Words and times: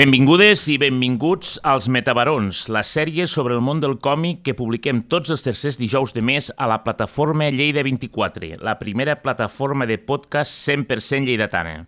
Benvingudes 0.00 0.62
i 0.72 0.78
benvinguts 0.80 1.58
als 1.68 1.84
Metabarons, 1.92 2.62
la 2.72 2.80
sèrie 2.88 3.26
sobre 3.28 3.52
el 3.52 3.60
món 3.60 3.82
del 3.82 3.98
còmic 4.00 4.38
que 4.46 4.54
publiquem 4.56 5.02
tots 5.12 5.28
els 5.34 5.44
tercers 5.44 5.76
dijous 5.76 6.14
de 6.16 6.22
mes 6.24 6.48
a 6.56 6.68
la 6.70 6.78
plataforma 6.86 7.50
Lleida 7.52 7.84
24, 7.84 8.54
la 8.64 8.78
primera 8.80 9.18
plataforma 9.20 9.84
de 9.84 9.98
podcast 9.98 10.56
100% 10.70 11.28
lleidatana. 11.28 11.84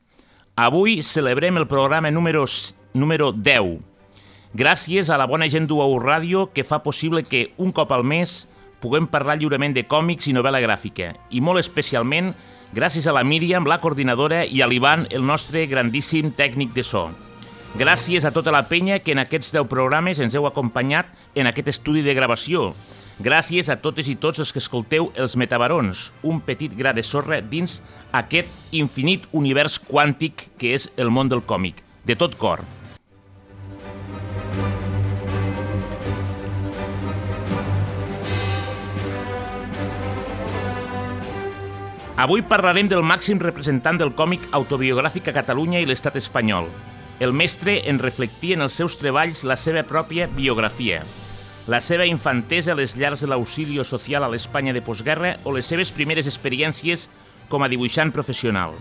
Avui 0.60 0.98
celebrem 1.00 1.56
el 1.56 1.66
programa 1.72 2.12
número, 2.12 2.44
número 2.92 3.32
10. 3.32 3.80
Gràcies 4.60 5.08
a 5.08 5.16
la 5.16 5.30
bona 5.32 5.48
gent 5.48 5.70
d'UAU 5.72 5.96
Ràdio 6.04 6.50
que 6.52 6.68
fa 6.68 6.82
possible 6.84 7.24
que 7.24 7.46
un 7.56 7.72
cop 7.72 7.96
al 7.96 8.04
mes 8.04 8.42
puguem 8.84 9.08
parlar 9.08 9.40
lliurement 9.40 9.72
de 9.72 9.88
còmics 9.88 10.28
i 10.28 10.36
novel·la 10.36 10.60
gràfica, 10.60 11.14
i 11.32 11.40
molt 11.40 11.64
especialment 11.64 12.34
gràcies 12.76 13.08
a 13.08 13.16
la 13.16 13.24
Míriam, 13.24 13.64
la 13.64 13.80
coordinadora, 13.80 14.44
i 14.44 14.60
a 14.60 14.68
l'Ivan, 14.68 15.08
el 15.08 15.24
nostre 15.24 15.64
grandíssim 15.64 16.36
tècnic 16.36 16.76
de 16.76 16.84
so. 16.84 17.08
Gràcies 17.72 18.26
a 18.28 18.30
tota 18.36 18.52
la 18.52 18.66
penya 18.68 18.98
que 19.00 19.14
en 19.16 19.20
aquests 19.22 19.54
10 19.54 19.64
programes 19.64 20.18
ens 20.20 20.34
heu 20.36 20.44
acompanyat 20.44 21.06
en 21.34 21.48
aquest 21.48 21.70
estudi 21.72 22.02
de 22.04 22.12
gravació. 22.12 22.74
Gràcies 23.16 23.70
a 23.72 23.78
totes 23.80 24.10
i 24.12 24.16
tots 24.20 24.42
els 24.44 24.52
que 24.52 24.60
escolteu 24.60 25.08
els 25.16 25.38
Metabarons, 25.40 26.10
un 26.20 26.42
petit 26.44 26.74
gra 26.76 26.92
de 26.92 27.00
sorra 27.00 27.40
dins 27.40 27.78
aquest 28.12 28.52
infinit 28.76 29.24
univers 29.32 29.78
quàntic 29.80 30.50
que 30.60 30.74
és 30.76 30.90
el 31.00 31.08
món 31.08 31.32
del 31.32 31.40
còmic. 31.40 31.80
De 32.04 32.12
tot 32.12 32.36
cor. 32.36 32.60
Avui 42.20 42.44
parlarem 42.44 42.84
del 42.92 43.00
màxim 43.00 43.40
representant 43.40 43.96
del 43.96 44.12
còmic 44.12 44.44
autobiogràfic 44.52 45.32
a 45.32 45.40
Catalunya 45.40 45.80
i 45.80 45.88
l'estat 45.88 46.20
espanyol, 46.20 46.68
el 47.22 47.32
mestre 47.32 47.88
en 47.88 48.00
reflectia 48.00 48.56
en 48.56 48.64
els 48.64 48.74
seus 48.74 48.96
treballs 48.98 49.44
la 49.46 49.54
seva 49.54 49.84
pròpia 49.86 50.26
biografia, 50.26 51.04
la 51.70 51.78
seva 51.78 52.02
infantesa 52.10 52.72
a 52.72 52.74
les 52.80 52.96
llars 52.98 53.22
de 53.22 53.28
l'auxilio 53.30 53.84
social 53.86 54.26
a 54.26 54.30
l'Espanya 54.32 54.74
de 54.74 54.82
postguerra 54.82 55.36
o 55.46 55.52
les 55.54 55.70
seves 55.70 55.94
primeres 55.94 56.26
experiències 56.26 57.06
com 57.46 57.62
a 57.62 57.70
dibuixant 57.70 58.10
professional. 58.10 58.74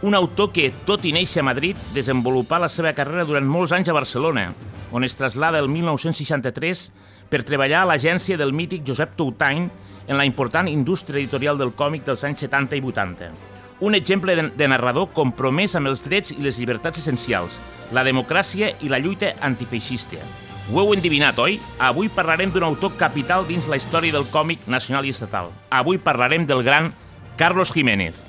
Un 0.00 0.16
autor 0.16 0.48
que, 0.56 0.70
tot 0.88 1.04
i 1.04 1.12
néixer 1.12 1.44
a 1.44 1.48
Madrid, 1.50 1.76
desenvolupà 1.92 2.56
la 2.62 2.72
seva 2.72 2.96
carrera 2.96 3.28
durant 3.28 3.44
molts 3.44 3.76
anys 3.76 3.92
a 3.92 4.00
Barcelona, 4.00 4.54
on 4.88 5.04
es 5.04 5.20
traslada 5.20 5.60
el 5.60 5.68
1963 5.68 6.86
per 7.28 7.44
treballar 7.44 7.84
a 7.84 7.90
l'agència 7.92 8.40
del 8.40 8.56
mític 8.56 8.88
Josep 8.88 9.12
Toutain 9.20 9.68
en 10.08 10.16
la 10.16 10.24
important 10.24 10.72
indústria 10.72 11.20
editorial 11.20 11.60
del 11.60 11.76
còmic 11.76 12.08
dels 12.08 12.24
anys 12.24 12.48
70 12.48 12.80
i 12.80 12.88
80 12.94 13.53
un 13.80 13.94
exemple 13.94 14.34
de, 14.36 14.68
narrador 14.68 15.10
compromès 15.12 15.74
amb 15.74 15.90
els 15.90 16.04
drets 16.06 16.34
i 16.34 16.40
les 16.42 16.58
llibertats 16.58 17.00
essencials, 17.02 17.60
la 17.92 18.04
democràcia 18.06 18.72
i 18.80 18.90
la 18.92 19.00
lluita 19.02 19.34
antifeixista. 19.40 20.20
Ho 20.72 20.80
heu 20.80 20.94
endivinat, 20.96 21.38
oi? 21.38 21.58
Avui 21.78 22.08
parlarem 22.08 22.52
d'un 22.52 22.64
autor 22.64 22.94
capital 22.96 23.44
dins 23.48 23.68
la 23.68 23.76
història 23.76 24.14
del 24.14 24.28
còmic 24.32 24.64
nacional 24.66 25.04
i 25.04 25.12
estatal. 25.12 25.52
Avui 25.68 25.98
parlarem 25.98 26.46
del 26.48 26.64
gran 26.64 26.94
Carlos 27.36 27.74
Jiménez. 27.74 28.24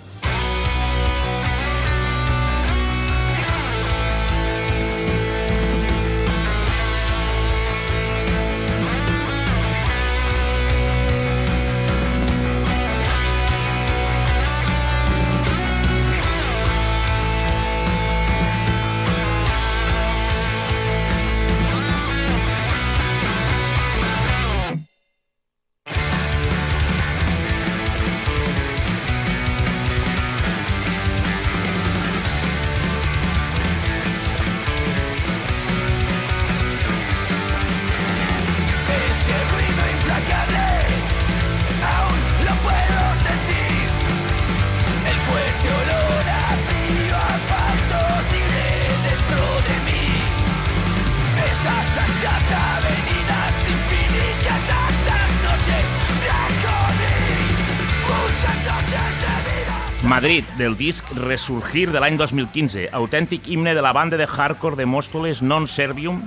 Madrid, 60.15 60.45
del 60.57 60.77
disc 60.79 61.09
Resurgir 61.11 61.89
de 61.91 61.99
l'any 61.99 62.15
2015, 62.15 62.85
autèntic 62.95 63.49
himne 63.51 63.73
de 63.75 63.81
la 63.83 63.91
banda 63.91 64.15
de 64.15 64.23
hardcore 64.23 64.79
de 64.79 64.85
Mòstoles 64.87 65.41
Non 65.43 65.65
Servium, 65.67 66.21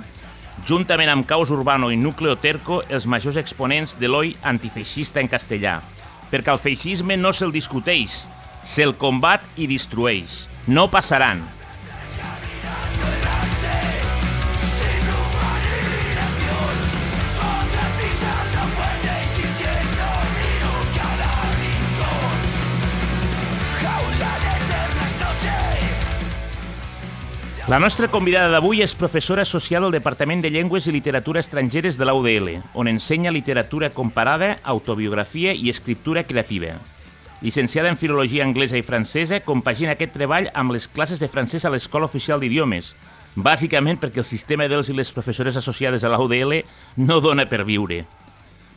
juntament 0.69 1.09
amb 1.09 1.25
Caos 1.25 1.49
Urbano 1.49 1.89
i 1.89 1.97
Núcleo 1.97 2.35
Terco, 2.37 2.83
els 2.85 3.07
majors 3.09 3.39
exponents 3.41 3.97
de 3.97 4.05
l'oi 4.05 4.35
antifeixista 4.45 5.17
en 5.23 5.31
castellà. 5.31 5.79
Perquè 6.29 6.53
el 6.53 6.61
feixisme 6.61 7.17
no 7.17 7.33
se'l 7.33 7.49
discuteix, 7.55 8.27
se'l 8.61 8.93
combat 8.93 9.41
i 9.57 9.65
destrueix. 9.65 10.43
No 10.69 10.85
passaran, 10.93 11.41
La 27.69 27.77
nostra 27.77 28.07
convidada 28.09 28.49
d'avui 28.49 28.79
és 28.81 28.95
professora 28.97 29.43
associada 29.45 29.85
al 29.85 29.93
Departament 29.93 30.39
de 30.41 30.49
Llengües 30.49 30.87
i 30.89 30.91
Literatura 30.95 31.37
Estrangeres 31.43 31.99
de 32.01 32.05
la 32.07 32.15
UDL, 32.17 32.63
on 32.73 32.87
ensenya 32.89 33.29
literatura 33.29 33.91
comparada, 33.93 34.55
autobiografia 34.63 35.53
i 35.53 35.69
escriptura 35.69 36.23
creativa. 36.23 36.79
Llicenciada 37.43 37.91
en 37.93 37.99
Filologia 38.01 38.41
Anglesa 38.43 38.79
i 38.79 38.81
Francesa, 38.81 39.43
compagina 39.45 39.93
aquest 39.93 40.15
treball 40.17 40.49
amb 40.57 40.73
les 40.73 40.89
classes 40.89 41.21
de 41.21 41.29
francès 41.29 41.61
a 41.61 41.69
l'Escola 41.69 42.09
Oficial 42.09 42.41
d'Idiomes, 42.41 42.95
bàsicament 43.37 44.01
perquè 44.01 44.25
el 44.25 44.29
sistema 44.31 44.65
dels 44.65 44.89
i 44.89 44.97
les 44.97 45.13
professores 45.13 45.61
associades 45.61 46.01
a 46.01 46.09
la 46.09 46.17
UDL 46.25 46.63
no 46.97 47.21
dona 47.21 47.45
per 47.45 47.67
viure. 47.69 48.01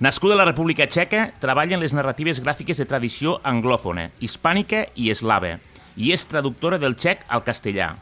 Nascuda 0.04 0.36
a 0.36 0.42
la 0.44 0.50
República 0.52 0.84
Txeca, 0.84 1.31
treballa 1.41 1.81
en 1.81 1.86
les 1.88 1.97
narratives 1.97 2.44
gràfiques 2.44 2.76
de 2.76 2.91
tradició 2.92 3.41
anglòfona, 3.41 4.10
hispànica 4.20 4.91
i 4.92 5.08
eslava, 5.08 5.56
i 5.97 6.12
és 6.12 6.28
traductora 6.28 6.76
del 6.76 7.00
txec 7.00 7.25
al 7.32 7.48
castellà. 7.48 7.94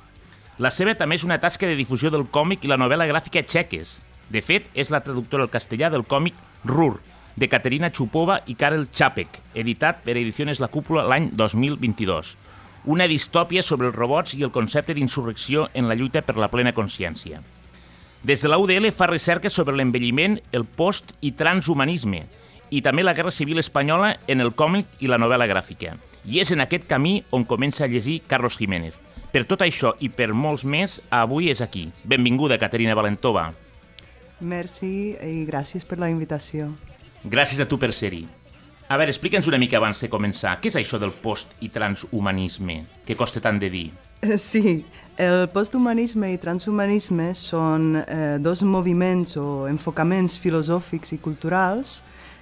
La 0.61 0.69
seva 0.69 0.93
també 0.93 1.17
és 1.17 1.23
una 1.25 1.39
tasca 1.41 1.65
de 1.65 1.77
difusió 1.79 2.11
del 2.13 2.27
còmic 2.29 2.67
i 2.67 2.69
la 2.69 2.77
novel·la 2.77 3.07
gràfica 3.09 3.41
txeques. 3.41 3.95
De 4.29 4.43
fet, 4.45 4.67
és 4.77 4.91
la 4.93 5.01
traductora 5.01 5.47
al 5.47 5.53
castellà 5.53 5.89
del 5.89 6.05
còmic 6.05 6.37
Rur, 6.69 6.99
de 7.41 7.49
Caterina 7.49 7.89
Chupova 7.89 8.43
i 8.45 8.59
Karel 8.61 8.85
Čapek, 8.93 9.39
editat 9.57 10.03
per 10.05 10.19
Ediciones 10.21 10.61
La 10.61 10.69
Cúpula 10.69 11.07
l'any 11.09 11.31
2022. 11.33 12.35
Una 12.93 13.09
distòpia 13.09 13.65
sobre 13.65 13.89
els 13.89 13.97
robots 13.97 14.37
i 14.37 14.45
el 14.45 14.53
concepte 14.53 14.93
d'insurrecció 14.93 15.71
en 15.73 15.89
la 15.89 15.97
lluita 15.97 16.21
per 16.21 16.37
la 16.37 16.51
plena 16.53 16.75
consciència. 16.77 17.41
Des 18.21 18.45
de 18.45 18.53
la 18.53 18.61
UDL 18.61 18.93
fa 18.93 19.09
recerca 19.09 19.49
sobre 19.49 19.81
l'envelliment, 19.81 20.43
el 20.53 20.69
post 20.69 21.15
i 21.25 21.33
transhumanisme 21.33 22.27
i 22.69 22.83
també 22.85 23.03
la 23.03 23.17
Guerra 23.17 23.33
Civil 23.33 23.65
Espanyola 23.65 24.19
en 24.29 24.45
el 24.45 24.53
còmic 24.53 25.01
i 25.01 25.09
la 25.09 25.19
novel·la 25.19 25.49
gràfica. 25.49 25.97
I 26.29 26.45
és 26.45 26.53
en 26.53 26.61
aquest 26.61 26.85
camí 26.85 27.23
on 27.33 27.49
comença 27.49 27.87
a 27.87 27.89
llegir 27.89 28.21
Carlos 28.29 28.61
Jiménez, 28.61 29.01
per 29.33 29.45
tot 29.47 29.63
això 29.63 29.95
i 30.03 30.09
per 30.09 30.33
molts 30.35 30.65
més, 30.65 30.99
avui 31.11 31.51
és 31.51 31.61
aquí. 31.63 31.89
Benvinguda, 32.05 32.59
Caterina 32.59 32.95
Valentova. 32.99 33.51
Merci 34.41 35.17
i 35.21 35.45
gràcies 35.47 35.85
per 35.85 35.99
la 36.01 36.09
invitació. 36.11 36.71
Gràcies 37.25 37.61
a 37.61 37.67
tu 37.69 37.79
per 37.79 37.93
ser-hi. 37.93 38.25
A 38.91 38.97
veure, 38.99 39.13
explica'ns 39.13 39.47
una 39.47 39.59
mica 39.61 39.77
abans 39.79 40.01
de 40.03 40.09
començar. 40.11 40.57
Què 40.61 40.67
és 40.73 40.77
això 40.81 40.99
del 40.99 41.13
post- 41.13 41.53
i 41.61 41.69
transhumanisme? 41.71 42.81
Que 43.07 43.15
costa 43.15 43.41
tant 43.41 43.61
de 43.61 43.69
dir? 43.71 43.91
Sí, 44.37 44.85
el 45.17 45.47
posthumanisme 45.49 46.33
i 46.35 46.39
transhumanisme 46.39 47.31
són 47.39 47.95
eh, 48.03 48.37
dos 48.43 48.61
moviments 48.63 49.37
o 49.41 49.67
enfocaments 49.71 50.35
filosòfics 50.37 51.15
i 51.15 51.19
culturals 51.19 52.01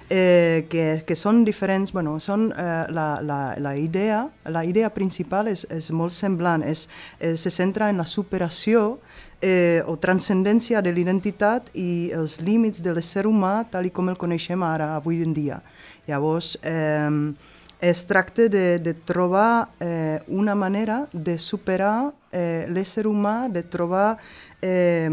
eh, 0.09 0.65
que, 0.69 1.03
que 1.05 1.15
són 1.15 1.43
diferents, 1.45 1.93
bueno, 1.93 2.17
són, 2.19 2.49
eh, 2.51 2.85
la, 2.95 3.07
la, 3.21 3.39
la, 3.61 3.75
idea, 3.77 4.23
la 4.49 4.65
idea 4.65 4.89
principal 4.93 5.47
és, 5.51 5.65
és 5.69 5.91
molt 5.91 6.13
semblant, 6.15 6.65
és, 6.65 6.87
és, 7.19 7.39
se 7.39 7.53
centra 7.53 7.89
en 7.89 8.01
la 8.01 8.07
superació 8.09 8.97
eh, 9.41 9.83
o 9.85 9.95
transcendència 10.01 10.81
de 10.81 10.93
l'identitat 10.95 11.69
i 11.77 12.09
els 12.17 12.39
límits 12.41 12.83
de 12.83 12.95
l'ésser 12.97 13.27
humà 13.29 13.61
tal 13.71 13.87
com 13.93 14.09
el 14.09 14.17
coneixem 14.17 14.65
ara, 14.65 14.95
avui 14.97 15.21
en 15.23 15.37
dia. 15.37 15.61
Llavors, 16.09 16.57
eh, 16.63 17.31
Es 17.79 18.05
tracta 18.05 18.49
de, 18.49 18.77
de 18.77 18.93
trobar 18.93 19.69
eh, 19.79 20.19
una 20.27 20.53
manera 20.53 21.07
de 21.13 21.37
superar 21.39 22.11
eh, 22.29 22.67
l'ésser 22.67 23.05
humà, 23.07 23.47
de 23.47 23.63
trobar 23.63 24.17
eh, 24.61 25.07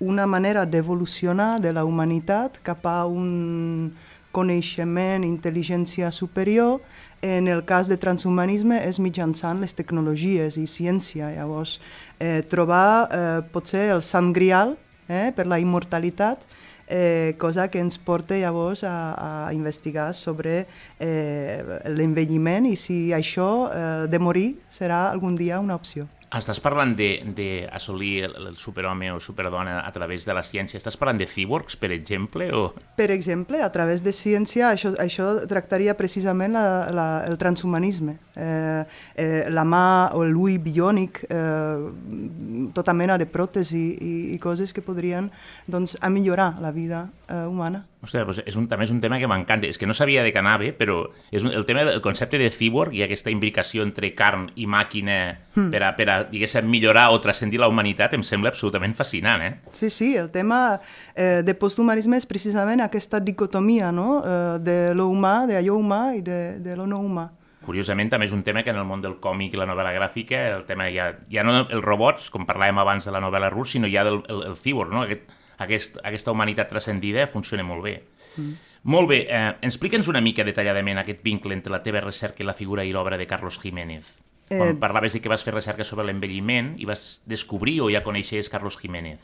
una 0.00 0.26
manera 0.26 0.64
d'evolucionar 0.66 1.60
de 1.62 1.70
la 1.72 1.84
humanitat 1.86 2.58
cap 2.66 2.82
a 2.90 3.04
un 3.06 3.94
coneixement, 4.38 5.26
intel·ligència 5.26 6.12
superior. 6.14 6.78
En 7.20 7.50
el 7.50 7.64
cas 7.66 7.90
de 7.90 7.98
transhumanisme 7.98 8.78
és 8.86 9.02
mitjançant 9.02 9.58
les 9.58 9.74
tecnologies 9.74 10.56
i 10.56 10.68
ciència. 10.70 11.34
Llavors, 11.34 11.80
eh, 12.22 12.40
trobar 12.46 12.88
eh, 13.10 13.26
potser 13.52 13.88
el 13.90 14.02
sant 14.06 14.30
grial 14.32 14.76
eh, 15.08 15.28
per 15.34 15.48
la 15.50 15.58
immortalitat 15.58 16.46
eh, 16.88 17.36
cosa 17.38 17.68
que 17.68 17.78
ens 17.78 17.98
porta 17.98 18.36
llavors 18.38 18.82
a, 18.84 19.48
a 19.48 19.52
investigar 19.52 20.14
sobre 20.14 20.66
eh, 20.98 21.60
l'envelliment 21.92 22.66
i 22.66 22.76
si 22.80 23.12
això 23.12 23.50
eh, 23.68 24.06
de 24.08 24.18
morir 24.18 24.48
serà 24.72 25.08
algun 25.12 25.36
dia 25.36 25.60
una 25.60 25.76
opció. 25.76 26.08
Estàs 26.28 26.58
parlant 26.60 26.90
d'assolir 26.92 28.26
el, 28.26 28.34
el 28.50 28.56
superhome 28.60 29.08
o 29.14 29.20
superdona 29.20 29.78
a 29.80 29.92
través 29.92 30.26
de 30.28 30.34
la 30.36 30.42
ciència. 30.44 30.76
Estàs 30.76 30.98
parlant 31.00 31.16
de 31.20 31.24
cyborgs, 31.28 31.78
per 31.80 31.88
exemple? 31.94 32.50
O... 32.52 32.74
Per 32.98 33.08
exemple, 33.14 33.62
a 33.64 33.70
través 33.72 34.02
de 34.04 34.12
ciència, 34.12 34.68
això, 34.74 34.92
això 35.00 35.30
tractaria 35.48 35.96
precisament 35.96 36.52
la, 36.52 36.66
la, 36.92 37.06
el 37.24 37.38
transhumanisme. 37.40 38.18
Eh, 38.36 38.84
eh, 39.16 39.48
la 39.48 39.64
mà 39.64 39.86
o 40.18 40.24
l'ull 40.28 40.58
biònic, 40.60 41.24
eh, 41.32 42.68
tota 42.76 42.92
mena 42.92 43.16
de 43.16 43.24
pròtesi 43.24 43.84
i, 43.96 44.14
i 44.36 44.38
coses 44.42 44.76
que 44.76 44.84
podrien 44.84 45.32
doncs, 45.66 45.96
a 46.00 46.12
millorar 46.12 46.58
la 46.60 46.74
vida 46.76 47.06
eh, 47.28 47.46
humana. 47.48 47.86
Ostres, 47.98 48.22
doncs 48.22 48.42
és 48.46 48.54
un, 48.54 48.68
també 48.70 48.86
és 48.86 48.92
un 48.94 49.00
tema 49.02 49.18
que 49.18 49.26
m'encanta. 49.26 49.66
És 49.66 49.78
que 49.78 49.86
no 49.88 49.94
sabia 49.96 50.22
de 50.22 50.30
què 50.30 50.38
anava, 50.38 50.68
però 50.78 51.00
és 51.34 51.42
un, 51.42 51.50
el 51.50 51.64
tema 51.66 51.82
del 51.88 51.98
concepte 52.04 52.38
de 52.38 52.50
cyborg 52.54 52.94
i 52.94 53.02
aquesta 53.02 53.32
imbricació 53.32 53.82
entre 53.82 54.12
carn 54.14 54.46
i 54.54 54.68
màquina 54.70 55.16
mm. 55.56 55.70
per 55.72 55.82
a, 55.82 55.92
per 55.98 56.06
a 56.12 56.18
diguéssim, 56.30 56.68
millorar 56.70 57.08
o 57.10 57.18
transcendir 57.22 57.58
la 57.58 57.70
humanitat 57.70 58.14
em 58.14 58.22
sembla 58.22 58.52
absolutament 58.54 58.94
fascinant, 58.94 59.42
eh? 59.42 59.52
Sí, 59.74 59.90
sí, 59.90 60.12
el 60.16 60.30
tema 60.30 60.78
eh, 61.14 61.42
de 61.42 61.56
posthumanisme 61.58 62.20
és 62.20 62.28
precisament 62.30 62.84
aquesta 62.84 63.18
dicotomia, 63.18 63.90
no?, 63.94 64.20
eh, 64.22 64.36
de 64.62 64.78
lo 64.94 65.08
humà, 65.10 65.40
d'allò 65.50 65.74
humà 65.80 66.02
i 66.14 66.22
de, 66.22 66.38
de 66.62 66.78
lo 66.78 66.86
no 66.86 67.02
humà. 67.02 67.26
Curiosament, 67.68 68.08
també 68.08 68.24
és 68.24 68.32
un 68.32 68.44
tema 68.46 68.62
que 68.64 68.70
en 68.72 68.78
el 68.80 68.86
món 68.88 69.02
del 69.04 69.18
còmic 69.20 69.52
i 69.52 69.58
la 69.60 69.66
novel·la 69.68 69.90
gràfica, 69.92 70.38
el 70.54 70.62
tema 70.70 70.86
ja, 70.94 71.10
ja 71.28 71.42
no 71.44 71.66
els 71.66 71.82
robots, 71.84 72.30
com 72.32 72.46
parlàvem 72.48 72.78
abans 72.80 73.04
de 73.04 73.12
la 73.12 73.20
novel·la 73.20 73.50
rus, 73.52 73.74
sinó 73.74 73.90
ja 73.92 74.06
del 74.06 74.22
el, 74.30 74.46
el 74.52 74.56
cyborg, 74.56 74.94
no? 74.94 75.02
Aquest, 75.04 75.26
aquest, 75.58 75.98
aquesta 76.04 76.34
humanitat 76.34 76.70
transcendida 76.70 77.26
funciona 77.26 77.66
molt 77.66 77.84
bé. 77.84 77.96
Mm. 78.36 78.56
Molt 78.88 79.10
bé, 79.10 79.24
eh, 79.26 79.54
explica'ns 79.66 80.08
una 80.08 80.22
mica 80.22 80.46
detalladament 80.46 81.02
aquest 81.02 81.24
vincle 81.26 81.54
entre 81.54 81.74
la 81.74 81.82
teva 81.82 82.00
recerca 82.04 82.42
i 82.42 82.46
la 82.46 82.54
figura 82.54 82.84
i 82.84 82.94
l'obra 82.94 83.18
de 83.18 83.26
Carlos 83.26 83.58
Jiménez. 83.60 84.16
Quan 84.48 84.70
eh, 84.70 84.78
parlaves 84.80 85.12
de 85.12 85.20
que 85.20 85.28
vas 85.28 85.42
fer 85.44 85.52
recerca 85.52 85.84
sobre 85.84 86.06
l'envelliment 86.08 86.72
i 86.80 86.86
vas 86.88 87.20
descobrir 87.28 87.80
o 87.84 87.90
ja 87.92 88.04
coneixies 88.06 88.48
Carlos 88.48 88.78
Jiménez. 88.80 89.20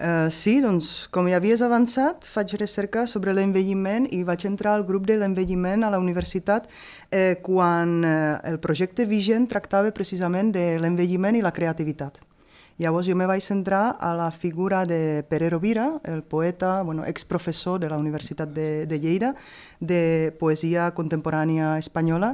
Uh, 0.00 0.30
sí, 0.32 0.56
doncs, 0.64 1.06
com 1.12 1.28
ja 1.28 1.36
havies 1.36 1.60
avançat, 1.60 2.24
faig 2.24 2.54
recerca 2.56 3.04
sobre 3.06 3.34
l'envelliment 3.36 4.06
i 4.08 4.22
vaig 4.24 4.46
entrar 4.48 4.72
al 4.78 4.86
grup 4.88 5.04
de 5.06 5.18
l'envelliment 5.20 5.84
a 5.84 5.92
la 5.92 6.00
universitat 6.00 6.70
eh, 7.10 7.36
quan 7.44 8.00
eh, 8.00 8.40
el 8.48 8.58
projecte 8.64 9.04
vigent 9.06 9.46
tractava 9.52 9.92
precisament 9.92 10.54
de 10.56 10.64
l'envelliment 10.80 11.36
i 11.36 11.44
la 11.44 11.52
creativitat. 11.52 12.22
Llavors 12.82 13.06
jo 13.06 13.14
me 13.14 13.28
vaig 13.30 13.44
centrar 13.44 13.96
a 14.02 14.10
la 14.18 14.32
figura 14.34 14.82
de 14.84 15.22
Pere 15.30 15.50
Rovira, 15.50 16.00
el 16.02 16.24
poeta, 16.24 16.82
bueno, 16.82 17.04
exprofessor 17.06 17.78
de 17.78 17.88
la 17.88 17.96
Universitat 17.96 18.48
de, 18.48 18.86
de 18.86 18.98
Lleida, 18.98 19.36
de 19.78 20.34
poesia 20.40 20.88
contemporània 20.96 21.76
espanyola. 21.78 22.32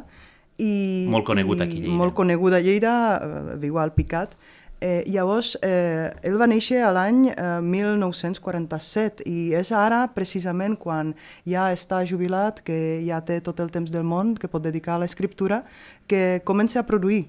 I, 0.56 1.04
molt 1.12 1.28
conegut 1.28 1.60
aquí 1.60 1.76
a 1.76 1.82
Lleida. 1.82 1.98
Molt 2.00 2.16
conegut 2.16 2.56
a 2.56 2.62
Lleida, 2.64 2.94
eh, 3.20 3.58
viu 3.60 3.76
al 3.76 3.92
Picat. 3.92 4.38
Eh, 4.80 5.02
llavors, 5.10 5.56
eh, 5.60 6.08
ell 6.24 6.40
va 6.40 6.48
néixer 6.48 6.80
a 6.86 6.94
l'any 6.96 7.26
eh, 7.34 7.60
1947 7.60 9.28
i 9.28 9.52
és 9.58 9.72
ara, 9.74 10.06
precisament, 10.16 10.78
quan 10.80 11.12
ja 11.44 11.68
està 11.76 12.00
jubilat, 12.08 12.62
que 12.64 13.02
ja 13.04 13.20
té 13.20 13.42
tot 13.44 13.60
el 13.60 13.74
temps 13.74 13.92
del 13.92 14.06
món 14.06 14.32
que 14.38 14.48
pot 14.48 14.64
dedicar 14.64 14.96
a 14.96 15.02
l'escriptura, 15.04 15.66
que 16.08 16.40
comença 16.48 16.80
a 16.80 16.88
produir 16.88 17.26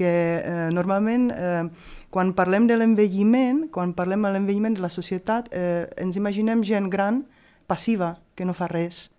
que 0.00 0.40
eh, 0.40 0.68
normalment 0.72 1.28
eh, 1.36 1.66
quan 2.08 2.32
parlem 2.32 2.64
de 2.70 2.78
l'envelliment, 2.80 3.66
quan 3.74 3.92
parlem 3.92 4.24
de 4.24 4.32
l'envelliment 4.32 4.78
de 4.78 4.80
la 4.80 4.88
societat, 4.88 5.52
eh, 5.52 5.90
ens 6.00 6.16
imaginem 6.16 6.64
gent 6.64 6.88
gran, 6.88 7.26
passiva, 7.68 8.16
que 8.34 8.48
no 8.48 8.56
fa 8.56 8.70
res, 8.72 9.10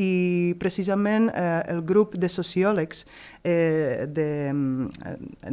i 0.00 0.54
precisament 0.60 1.28
eh, 1.34 1.60
el 1.74 1.82
grup 1.86 2.14
de 2.20 2.28
sociòlegs 2.32 3.04
eh, 3.44 4.06
mm, 4.06 4.88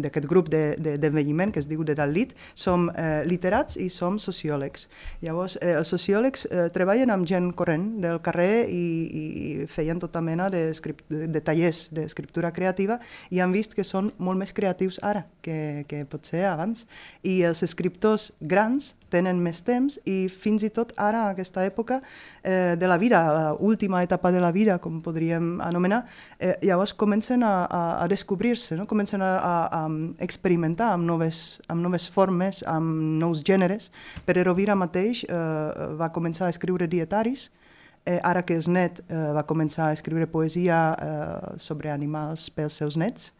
d'aquest 0.03 0.27
grup 0.29 0.51
d'envelliment 0.51 1.49
de, 1.49 1.51
de, 1.51 1.55
que 1.55 1.63
es 1.63 1.69
diu 1.69 1.83
de 1.87 1.95
Dalit 1.97 2.33
som 2.55 2.87
eh, 2.93 3.23
literats 3.27 3.77
i 3.81 3.89
som 3.93 4.19
sociòlegs. 4.21 4.87
Llavors, 5.25 5.57
eh, 5.61 5.75
els 5.79 5.91
sociòlegs 5.91 6.47
eh, 6.49 6.67
treballen 6.75 7.11
amb 7.13 7.27
gent 7.27 7.51
corrent 7.57 7.89
del 8.03 8.21
carrer 8.23 8.67
i, 8.71 8.85
i 9.07 9.67
feien 9.71 9.99
tota 9.99 10.21
mena 10.23 10.49
de, 10.53 10.69
de, 10.71 11.27
de 11.27 11.43
tallers 11.43 11.87
d'escriptura 11.95 12.53
creativa 12.55 12.99
i 13.31 13.41
han 13.43 13.55
vist 13.55 13.75
que 13.75 13.85
són 13.87 14.11
molt 14.17 14.39
més 14.39 14.53
creatius 14.55 15.01
ara 15.03 15.25
que, 15.43 15.85
que 15.89 16.05
potser 16.09 16.45
abans. 16.47 16.87
I 17.23 17.41
els 17.49 17.63
escriptors 17.65 18.31
grans 18.39 18.93
tenen 19.13 19.39
més 19.43 19.61
temps 19.65 19.99
i 20.05 20.27
fins 20.31 20.63
i 20.63 20.69
tot 20.73 20.93
ara, 20.97 21.27
a 21.27 21.35
aquesta 21.35 21.63
època 21.65 21.99
eh, 22.43 22.75
de 22.79 22.87
la 22.87 22.97
vida, 22.97 23.21
l'última 23.59 24.03
etapa 24.03 24.31
de 24.31 24.41
la 24.43 24.51
vida, 24.51 24.77
com 24.83 25.01
podríem 25.01 25.61
anomenar, 25.61 26.03
eh, 26.39 26.55
llavors 26.61 26.93
comencen 26.93 27.43
a, 27.43 27.53
a, 27.65 27.83
a 28.03 28.07
descobrir-se, 28.07 28.75
no? 28.77 28.87
comencen 28.87 29.21
a, 29.21 29.33
a, 29.37 29.55
a 29.83 30.23
experimentar 30.23 30.93
amb 30.95 31.07
noves, 31.07 31.61
amb 31.67 31.83
noves 31.83 32.07
formes, 32.09 32.63
amb 32.67 33.21
nous 33.21 33.43
gèneres. 33.43 33.91
Pere 34.25 34.43
Rovira 34.47 34.75
mateix 34.75 35.23
eh, 35.27 35.93
va 35.99 36.11
començar 36.13 36.47
a 36.47 36.53
escriure 36.55 36.87
dietaris, 36.87 37.49
eh, 38.07 38.19
ara 38.23 38.43
que 38.45 38.57
és 38.57 38.69
net 38.71 39.01
eh, 39.07 39.31
va 39.35 39.45
començar 39.47 39.89
a 39.89 39.97
escriure 39.97 40.29
poesia 40.31 40.79
eh, 40.95 41.57
sobre 41.61 41.91
animals 41.91 42.49
pels 42.55 42.79
seus 42.79 42.97
nets, 42.97 43.33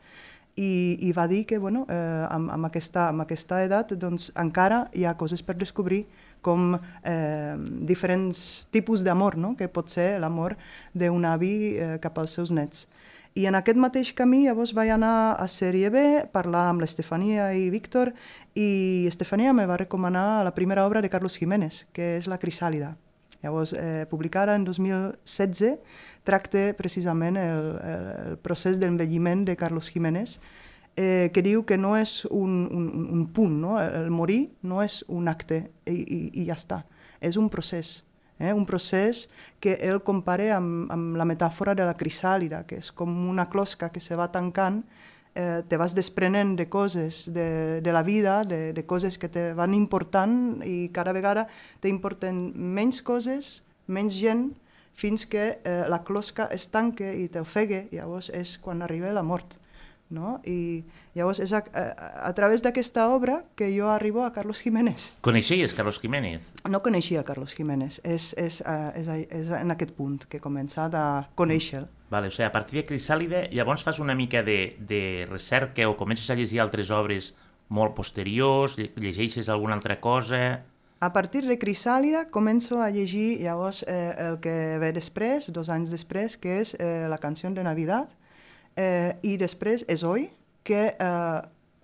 i, 0.58 0.98
i 1.06 1.12
va 1.14 1.28
dir 1.30 1.46
que 1.46 1.60
bueno, 1.62 1.86
eh, 1.90 2.26
amb, 2.30 2.50
amb, 2.52 2.68
aquesta, 2.68 3.08
amb 3.14 3.24
aquesta 3.24 3.62
edat 3.64 3.94
doncs, 3.94 4.32
encara 4.36 4.88
hi 4.98 5.06
ha 5.06 5.16
coses 5.18 5.46
per 5.46 5.56
descobrir 5.56 6.06
com 6.42 6.76
eh, 6.78 7.56
diferents 7.86 8.68
tipus 8.74 9.04
d'amor, 9.06 9.38
no? 9.38 9.56
que 9.58 9.70
pot 9.70 9.90
ser 9.94 10.16
l'amor 10.22 10.58
d'un 10.94 11.26
avi 11.26 11.54
eh, 11.78 11.96
cap 12.02 12.18
als 12.18 12.38
seus 12.38 12.54
nets. 12.54 12.88
I 13.38 13.46
en 13.46 13.54
aquest 13.54 13.78
mateix 13.78 14.16
camí 14.18 14.48
llavors 14.48 14.74
vaig 14.74 14.90
anar 14.96 15.38
a 15.38 15.46
Sèrie 15.46 15.92
B, 15.94 16.06
parlar 16.34 16.72
amb 16.72 16.82
l'Estefania 16.82 17.52
i 17.54 17.68
Víctor, 17.70 18.16
i 18.58 19.06
Estefania 19.10 19.54
me 19.54 19.68
va 19.70 19.78
recomanar 19.78 20.44
la 20.48 20.56
primera 20.58 20.88
obra 20.90 21.06
de 21.06 21.12
Carlos 21.14 21.38
Jiménez, 21.38 21.86
que 21.94 22.16
és 22.18 22.26
La 22.26 22.42
Crisàlida. 22.42 22.96
Llavors, 23.44 23.74
eh, 23.74 24.06
publicada 24.10 24.56
en 24.56 24.64
2016, 24.66 25.78
tracta 26.26 26.72
precisament 26.78 27.38
el, 27.38 27.68
el 27.78 28.38
procés 28.44 28.80
d'envelliment 28.82 29.46
de 29.46 29.56
Carlos 29.56 29.92
Jiménez, 29.94 30.40
eh, 30.98 31.30
que 31.34 31.44
diu 31.46 31.64
que 31.64 31.78
no 31.78 31.96
és 31.96 32.26
un, 32.26 32.66
un, 32.74 32.90
un 33.14 33.28
punt, 33.32 33.54
no? 33.62 33.78
el 33.80 34.10
morir 34.12 34.50
no 34.64 34.82
és 34.84 35.04
un 35.08 35.30
acte 35.30 35.62
i, 35.86 36.02
i, 36.02 36.20
i 36.42 36.48
ja 36.50 36.58
està, 36.58 36.82
és 37.22 37.38
un 37.38 37.48
procés. 37.54 38.02
Eh? 38.40 38.54
Un 38.54 38.66
procés 38.70 39.28
que 39.62 39.78
ell 39.82 40.02
compara 40.06 40.50
amb, 40.58 40.90
amb 40.94 41.18
la 41.18 41.26
metàfora 41.30 41.78
de 41.78 41.86
la 41.86 41.96
crisàlida, 41.98 42.66
que 42.68 42.82
és 42.82 42.92
com 42.92 43.14
una 43.30 43.48
closca 43.50 43.92
que 43.94 44.02
se 44.02 44.18
va 44.18 44.32
tancant, 44.34 44.84
eh, 45.38 45.62
te 45.70 45.78
vas 45.78 45.94
desprenent 45.94 46.56
de 46.58 46.68
coses 46.70 47.28
de, 47.34 47.80
de 47.82 47.94
la 47.94 48.02
vida, 48.04 48.42
de, 48.44 48.74
de 48.74 48.86
coses 48.86 49.18
que 49.22 49.30
te 49.30 49.54
van 49.54 49.76
important 49.78 50.64
i 50.66 50.90
cada 50.94 51.14
vegada 51.14 51.46
t'importen 51.84 52.50
menys 52.58 53.04
coses, 53.06 53.62
menys 53.86 54.18
gent, 54.18 54.50
fins 54.98 55.28
que 55.30 55.60
eh, 55.62 55.84
la 55.88 56.02
closca 56.04 56.50
es 56.52 56.68
tanque 56.74 57.14
i 57.22 57.28
t'ofegue, 57.30 57.86
llavors 57.94 58.32
és 58.34 58.58
quan 58.58 58.82
arriba 58.82 59.14
la 59.14 59.24
mort. 59.24 59.60
No? 60.10 60.38
I 60.48 60.86
llavors 61.18 61.42
és 61.44 61.52
a, 61.52 61.60
a, 61.60 61.84
a 62.30 62.32
través 62.38 62.64
d'aquesta 62.64 63.10
obra 63.12 63.42
que 63.60 63.68
jo 63.76 63.90
arribo 63.92 64.24
a 64.24 64.32
Carlos 64.32 64.62
Jiménez. 64.64 65.10
Coneixies 65.22 65.76
Carlos 65.76 66.00
Jiménez? 66.00 66.46
No 66.64 66.80
coneixia 66.84 67.26
Carlos 67.28 67.52
Jiménez, 67.58 68.00
és, 68.08 68.32
és, 68.40 68.62
uh, 68.64 68.94
és, 68.96 69.10
és 69.28 69.52
en 69.52 69.76
aquest 69.76 69.92
punt 69.98 70.22
que 70.30 70.40
he 70.40 70.44
començat 70.44 70.96
a 70.96 71.28
conèixer-lo. 71.36 71.92
Vale, 72.10 72.30
o 72.30 72.32
sigui, 72.32 72.48
a 72.48 72.54
partir 72.54 72.80
de 72.80 72.86
Crisàlide, 72.88 73.50
llavors 73.52 73.84
fas 73.84 74.00
una 74.00 74.16
mica 74.16 74.44
de, 74.48 74.78
de 74.80 75.28
recerca 75.28 75.90
o 75.90 75.98
comences 76.00 76.30
a 76.32 76.40
llegir 76.40 76.62
altres 76.64 76.88
obres 76.88 77.34
molt 77.68 77.96
posteriors, 77.98 78.78
llegeixes 78.78 79.50
alguna 79.50 79.76
altra 79.76 80.00
cosa... 80.00 80.64
A 81.00 81.12
partir 81.14 81.44
de 81.46 81.60
Crisàlida 81.62 82.24
començo 82.34 82.80
a 82.82 82.88
llegir 82.90 83.44
llavors 83.44 83.84
eh, 83.86 84.16
el 84.18 84.40
que 84.42 84.80
ve 84.82 84.90
després, 84.96 85.52
dos 85.54 85.70
anys 85.70 85.92
després, 85.94 86.40
que 86.42 86.56
és 86.64 86.74
eh, 86.80 87.06
la 87.06 87.20
canció 87.22 87.52
de 87.54 87.62
Navidad, 87.62 88.10
eh, 88.78 89.18
i 89.26 89.36
després 89.42 89.84
és 89.90 90.04
Hoy, 90.08 90.30
que 90.64 90.94
eh, 90.94 91.42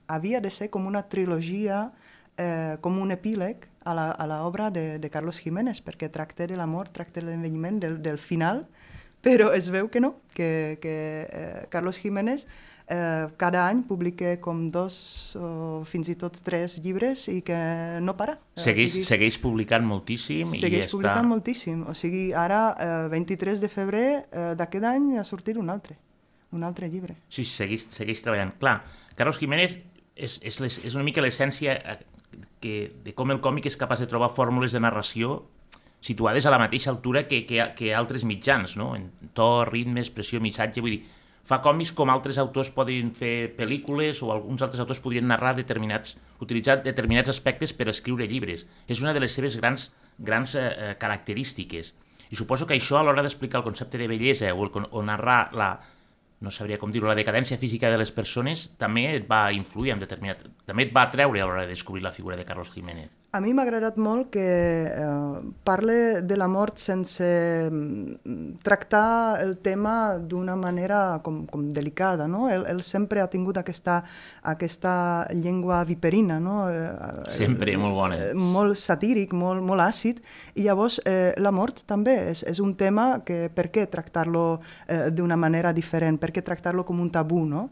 havia 0.08 0.42
de 0.42 0.52
ser 0.52 0.70
com 0.70 0.88
una 0.88 1.04
trilogia, 1.10 1.90
eh, 2.38 2.78
com 2.82 3.00
un 3.02 3.12
epíleg 3.12 3.68
a 3.84 4.26
l'obra 4.30 4.70
de, 4.72 4.98
de 5.00 5.10
Carlos 5.12 5.42
Jiménez, 5.44 5.82
perquè 5.84 6.08
tracta 6.08 6.48
de 6.48 6.56
l'amor, 6.56 6.88
tracta 6.96 7.20
de 7.20 7.28
l'envelliment, 7.28 7.82
del, 7.84 7.98
del 8.04 8.20
final, 8.22 8.68
però 9.26 9.52
es 9.56 9.72
veu 9.74 9.90
que 9.90 10.00
no, 10.00 10.16
que, 10.34 10.78
que 10.82 10.94
eh, 11.28 11.66
Carlos 11.74 12.00
Jiménez 12.00 12.46
eh, 12.88 13.28
cada 13.38 13.68
any 13.68 13.84
publica 13.84 14.36
com 14.42 14.68
dos 14.70 15.36
o 15.40 15.84
fins 15.88 16.10
i 16.12 16.16
tot 16.20 16.40
tres 16.44 16.78
llibres 16.84 17.28
i 17.32 17.42
que 17.46 17.58
no 18.04 18.16
para. 18.20 18.38
Segueix, 18.56 18.92
o 18.92 18.94
sigui, 18.98 19.08
segueix 19.08 19.40
publicant 19.42 19.86
moltíssim 19.88 20.52
segueix 20.52 20.88
i 20.88 20.92
publicant 20.92 21.24
està... 21.24 21.30
moltíssim. 21.30 21.84
O 21.88 21.96
sigui, 21.98 22.26
ara, 22.36 22.64
eh, 22.78 23.12
23 23.14 23.64
de 23.64 23.72
febrer 23.72 24.08
eh, 24.24 24.52
d'aquest 24.60 24.90
any 24.94 25.14
ha 25.20 25.28
sortit 25.28 25.60
un 25.60 25.72
altre, 25.74 25.98
un 26.53 26.63
altre 26.63 26.89
llibre. 26.89 27.17
Sí, 27.29 27.45
segueix, 27.50 27.88
segueix 27.91 28.22
treballant. 28.24 28.53
Clar, 28.62 28.79
Carlos 29.17 29.41
Jiménez 29.41 29.79
és, 30.15 30.38
és, 30.41 30.60
les, 30.62 30.79
és 30.86 30.95
una 30.95 31.05
mica 31.05 31.24
l'essència 31.25 31.75
eh, 31.75 31.98
que, 32.62 32.77
de 33.03 33.15
com 33.17 33.33
el 33.33 33.41
còmic 33.43 33.67
és 33.69 33.79
capaç 33.79 34.05
de 34.05 34.10
trobar 34.12 34.31
fórmules 34.33 34.74
de 34.74 34.81
narració 34.83 35.41
situades 36.03 36.45
a 36.45 36.51
la 36.51 36.60
mateixa 36.60 36.91
altura 36.91 37.25
que, 37.29 37.45
que, 37.48 37.62
que 37.77 37.93
altres 37.95 38.25
mitjans, 38.27 38.75
no? 38.75 38.91
en 38.98 39.10
to, 39.33 39.63
ritme, 39.69 40.03
expressió, 40.03 40.41
missatge, 40.43 40.83
vull 40.83 40.98
dir, 40.98 41.03
fa 41.48 41.60
còmics 41.63 41.93
com 41.95 42.12
altres 42.12 42.39
autors 42.39 42.72
poden 42.75 43.12
fer 43.15 43.53
pel·lícules 43.57 44.22
o 44.24 44.31
alguns 44.31 44.63
altres 44.63 44.83
autors 44.83 45.01
podrien 45.03 45.27
narrar 45.27 45.55
determinats, 45.55 46.17
utilitzar 46.43 46.81
determinats 46.83 47.31
aspectes 47.31 47.75
per 47.75 47.89
escriure 47.91 48.27
llibres. 48.27 48.65
És 48.88 49.03
una 49.03 49.15
de 49.15 49.24
les 49.24 49.36
seves 49.36 49.57
grans, 49.60 49.89
grans 50.19 50.55
eh, 50.55 50.67
eh 50.67 50.93
característiques. 51.00 51.93
I 52.31 52.36
suposo 52.36 52.67
que 52.67 52.75
això 52.75 53.00
a 53.00 53.03
l'hora 53.03 53.24
d'explicar 53.24 53.60
el 53.62 53.67
concepte 53.67 54.00
de 54.00 54.07
bellesa 54.07 54.53
o, 54.53 54.63
el, 54.67 54.88
o 54.89 55.03
narrar 55.03 55.51
la, 55.53 55.69
no 56.44 56.52
sabria 56.52 56.78
com 56.78 56.92
dir-ho, 56.92 57.08
la 57.08 57.18
decadència 57.18 57.58
física 57.58 57.90
de 57.90 57.98
les 58.02 58.12
persones 58.12 58.68
també 58.78 59.08
et 59.16 59.28
va 59.30 59.46
influir 59.56 59.96
en 59.96 60.04
determinat... 60.04 60.44
també 60.68 60.90
et 60.90 60.96
va 60.96 61.08
atreure 61.08 61.42
a 61.42 61.48
l'hora 61.48 61.66
de 61.66 61.72
descobrir 61.72 62.04
la 62.04 62.12
figura 62.12 62.38
de 62.38 62.46
Carlos 62.46 62.74
Jiménez. 62.76 63.23
A 63.34 63.40
mi 63.42 63.50
m'ha 63.50 63.63
agradat 63.66 63.96
molt 63.98 64.28
que 64.30 64.42
eh, 64.86 65.38
parle 65.66 66.22
de 66.22 66.36
la 66.38 66.46
mort 66.46 66.78
sense 66.78 67.25
mm, 67.66 68.60
tractar 68.62 69.42
el 69.42 69.56
tema 69.58 70.20
d'una 70.22 70.54
manera 70.54 71.00
com, 71.25 71.40
com 71.50 71.63
delicada. 71.74 72.28
No? 72.30 72.44
Ell, 72.54 72.68
ell 72.70 72.84
sempre 72.86 73.24
ha 73.24 73.25
tingut 73.34 73.58
aquesta, 73.58 73.96
aquesta 74.54 74.94
llengua 75.34 75.80
viperina. 75.90 76.38
No? 76.38 76.68
Eh, 76.70 77.25
sempre, 77.34 77.74
molt 77.82 77.98
bona. 77.98 78.22
Eh, 78.28 78.38
molt 78.38 78.78
satíric, 78.78 79.34
molt, 79.34 79.66
molt 79.66 79.82
àcid. 79.82 80.22
I 80.54 80.68
llavors 80.68 81.00
eh, 81.02 81.34
la 81.42 81.50
mort 81.50 81.88
també 81.90 82.13
és, 82.36 82.46
és 82.54 82.62
un 82.62 82.78
tema 82.78 83.24
que 83.25 83.48
per 83.50 83.72
què 83.74 83.88
tractar-lo 83.90 84.46
eh, 84.86 85.10
d'una 85.10 85.42
manera 85.42 85.74
diferent? 85.74 86.22
Per 86.22 86.30
què 86.38 86.46
tractar-lo 86.46 86.86
com 86.86 87.02
un 87.02 87.10
tabú? 87.10 87.42
No? 87.50 87.66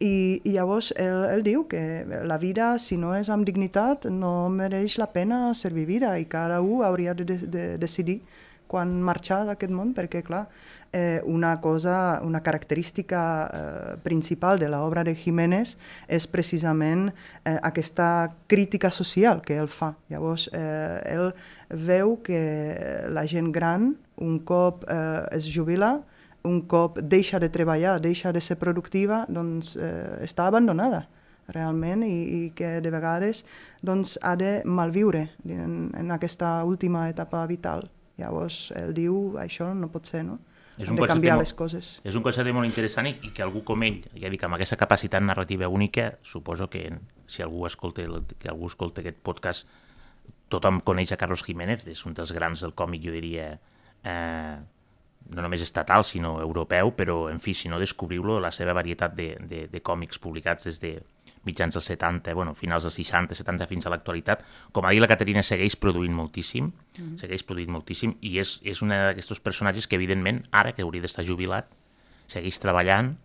I, 0.00 0.40
i 0.44 0.52
llavors 0.54 0.92
ell, 0.98 1.26
ell 1.30 1.44
diu 1.46 1.66
que 1.70 1.82
la 2.26 2.38
vida, 2.38 2.72
si 2.82 2.96
no 2.98 3.12
és 3.14 3.30
amb 3.30 3.46
dignitat, 3.46 4.08
no 4.10 4.48
mereix 4.50 4.98
la 4.98 5.10
pena 5.12 5.52
ser 5.54 5.72
vivida 5.74 6.16
i 6.18 6.26
cada 6.30 6.60
un 6.60 6.82
hauria 6.84 7.14
de, 7.14 7.24
de, 7.28 7.38
de 7.46 7.66
decidir 7.78 8.20
quan 8.72 8.94
marxar 9.04 9.42
d'aquest 9.46 9.72
món, 9.74 9.92
perquè, 9.92 10.22
clar, 10.24 10.46
eh, 10.96 11.20
una 11.28 11.60
cosa, 11.60 12.20
una 12.24 12.40
característica 12.42 13.22
eh, 13.44 13.96
principal 14.04 14.58
de 14.58 14.70
l'obra 14.72 15.04
de 15.04 15.14
Jiménez 15.16 15.76
és 16.08 16.28
precisament 16.28 17.10
eh, 17.10 17.58
aquesta 17.60 18.32
crítica 18.48 18.90
social 18.90 19.42
que 19.44 19.58
ell 19.60 19.68
fa. 19.68 19.92
Llavors, 20.12 20.48
eh, 20.56 21.00
ell 21.12 21.32
veu 21.68 22.16
que 22.24 22.40
la 23.12 23.26
gent 23.28 23.52
gran, 23.52 23.92
un 24.22 24.40
cop 24.40 24.86
eh, 24.88 25.26
es 25.36 25.48
jubila, 25.52 25.98
un 26.44 26.62
cop 26.68 26.98
deixa 27.00 27.38
de 27.38 27.48
treballar, 27.50 28.00
deixa 28.00 28.32
de 28.32 28.40
ser 28.40 28.58
productiva, 28.58 29.24
doncs 29.28 29.76
eh, 29.76 30.22
està 30.26 30.46
abandonada 30.46 31.06
realment 31.52 32.04
i, 32.06 32.12
i 32.12 32.40
que 32.56 32.78
de 32.82 32.90
vegades 32.94 33.42
doncs, 33.82 34.16
ha 34.22 34.36
de 34.38 34.62
malviure 34.64 35.28
en, 35.44 35.90
en 35.98 36.14
aquesta 36.14 36.62
última 36.64 37.08
etapa 37.10 37.44
vital. 37.50 37.88
Llavors, 38.20 38.70
ell 38.76 38.92
diu, 38.94 39.38
això 39.40 39.72
no 39.74 39.88
pot 39.90 40.06
ser, 40.06 40.22
no? 40.26 40.38
És 40.80 40.88
un 40.88 40.96
de 40.96 41.06
canviar 41.08 41.36
les 41.36 41.52
coses. 41.52 41.98
És 42.06 42.16
un 42.16 42.24
concepte 42.24 42.52
molt 42.54 42.68
interessant 42.68 43.08
i, 43.10 43.14
i 43.28 43.32
que 43.34 43.44
algú 43.44 43.62
com 43.66 43.82
ell, 43.84 44.00
ja 44.16 44.30
dic, 44.32 44.44
amb 44.46 44.56
aquesta 44.56 44.78
capacitat 44.80 45.24
narrativa 45.24 45.68
única, 45.68 46.14
suposo 46.24 46.68
que 46.72 46.86
si 47.28 47.44
algú 47.44 47.66
escolta, 47.68 48.06
que 48.38 48.50
algú 48.50 48.70
escolta 48.70 49.02
aquest 49.02 49.20
podcast, 49.24 49.68
tothom 50.52 50.80
coneix 50.84 51.12
a 51.12 51.18
Carlos 51.20 51.44
Jiménez, 51.44 51.84
és 51.88 52.06
un 52.08 52.16
dels 52.16 52.32
grans 52.36 52.64
del 52.64 52.74
còmic, 52.76 53.04
jo 53.04 53.12
diria, 53.14 53.50
eh, 54.04 54.56
no 55.30 55.42
només 55.42 55.62
estatal, 55.62 56.04
sinó 56.04 56.40
europeu, 56.40 56.92
però, 56.96 57.28
en 57.30 57.40
fi, 57.40 57.54
si 57.54 57.68
no 57.68 57.80
descobriu-lo, 57.80 58.40
la 58.40 58.50
seva 58.50 58.74
varietat 58.76 59.14
de, 59.14 59.36
de, 59.48 59.66
de 59.72 59.80
còmics 59.80 60.18
publicats 60.22 60.68
des 60.68 60.80
de 60.82 60.96
mitjans 61.44 61.74
dels 61.74 61.88
70, 61.90 62.34
bueno, 62.34 62.54
finals 62.54 62.86
dels 62.86 62.94
60, 63.00 63.34
70 63.34 63.66
fins 63.70 63.86
a 63.86 63.92
l'actualitat. 63.92 64.44
Com 64.72 64.86
ha 64.86 64.92
dit 64.94 65.02
la 65.02 65.10
Caterina, 65.10 65.42
segueix 65.42 65.76
produint 65.76 66.14
moltíssim, 66.14 66.66
mm 66.66 66.72
-hmm. 66.98 67.18
segueix 67.18 67.42
produint 67.42 67.70
moltíssim, 67.70 68.14
i 68.20 68.38
és, 68.38 68.60
és 68.62 68.82
un 68.82 68.88
d'aquests 68.88 69.40
personatges 69.40 69.86
que, 69.86 69.96
evidentment, 69.96 70.44
ara 70.50 70.72
que 70.72 70.82
hauria 70.82 71.02
d'estar 71.02 71.24
jubilat, 71.24 71.66
segueix 72.26 72.58
treballant 72.58 73.16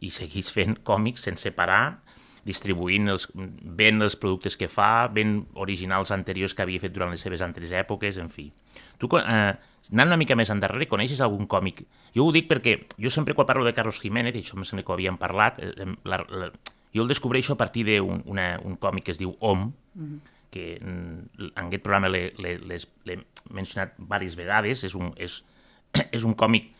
i 0.00 0.10
segueix 0.10 0.50
fent 0.50 0.78
còmics 0.84 1.22
sense 1.22 1.50
parar, 1.52 2.02
distribuint 2.44 3.08
els, 3.08 3.28
ben 3.34 4.02
els 4.02 4.16
productes 4.16 4.56
que 4.56 4.68
fa, 4.68 5.08
ben 5.08 5.46
originals 5.54 6.10
anteriors 6.10 6.54
que 6.54 6.62
havia 6.62 6.80
fet 6.80 6.92
durant 6.92 7.10
les 7.10 7.20
seves 7.20 7.40
altres 7.40 7.70
èpoques, 7.70 8.18
en 8.18 8.28
fi. 8.28 8.50
Tu, 8.98 9.08
eh, 9.18 9.52
anant 9.92 10.12
una 10.12 10.18
mica 10.20 10.36
més 10.38 10.50
endarrere, 10.54 10.88
coneixes 10.90 11.20
algun 11.20 11.48
còmic? 11.50 11.84
Jo 12.16 12.26
ho 12.26 12.34
dic 12.34 12.48
perquè 12.50 12.76
jo 12.98 13.10
sempre 13.10 13.34
quan 13.34 13.48
parlo 13.48 13.64
de 13.64 13.74
Carlos 13.74 14.00
Jiménez, 14.02 14.36
i 14.36 14.44
això 14.44 14.58
em 14.58 14.64
sembla 14.64 14.84
que 14.84 14.92
ho 14.92 14.96
havíem 14.96 15.18
parlat, 15.18 15.58
eh, 15.62 15.88
la, 16.04 16.22
la, 16.28 16.50
jo 16.94 17.02
el 17.02 17.08
descobreixo 17.08 17.54
a 17.54 17.60
partir 17.60 17.86
d'un 17.88 18.22
un, 18.26 18.38
un 18.38 18.76
còmic 18.76 19.08
que 19.08 19.16
es 19.16 19.18
diu 19.18 19.36
Om, 19.40 19.72
mm 19.94 20.04
-hmm. 20.04 20.20
que 20.50 20.76
en 20.76 21.66
aquest 21.66 21.82
programa 21.82 22.08
l'he 22.08 23.18
mencionat 23.50 23.96
diverses 23.98 24.36
vegades, 24.36 24.84
és 24.84 24.94
un, 24.94 25.12
és, 25.16 25.44
és 26.12 26.24
un 26.24 26.34
còmic 26.34 26.70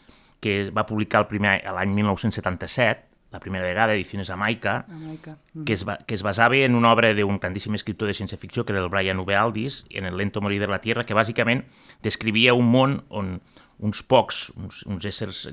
que 0.40 0.70
va 0.70 0.87
publicar 0.87 1.20
el 1.20 1.26
primer 1.26 1.62
l'any 1.64 1.94
1977, 1.94 3.12
la 3.32 3.40
primera 3.40 3.64
vegada, 3.64 3.94
Ediciones 3.94 4.30
Amaica, 4.30 4.84
Amaica. 4.88 5.38
Mm. 5.54 5.64
Que, 5.64 5.72
es 5.72 5.86
va, 5.88 5.96
que 5.98 6.14
es 6.14 6.22
basava 6.22 6.56
en 6.56 6.74
una 6.76 6.92
obra 6.92 7.14
d'un 7.16 7.40
grandíssim 7.40 7.74
escriptor 7.74 8.10
de 8.10 8.14
ciència-ficció, 8.14 8.66
que 8.66 8.76
era 8.76 8.84
el 8.84 8.90
Brian 8.92 9.18
Uwe 9.18 9.34
Aldis, 9.34 9.84
en 9.90 10.04
El 10.04 10.16
lento 10.16 10.40
morir 10.40 10.60
de 10.60 10.68
la 10.68 10.82
Tierra, 10.84 11.04
que 11.08 11.16
bàsicament 11.16 11.64
descrivia 12.04 12.54
un 12.54 12.68
món 12.70 13.00
on 13.08 13.40
uns 13.82 14.02
pocs, 14.06 14.52
uns, 14.54 14.84
uns 14.86 15.04
éssers 15.08 15.48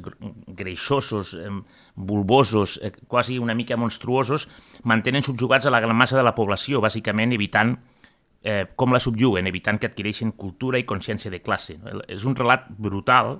greixosos, 0.45 1.33
eh, 1.33 1.49
bulbosos, 1.95 2.77
eh, 2.83 2.91
quasi 3.07 3.39
una 3.39 3.55
mica 3.55 3.77
monstruosos, 3.77 4.47
mantenen 4.83 5.23
subjugats 5.25 5.65
a 5.65 5.71
la 5.73 5.79
gran 5.79 5.97
massa 5.97 6.17
de 6.17 6.23
la 6.23 6.35
població, 6.37 6.77
bàsicament 6.83 7.33
evitant 7.33 7.79
eh, 8.43 8.67
com 8.75 8.93
la 8.93 9.01
subjuguen, 9.01 9.49
evitant 9.49 9.79
que 9.79 9.89
adquireixin 9.89 10.35
cultura 10.37 10.79
i 10.79 10.85
consciència 10.85 11.31
de 11.33 11.41
classe. 11.41 11.79
És 12.07 12.27
un 12.29 12.37
relat 12.37 12.69
brutal, 12.77 13.39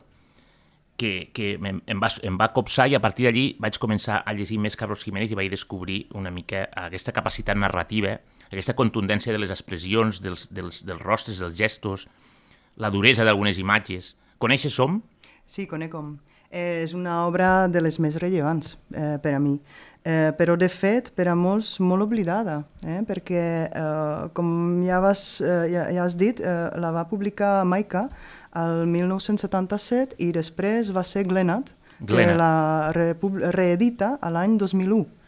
que, 1.00 1.32
que 1.34 1.54
em, 1.56 1.80
em, 1.80 2.00
va, 2.02 2.10
em 2.28 2.38
va 2.38 2.52
copsar 2.52 2.90
i 2.92 2.98
a 2.98 3.02
partir 3.02 3.30
d'allí 3.30 3.46
vaig 3.64 3.80
començar 3.82 4.20
a 4.28 4.34
llegir 4.36 4.60
més 4.60 4.76
Carlos 4.80 5.06
Jiménez 5.06 5.32
i 5.32 5.38
vaig 5.40 5.50
descobrir 5.54 6.02
una 6.20 6.32
mica 6.36 6.66
aquesta 6.84 7.16
capacitat 7.16 7.58
narrativa, 7.58 8.18
aquesta 8.50 8.76
contundència 8.76 9.34
de 9.34 9.40
les 9.40 9.54
expressions, 9.56 10.20
dels, 10.26 10.50
dels, 10.52 10.84
dels 10.86 11.06
rostres, 11.06 11.40
dels 11.40 11.56
gestos, 11.58 12.10
la 12.76 12.92
duresa 12.92 13.24
d'algunes 13.24 13.62
imatges. 13.64 14.18
Coneixes 14.44 14.76
Som? 14.76 15.00
Sí, 15.50 15.66
conec 15.72 15.96
Com. 15.96 16.18
Eh, 16.50 16.82
és 16.84 16.96
una 16.98 17.24
obra 17.28 17.68
de 17.70 17.82
les 17.82 18.00
més 18.02 18.16
rellevants 18.18 18.74
eh, 18.90 19.18
per 19.22 19.36
a 19.38 19.40
mi, 19.40 19.60
eh, 20.10 20.32
però 20.38 20.56
de 20.58 20.70
fet 20.72 21.12
per 21.16 21.28
a 21.30 21.36
molts 21.38 21.78
molt 21.84 22.08
oblidada, 22.08 22.64
eh, 22.84 23.02
perquè 23.08 23.44
eh, 23.68 24.30
com 24.34 24.50
ja, 24.86 25.02
vas, 25.04 25.24
eh, 25.42 25.68
ja, 25.74 25.86
ja 25.94 26.08
has 26.08 26.18
dit, 26.20 26.42
eh, 26.42 26.56
la 26.82 26.94
va 26.96 27.06
publicar 27.10 27.60
Maika 27.70 28.08
el 28.58 28.88
1977 28.90 30.18
i 30.26 30.32
després 30.36 30.90
va 30.96 31.06
ser 31.06 31.28
Glenat, 31.30 31.76
Glenat. 32.00 32.26
que 32.26 32.38
la 32.40 33.54
reedita 33.54 34.16
a 34.22 34.34
l'any 34.34 34.58
2001 34.58 35.19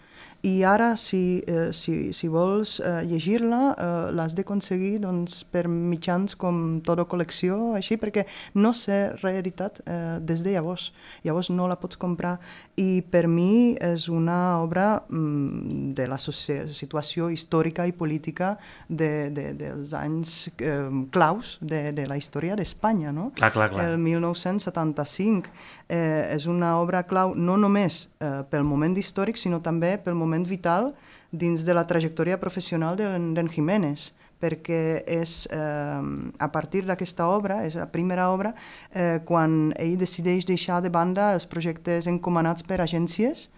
i 0.42 0.64
ara, 0.66 0.96
si, 0.98 1.44
eh, 1.46 1.70
si, 1.72 2.14
si 2.14 2.28
vols 2.28 2.80
eh, 2.80 3.04
llegir-la, 3.06 3.60
eh, 3.78 4.12
l'has 4.16 4.34
d'aconseguir 4.34 4.96
doncs, 5.04 5.44
per 5.46 5.68
mitjans 5.70 6.34
com 6.40 6.80
Toro 6.82 7.06
Col·lecció, 7.06 7.76
així, 7.78 8.00
perquè 8.02 8.24
no 8.58 8.72
s'ha 8.74 9.14
reeditat 9.22 9.84
eh, 9.86 10.18
des 10.26 10.42
de 10.42 10.56
llavors. 10.56 10.88
Llavors 11.22 11.52
no 11.54 11.68
la 11.70 11.78
pots 11.78 12.00
comprar. 12.02 12.40
I 12.82 13.04
per 13.14 13.28
mi 13.30 13.76
és 13.78 14.08
una 14.10 14.58
obra 14.64 15.04
mm, 15.04 15.92
de 15.98 16.08
la 16.10 16.18
situació 16.18 17.30
històrica 17.30 17.86
i 17.86 17.94
política 17.94 18.56
de, 18.90 19.30
de, 19.30 19.52
dels 19.60 19.94
anys 19.94 20.50
eh, 20.58 20.90
claus 21.14 21.60
de, 21.62 21.92
de 21.94 22.08
la 22.10 22.18
història 22.18 22.58
d'Espanya, 22.58 23.14
no? 23.14 23.30
Clar, 23.38 23.52
clar, 23.54 23.70
clar. 23.76 23.86
El 23.92 24.02
1975 24.02 25.54
eh, 25.86 26.34
és 26.34 26.50
una 26.50 26.80
obra 26.82 27.04
clau 27.06 27.36
no 27.38 27.60
només 27.62 28.08
eh, 28.18 28.42
pel 28.50 28.66
moment 28.66 28.98
històric, 28.98 29.38
sinó 29.38 29.62
també 29.62 30.00
pel 30.02 30.18
moment 30.18 30.31
moment 30.32 30.48
vital 30.48 30.94
dins 31.32 31.66
de 31.68 31.76
la 31.76 31.84
trajectòria 31.88 32.40
professional 32.40 32.96
d'en 32.96 33.52
Jiménez, 33.52 34.12
perquè 34.42 35.04
és 35.06 35.46
eh, 35.54 36.02
a 36.40 36.50
partir 36.52 36.86
d'aquesta 36.88 37.28
obra, 37.30 37.62
és 37.68 37.78
la 37.78 37.88
primera 37.92 38.32
obra, 38.34 38.56
eh, 38.90 39.20
quan 39.26 39.74
ell 39.78 39.98
decideix 40.02 40.48
deixar 40.50 40.82
de 40.82 40.90
banda 40.90 41.34
els 41.36 41.46
projectes 41.46 42.10
encomanats 42.10 42.66
per 42.66 42.82
agències, 42.82 43.50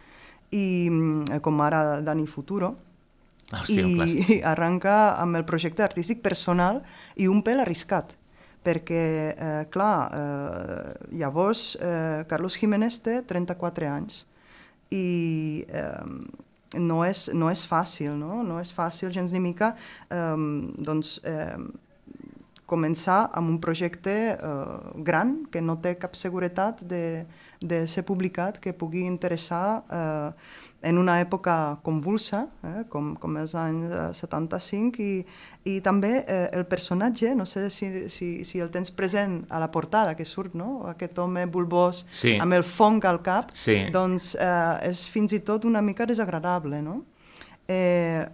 i 0.52 0.66
eh, 0.90 1.40
com 1.40 1.62
ara 1.64 2.02
Dani 2.02 2.28
Futuro, 2.28 2.76
Hòstia, 3.54 3.86
i, 3.86 4.36
i 4.36 4.42
arranca 4.54 5.16
amb 5.22 5.40
el 5.40 5.48
projecte 5.48 5.86
artístic 5.86 6.22
personal 6.26 6.82
i 7.16 7.30
un 7.32 7.42
pèl 7.46 7.64
arriscat, 7.64 8.18
perquè, 8.64 9.06
eh, 9.32 9.64
clar, 9.72 9.96
eh, 10.12 11.18
llavors 11.20 11.74
eh, 11.80 12.24
Carlos 12.28 12.60
Jiménez 12.60 13.00
té 13.04 13.22
34 13.28 13.90
anys 13.92 14.24
i 14.94 15.66
eh, 15.68 16.43
no, 16.80 17.02
és, 17.06 17.28
no 17.34 17.50
és 17.52 17.64
fàcil, 17.68 18.14
no? 18.20 18.42
No 18.46 18.60
és 18.62 18.74
fàcil 18.76 19.14
gens 19.14 19.34
ni 19.34 19.42
mica 19.44 19.74
eh, 20.10 20.36
doncs, 20.90 21.18
eh, 21.24 21.58
començar 22.74 23.28
amb 23.38 23.54
un 23.54 23.62
projecte 23.62 24.18
eh, 24.34 24.52
gran 25.06 25.44
que 25.54 25.62
no 25.62 25.78
té 25.84 25.96
cap 26.02 26.18
seguretat 26.18 26.82
de, 26.90 27.24
de 27.62 27.86
ser 27.88 28.04
publicat, 28.08 28.58
que 28.60 28.74
pugui 28.74 29.06
interessar 29.06 29.66
eh, 29.86 30.30
en 30.84 30.98
una 31.00 31.20
època 31.22 31.78
convulsa, 31.86 32.44
eh, 32.64 32.84
com, 32.92 33.14
com 33.20 33.38
els 33.40 33.54
anys 33.56 33.94
75, 34.20 35.00
i, 35.04 35.22
i 35.72 35.78
també 35.86 36.12
eh, 36.22 36.50
el 36.52 36.66
personatge, 36.70 37.32
no 37.38 37.48
sé 37.50 37.70
si, 37.72 38.10
si, 38.12 38.32
si 38.48 38.60
el 38.64 38.72
tens 38.74 38.92
present 38.92 39.40
a 39.50 39.62
la 39.64 39.72
portada 39.72 40.18
que 40.20 40.28
surt, 40.28 40.58
no? 40.60 40.84
aquest 40.92 41.18
home 41.24 41.46
bulbós 41.48 42.04
sí. 42.10 42.36
amb 42.42 42.60
el 42.60 42.68
fong 42.68 43.06
al 43.08 43.22
cap, 43.24 43.56
sí. 43.56 43.86
doncs 43.94 44.34
eh, 44.36 44.92
és 44.92 45.08
fins 45.14 45.34
i 45.34 45.44
tot 45.46 45.66
una 45.70 45.82
mica 45.82 46.08
desagradable, 46.10 46.84
no? 46.84 47.02
Eh, 47.68 48.26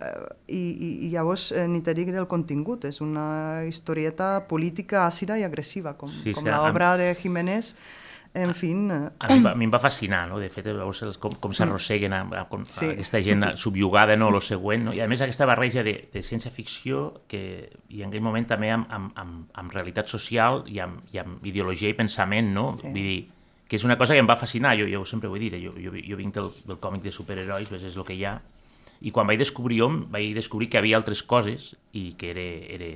i, 0.49 0.61
i 1.05 1.09
llavors 1.13 1.51
eh, 1.53 1.67
ni 1.69 1.83
te 1.85 1.93
dic 1.93 2.09
del 2.15 2.25
contingut, 2.29 2.87
és 2.89 2.97
una 3.05 3.61
historieta 3.69 4.39
política 4.49 5.03
àcida 5.05 5.37
i 5.37 5.45
agressiva, 5.45 5.93
com, 5.99 6.09
sí, 6.09 6.33
com 6.33 6.47
sí, 6.47 6.49
l'obra 6.49 6.95
de 6.97 7.11
Jiménez, 7.19 7.75
en 8.33 8.53
fi... 8.53 8.71
A, 8.73 9.11
a, 9.19 9.35
mi, 9.35 9.45
a 9.45 9.53
mi 9.57 9.65
em 9.65 9.71
va 9.73 9.79
fascinar, 9.81 10.27
no? 10.29 10.37
de 10.41 10.49
fet, 10.53 10.67
veus 10.73 11.01
com, 11.21 11.33
com 11.41 11.53
s'arrosseguen 11.53 12.13
sí. 12.69 12.91
aquesta 12.91 13.21
gent 13.25 13.45
subjugada, 13.57 14.17
no? 14.17 14.29
lo 14.33 14.41
següent, 14.41 14.85
no? 14.89 14.93
i 14.93 15.01
a 15.01 15.07
més 15.09 15.21
aquesta 15.25 15.47
barreja 15.49 15.85
de, 15.85 15.95
de 16.13 16.23
ciència-ficció 16.25 17.23
que, 17.29 17.41
i 17.89 18.03
en 18.03 18.09
aquell 18.13 18.25
moment 18.25 18.45
també 18.49 18.69
amb, 18.73 18.85
amb, 18.93 19.17
amb, 19.17 19.49
amb 19.53 19.73
realitat 19.73 20.09
social 20.09 20.63
i 20.69 20.81
amb, 20.81 21.01
i 21.13 21.21
amb 21.21 21.45
ideologia 21.45 21.89
i 21.89 21.97
pensament, 21.97 22.53
no? 22.53 22.71
Sí. 22.77 22.89
Vull 22.89 23.01
dir, 23.01 23.19
que 23.69 23.77
és 23.77 23.85
una 23.85 23.97
cosa 23.97 24.13
que 24.17 24.21
em 24.21 24.29
va 24.29 24.37
fascinar, 24.37 24.75
jo, 24.77 24.85
jo 24.89 25.01
sempre 25.05 25.29
ho 25.29 25.35
he 25.37 25.41
dit, 25.41 25.57
jo, 25.61 25.73
jo, 25.77 25.93
jo 25.93 26.17
vinc 26.17 26.37
del, 26.37 26.53
del 26.65 26.79
còmic 26.81 27.05
de 27.05 27.13
superherois, 27.13 27.69
és 27.77 27.97
el 27.97 28.05
que 28.05 28.17
hi 28.17 28.25
ha, 28.25 28.39
i 29.01 29.13
quan 29.15 29.27
vaig 29.29 29.39
descobrir 29.39 29.81
Hom, 29.85 30.01
vaig 30.11 30.33
descobrir 30.35 30.69
que 30.69 30.79
havia 30.79 30.97
altres 30.99 31.23
coses 31.23 31.75
i 31.93 32.13
que 32.19 32.33
era... 32.33 32.47
era... 32.77 32.89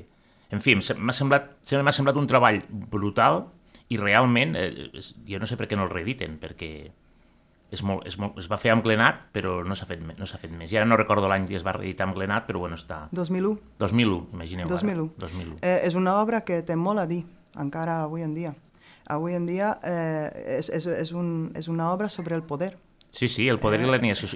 En 0.54 0.62
fi, 0.62 0.76
m'ha 0.78 1.14
semblat, 1.16 1.48
m'ha 1.82 1.94
semblat 1.96 2.18
un 2.20 2.28
treball 2.30 2.60
brutal, 2.70 3.48
i 3.90 3.98
realment, 3.98 4.56
eh, 4.56 4.90
jo 5.28 5.40
no 5.42 5.48
sé 5.50 5.58
per 5.60 5.68
què 5.70 5.78
no 5.78 5.88
el 5.88 5.92
reediten, 5.94 6.38
perquè 6.42 6.70
és 7.74 7.82
molt, 7.82 8.06
és 8.06 8.20
molt, 8.22 8.38
es 8.38 8.48
va 8.52 8.60
fer 8.62 8.70
amb 8.74 8.86
Glenat, 8.86 9.24
però 9.34 9.56
no 9.66 9.76
s'ha 9.78 9.88
fet, 9.90 10.02
no 10.04 10.28
fet 10.30 10.52
més. 10.54 10.72
I 10.72 10.78
ara 10.78 10.86
no 10.90 10.98
recordo 11.00 11.30
l'any 11.30 11.48
que 11.50 11.58
es 11.58 11.66
va 11.66 11.74
reeditar 11.74 12.06
amb 12.08 12.18
Glenat, 12.18 12.46
però 12.46 12.62
bueno, 12.62 12.78
està... 12.78 13.08
2001. 13.18 13.56
2001, 13.82 14.20
imagineu 14.38 14.70
2001. 14.70 15.08
ara. 15.10 15.26
2001. 15.26 15.58
Eh, 15.62 15.80
és 15.90 15.98
una 15.98 16.20
obra 16.22 16.44
que 16.46 16.62
té 16.66 16.78
molt 16.78 17.02
a 17.02 17.08
dir, 17.10 17.24
encara 17.60 18.04
avui 18.04 18.26
en 18.26 18.36
dia. 18.38 18.54
Avui 19.10 19.34
en 19.36 19.48
dia 19.50 19.74
eh, 19.84 20.60
és, 20.60 20.70
és, 20.70 20.86
és, 20.86 21.12
un, 21.18 21.52
és 21.58 21.68
una 21.68 21.90
obra 21.92 22.12
sobre 22.14 22.38
el 22.38 22.46
poder, 22.46 22.76
Sí, 23.14 23.28
sí, 23.30 23.48
el 23.48 23.60
poder 23.62 23.78
eh? 23.78 23.84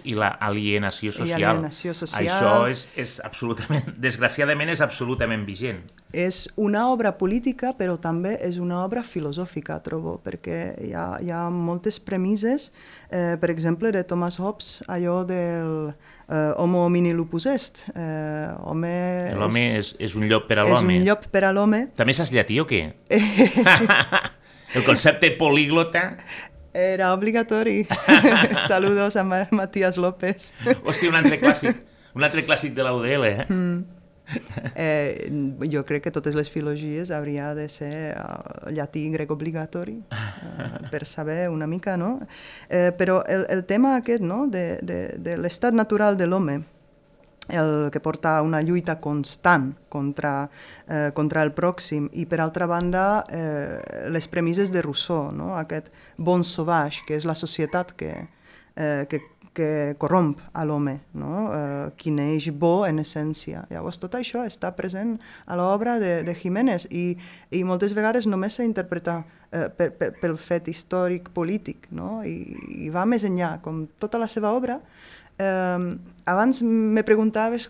i 0.06 0.14
l'alienació 0.14 1.10
social. 1.10 1.40
I 1.42 1.46
alienació 1.50 1.96
social. 1.98 2.28
Això 2.30 2.50
és, 2.70 2.84
és 2.94 3.16
absolutament, 3.26 3.88
desgraciadament 4.06 4.70
és 4.70 4.84
absolutament 4.86 5.48
vigent. 5.48 5.80
És 6.14 6.44
una 6.62 6.84
obra 6.92 7.16
política, 7.18 7.72
però 7.74 7.96
també 7.98 8.36
és 8.46 8.60
una 8.62 8.84
obra 8.84 9.02
filosòfica, 9.02 9.80
trobo, 9.82 10.20
perquè 10.22 10.60
hi 10.86 10.92
ha, 10.94 11.08
hi 11.26 11.34
ha 11.34 11.48
moltes 11.50 11.98
premisses, 11.98 12.68
eh, 13.10 13.34
per 13.42 13.50
exemple, 13.50 13.90
de 13.96 14.04
Thomas 14.06 14.38
Hobbes, 14.38 14.84
allò 14.86 15.24
del 15.26 15.90
eh, 15.90 16.54
homo 16.62 16.86
homini 16.86 17.16
lupus 17.18 17.50
est. 17.50 17.88
Eh, 17.96 18.52
home 18.62 18.94
l'home 19.34 19.64
és, 19.72 19.96
és, 19.98 20.12
és 20.12 20.20
un 20.22 20.30
llop 20.30 20.46
per 20.46 20.60
a 20.62 20.68
l'home. 20.70 21.00
És 21.00 21.02
un 21.02 21.10
llop 21.10 21.26
per 21.34 21.48
a 21.50 21.52
l'home. 21.56 21.88
També 21.98 22.14
saps 22.14 22.30
llatí 22.30 22.62
o 22.62 22.70
què? 22.70 22.84
el 24.78 24.86
concepte 24.86 25.34
políglota 25.42 26.12
era 26.78 27.14
obligatori. 27.14 27.88
Saludos 28.68 29.16
a 29.16 29.24
Matías 29.24 29.98
López. 29.98 30.54
Hòstia, 30.86 31.10
un 31.10 31.18
altre 31.18 31.40
clàssic. 31.42 31.86
Un 32.14 32.26
altre 32.26 32.44
clàssic 32.46 32.76
de 32.78 32.86
la 32.86 32.94
UDL, 32.94 33.26
eh? 33.26 33.46
Mm. 33.50 33.98
Eh, 34.76 35.32
jo 35.72 35.86
crec 35.88 36.04
que 36.04 36.12
totes 36.12 36.36
les 36.36 36.50
filologies 36.52 37.14
hauria 37.16 37.54
de 37.56 37.70
ser 37.72 38.12
uh, 38.20 38.68
llatí 38.76 39.06
i 39.08 39.12
grec 39.14 39.32
obligatori 39.32 40.02
uh, 40.12 40.90
per 40.92 41.06
saber 41.08 41.48
una 41.50 41.68
mica, 41.68 41.96
no? 41.96 42.20
Eh, 42.68 42.92
però 42.98 43.22
el, 43.24 43.46
el 43.50 43.64
tema 43.66 43.96
aquest, 43.96 44.24
no?, 44.24 44.46
de, 44.52 44.80
de, 44.84 45.00
de 45.18 45.38
l'estat 45.40 45.74
natural 45.74 46.20
de 46.20 46.28
l'home, 46.28 46.60
el 47.50 47.90
que 47.92 48.00
porta 48.00 48.42
una 48.42 48.62
lluita 48.62 49.00
constant 49.00 49.74
contra, 49.90 50.50
eh, 50.88 51.12
contra 51.14 51.44
el 51.44 51.54
pròxim 51.56 52.10
i 52.14 52.26
per 52.26 52.42
altra 52.44 52.68
banda 52.68 53.24
eh, 53.30 54.10
les 54.12 54.28
premisses 54.28 54.72
de 54.72 54.82
Rousseau, 54.82 55.32
no? 55.32 55.56
aquest 55.58 55.90
bon 56.18 56.44
sauvage 56.44 57.06
que 57.08 57.16
és 57.16 57.26
la 57.26 57.36
societat 57.36 57.94
que, 57.98 58.14
eh, 58.76 59.06
que, 59.10 59.22
que 59.58 59.96
corromp 59.98 60.36
a 60.54 60.66
l'home, 60.68 61.00
no? 61.18 61.48
eh, 61.54 61.90
qui 61.98 62.12
neix 62.14 62.52
bo 62.52 62.86
en 62.86 63.02
essència. 63.02 63.66
Llavors 63.72 63.98
tot 64.02 64.18
això 64.20 64.44
està 64.46 64.74
present 64.78 65.16
a 65.48 65.58
l'obra 65.58 65.98
de, 66.04 66.22
de 66.28 66.36
Jiménez 66.38 66.86
i, 66.92 67.10
i 67.50 67.64
moltes 67.66 67.96
vegades 67.98 68.30
només 68.30 68.60
s'interpreta 68.60 69.24
eh, 69.52 69.68
per, 69.74 69.92
per, 69.98 70.12
pel 70.22 70.38
fet 70.38 70.70
històric 70.70 71.32
polític 71.34 71.90
no? 71.96 72.22
I, 72.22 72.58
i 72.86 72.92
va 72.94 73.08
més 73.10 73.26
enllà, 73.26 73.58
com 73.64 73.86
tota 73.98 74.22
la 74.22 74.30
seva 74.30 74.54
obra 74.54 74.82
eh, 75.38 75.98
abans 76.26 76.62
me 76.62 77.04
preguntaves 77.08 77.70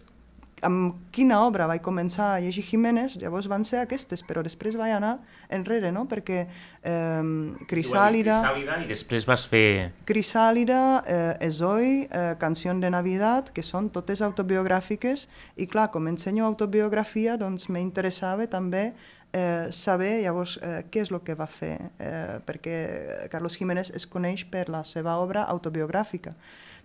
amb 0.65 0.95
quina 1.13 1.39
obra 1.45 1.67
vaig 1.69 1.82
començar 1.86 2.32
a 2.34 2.39
llegir 2.41 2.63
Jiménez, 2.65 3.17
llavors 3.21 3.47
van 3.49 3.63
ser 3.67 3.82
aquestes, 3.84 4.23
però 4.25 4.41
després 4.45 4.77
vaig 4.80 4.95
anar 4.95 5.17
enrere, 5.53 5.91
no? 5.93 6.06
Perquè 6.10 6.39
eh, 6.47 7.27
Crisàlida... 7.69 8.39
Crisàlida 8.41 8.80
i 8.82 8.88
després 8.89 9.27
vas 9.30 9.45
fer... 9.49 9.91
Crisàlida, 10.10 10.82
eh, 11.06 11.47
Esoy, 11.49 12.08
eh, 12.10 12.34
Canció 12.41 12.73
de 12.82 12.89
Navidad, 12.89 13.51
que 13.53 13.63
són 13.63 13.91
totes 13.93 14.23
autobiogràfiques, 14.25 15.27
i 15.58 15.67
clar, 15.69 15.91
com 15.93 16.10
ensenyo 16.10 16.47
autobiografia, 16.47 17.38
doncs 17.38 17.69
m'interessava 17.69 18.47
també 18.49 18.89
eh, 19.34 19.67
saber 19.71 20.23
llavors 20.23 20.58
eh, 20.62 20.82
què 20.89 21.06
és 21.06 21.13
el 21.13 21.21
que 21.21 21.38
va 21.38 21.47
fer, 21.47 21.75
eh, 22.01 22.39
perquè 22.47 23.30
Carlos 23.32 23.60
Jiménez 23.60 23.93
es 23.93 24.10
coneix 24.10 24.47
per 24.49 24.67
la 24.73 24.82
seva 24.88 25.19
obra 25.21 25.45
autobiogràfica 25.45 26.34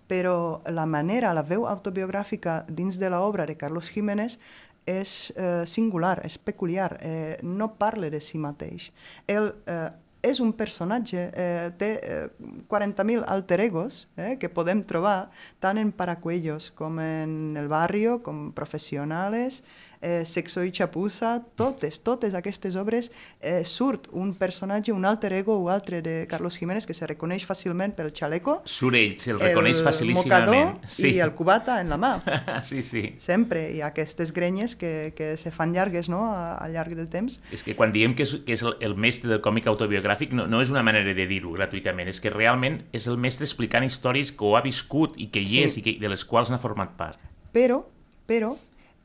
però 0.07 0.61
la 0.69 0.85
manera, 0.85 1.33
la 1.33 1.43
veu 1.43 1.67
autobiogràfica 1.67 2.63
dins 2.67 2.99
de 2.99 3.09
l'obra 3.09 3.47
de 3.49 3.57
Carlos 3.57 3.89
Jiménez 3.91 4.37
és 4.85 5.31
eh, 5.35 5.63
singular, 5.65 6.19
és 6.25 6.37
peculiar, 6.37 6.97
eh, 7.01 7.37
no 7.43 7.73
parla 7.79 8.09
de 8.11 8.19
si 8.21 8.37
mateix. 8.37 8.91
Ell 9.27 9.53
eh, 9.65 9.89
és 10.23 10.39
un 10.39 10.53
personatge, 10.55 11.25
eh, 11.35 11.71
té 11.77 11.89
eh, 11.99 12.27
40.000 12.71 13.25
alter 13.27 13.59
egos 13.59 14.07
eh, 14.15 14.37
que 14.39 14.47
podem 14.47 14.79
trobar 14.87 15.29
tant 15.59 15.77
en 15.77 15.91
Paracuellos 15.91 16.69
com 16.71 16.99
en 17.03 17.57
El 17.59 17.67
Barrio, 17.67 18.21
com 18.23 18.53
professionals, 18.55 19.61
eh, 20.03 20.25
Sexo 20.25 20.61
i 20.67 20.71
Chapuza, 20.75 21.39
totes, 21.55 22.01
totes 22.03 22.35
aquestes 22.35 22.75
obres 22.75 23.09
eh, 23.39 23.63
surt 23.65 24.09
un 24.11 24.33
personatge, 24.35 24.91
un 24.91 25.05
alter 25.07 25.31
ego 25.33 25.55
o 25.55 25.69
altre 25.69 26.01
de 26.03 26.27
Carlos 26.27 26.57
Jiménez 26.59 26.85
que 26.85 26.93
se 26.93 27.07
reconeix 27.07 27.47
fàcilment 27.47 27.95
pel 27.95 28.11
xaleco. 28.13 28.59
Surt 28.67 28.99
ell, 28.99 29.15
se'l 29.23 29.39
reconeix 29.39 29.81
facilíssimament. 29.85 30.83
Sí. 30.91 31.15
i 31.15 31.21
el 31.23 31.31
cubata 31.33 31.79
en 31.81 31.89
la 31.89 31.97
mà. 31.97 32.11
sí, 32.69 32.83
sí. 32.83 33.15
Sempre 33.17 33.65
ha 33.81 33.93
aquestes 33.93 34.33
grenyes 34.35 34.75
que, 34.75 35.13
que 35.15 35.37
se 35.37 35.53
fan 35.55 35.73
llargues 35.73 36.09
no? 36.11 36.25
al 36.35 36.75
llarg 36.75 36.97
del 36.99 37.07
temps. 37.09 37.39
És 37.55 37.63
que 37.63 37.77
quan 37.79 37.95
diem 37.95 38.17
que 38.17 38.27
és, 38.27 38.35
que 38.43 38.57
és 38.57 38.65
el, 38.67 38.75
el 38.83 38.97
mestre 38.99 39.31
del 39.31 39.41
còmic 39.45 39.71
autobiogràfic 39.71 40.35
no, 40.35 40.49
no 40.51 40.59
és 40.61 40.73
una 40.73 40.83
manera 40.83 41.15
de 41.15 41.27
dir-ho 41.29 41.55
gratuïtament, 41.55 42.11
és 42.11 42.19
que 42.19 42.33
realment 42.33 42.81
és 42.91 43.07
el 43.07 43.17
mestre 43.21 43.47
explicant 43.47 43.87
històries 43.87 44.33
que 44.35 44.43
ho 44.43 44.57
ha 44.59 44.63
viscut 44.65 45.15
i 45.15 45.29
que 45.31 45.43
hi 45.43 45.55
sí. 45.55 45.63
és 45.63 45.79
i 45.79 45.85
que, 45.85 45.97
de 46.01 46.11
les 46.11 46.27
quals 46.27 46.51
n'ha 46.51 46.59
format 46.61 46.91
part. 46.99 47.21
Però, 47.53 47.83
però, 48.27 48.55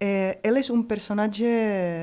eh, 0.00 0.38
ell 0.42 0.58
és 0.60 0.70
un 0.70 0.84
personatge 0.86 1.48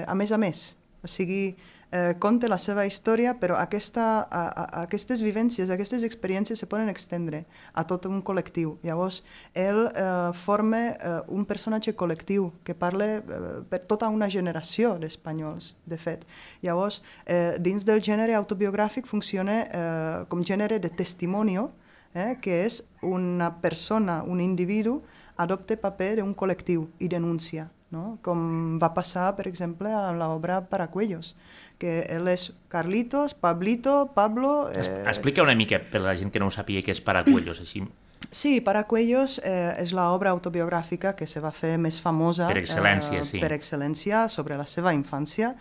a 0.07 0.15
més 0.15 0.31
a 0.31 0.37
més, 0.41 0.75
o 1.03 1.07
sigui, 1.07 1.55
eh, 1.91 2.15
conta 2.19 2.49
la 2.49 2.57
seva 2.57 2.85
història, 2.85 3.35
però 3.39 3.55
aquesta, 3.59 4.05
a, 4.25 4.43
a, 4.47 4.65
aquestes 4.83 5.21
vivències, 5.23 5.69
aquestes 5.71 6.03
experiències 6.07 6.59
se 6.59 6.67
poden 6.69 6.89
extendre 6.91 7.43
a 7.73 7.85
tot 7.87 8.07
un 8.09 8.21
col·lectiu. 8.25 8.75
Llavors, 8.85 9.21
ell 9.53 9.85
eh, 9.87 10.31
forma 10.45 10.81
eh, 10.91 11.15
un 11.31 11.45
personatge 11.47 11.95
col·lectiu 11.95 12.51
que 12.67 12.75
parla 12.75 13.09
eh, 13.19 13.43
per 13.69 13.83
tota 13.85 14.09
una 14.11 14.29
generació 14.29 14.95
d'espanyols, 15.01 15.75
de 15.85 15.99
fet. 16.01 16.25
Llavors, 16.65 17.01
eh, 17.25 17.55
dins 17.59 17.87
del 17.87 18.03
gènere 18.03 18.35
autobiogràfic 18.35 19.07
funciona 19.07 19.61
eh, 19.63 20.25
com 20.29 20.43
gènere 20.43 20.81
de 20.83 20.91
testimonio, 20.91 21.69
eh, 22.15 22.35
que 22.41 22.63
és 22.65 22.81
una 23.03 23.53
persona, 23.61 24.23
un 24.23 24.41
individu, 24.41 25.01
adopta 25.37 25.77
paper 25.77 26.15
d'un 26.19 26.35
col·lectiu 26.35 26.89
i 27.03 27.11
denuncia 27.11 27.69
no? 27.95 28.17
com 28.25 28.77
va 28.81 28.91
passar, 28.93 29.31
per 29.39 29.47
exemple, 29.49 29.91
a 29.91 30.11
l'obra 30.15 30.61
Paracuellos, 30.69 31.33
que 31.79 32.01
ell 32.11 32.27
és 32.31 32.49
Carlitos, 32.71 33.37
Pablito, 33.39 34.11
Pablo... 34.15 34.69
Eh... 34.71 35.03
Explica 35.07 35.43
una 35.43 35.55
mica 35.55 35.79
per 35.79 36.03
la 36.03 36.15
gent 36.19 36.33
que 36.33 36.43
no 36.43 36.51
ho 36.51 36.53
sàpiga 36.53 36.83
què 36.83 36.95
és 36.95 37.03
Paracuellos, 37.05 37.63
així... 37.63 37.85
Sí, 38.35 38.59
Paracuellos 38.59 39.37
eh, 39.47 39.77
és 39.79 39.93
l'obra 39.95 40.33
autobiogràfica 40.35 41.13
que 41.15 41.23
se 41.23 41.39
va 41.39 41.53
fer 41.55 41.77
més 41.79 42.01
famosa 42.03 42.49
per 42.49 42.57
excel·lència, 42.59 43.21
eh, 43.21 43.23
sí. 43.23 43.39
per 43.39 43.53
excel·lència 43.55 44.25
sobre 44.33 44.57
la 44.59 44.65
seva 44.67 44.91
infància 44.97 45.53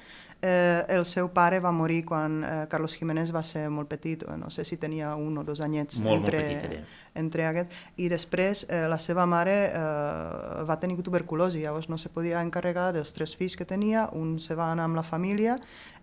Eh, 0.44 0.84
el 0.88 1.06
seu 1.08 1.30
pare 1.32 1.56
va 1.64 1.70
morir 1.72 2.02
quan 2.04 2.42
eh, 2.44 2.48
Carlos 2.68 2.92
Jiménez 2.98 3.30
va 3.32 3.40
ser 3.46 3.62
molt 3.72 3.88
petit, 3.88 4.26
no 4.36 4.50
sé 4.52 4.66
si 4.68 4.76
tenia 4.76 5.14
un 5.16 5.38
o 5.40 5.44
dos 5.46 5.62
anyets 5.64 6.02
molt, 6.04 6.20
entre, 6.20 6.42
molt 6.42 6.66
petit, 6.66 6.98
entre 7.16 7.46
aquest, 7.48 7.78
i 7.96 8.10
després 8.12 8.66
eh, 8.68 8.82
la 8.90 8.98
seva 9.00 9.24
mare 9.24 9.54
eh, 9.70 10.66
va 10.68 10.76
tenir 10.82 10.98
tuberculosi, 11.00 11.62
llavors 11.64 11.88
no 11.88 11.96
se 11.96 12.12
podia 12.12 12.42
encarregar 12.44 12.90
dels 12.92 13.16
tres 13.16 13.32
fills 13.40 13.56
que 13.56 13.64
tenia, 13.64 14.04
un 14.12 14.36
se 14.36 14.52
va 14.58 14.68
anar 14.74 14.84
amb 14.90 15.00
la 15.00 15.06
família 15.06 15.56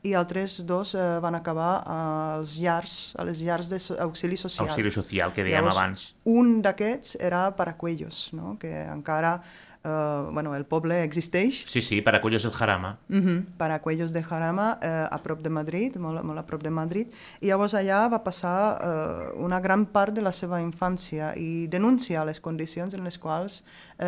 i 0.04 0.14
altres 0.18 0.66
dos 0.66 0.96
eh, 0.96 1.20
van 1.22 1.36
acabar 1.38 1.84
als 1.86 2.58
llars, 2.62 3.14
a 3.18 3.26
les 3.28 3.42
llars 3.46 3.70
d'auxili 3.70 4.38
social. 4.38 4.70
Auxili 4.70 4.92
social, 4.94 5.34
que 5.36 5.46
dèiem 5.46 5.62
llavors, 5.62 5.78
abans. 5.78 6.06
Un 6.26 6.62
d'aquests 6.66 7.20
era 7.22 7.50
Paracuellos, 7.58 8.30
no? 8.38 8.56
que 8.62 8.72
encara 8.90 9.40
Uh, 9.84 10.30
bueno, 10.32 10.54
el 10.54 10.68
poble 10.70 11.00
existeix. 11.02 11.64
Sí, 11.66 11.82
sí, 11.82 12.04
Paracuellos 12.06 12.44
del 12.44 12.52
Jarama. 12.52 13.00
Uh 13.10 13.16
-huh. 13.16 13.46
Paracuellos 13.58 14.14
de 14.14 14.22
Jarama, 14.22 14.78
uh, 14.78 15.08
a 15.10 15.18
prop 15.18 15.42
de 15.42 15.50
Madrid, 15.50 15.96
molt, 15.96 16.22
molt 16.24 16.38
a 16.38 16.46
prop 16.46 16.62
de 16.62 16.70
Madrid. 16.70 17.08
I 17.40 17.48
llavors 17.48 17.74
allà 17.74 18.08
va 18.08 18.24
passar 18.24 18.78
uh, 18.78 19.44
una 19.44 19.60
gran 19.60 19.88
part 19.88 20.14
de 20.14 20.22
la 20.22 20.32
seva 20.32 20.62
infància 20.62 21.34
i 21.36 21.66
denunciar 21.68 22.26
les 22.28 22.40
condicions 22.40 22.94
en 22.94 23.04
les 23.04 23.18
quals 23.18 23.64
uh, 23.98 24.06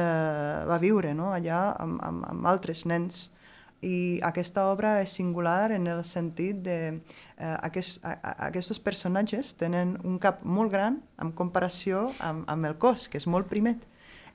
va 0.69 0.77
viure 0.77 1.11
no? 1.15 1.33
allà 1.33 1.75
amb, 1.79 1.99
amb, 2.03 2.23
amb 2.29 2.45
altres 2.45 2.85
nens. 2.85 3.32
I 3.83 4.19
aquesta 4.23 4.69
obra 4.71 4.95
és 5.03 5.11
singular 5.17 5.73
en 5.75 5.89
el 5.91 6.03
sentit 6.07 6.61
de 6.63 6.77
uh, 6.93 7.57
aquest, 7.67 7.99
a, 8.03 8.15
a, 8.15 8.35
aquests 8.47 8.79
personatges 8.79 9.51
tenen 9.59 9.97
un 10.07 10.19
cap 10.23 10.43
molt 10.47 10.71
gran 10.71 11.01
en 11.19 11.33
comparació 11.35 12.07
amb, 12.23 12.47
amb 12.47 12.69
el 12.69 12.77
cos, 12.79 13.09
que 13.11 13.19
és 13.19 13.27
molt 13.27 13.51
primet. 13.51 13.83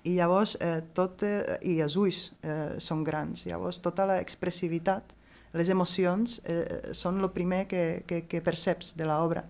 I 0.06 0.14
llavors 0.14 0.54
eh, 0.62 0.78
tot, 0.94 1.24
eh, 1.26 1.58
i 1.66 1.80
els 1.82 1.96
ulls 1.98 2.28
eh, 2.46 2.76
són 2.80 3.02
grans, 3.04 3.42
llavors 3.48 3.80
tota 3.82 4.06
l'expressivitat, 4.06 5.16
les 5.58 5.70
emocions 5.72 6.38
eh, 6.44 6.92
són 6.94 7.18
el 7.20 7.32
primer 7.34 7.64
que, 7.68 8.04
que, 8.06 8.22
que 8.30 8.44
perceps 8.44 8.94
de 8.96 9.08
l'obra. 9.08 9.42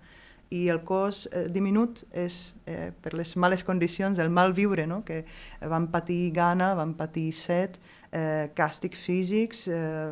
I 0.48 0.62
el 0.72 0.80
cos 0.88 1.26
eh, 1.28 1.44
diminut 1.52 2.06
és 2.16 2.38
eh, 2.64 2.88
per 3.02 3.12
les 3.18 3.34
males 3.36 3.64
condicions, 3.66 4.18
el 4.18 4.32
mal 4.32 4.54
viure, 4.56 4.86
no? 4.88 5.02
que 5.04 5.24
van 5.60 5.90
patir 5.92 6.30
gana, 6.32 6.72
van 6.78 6.94
patir 6.96 7.28
set, 7.36 7.76
eh, 8.12 8.50
càstigs 8.56 8.98
físics, 8.98 9.66
eh, 9.68 10.10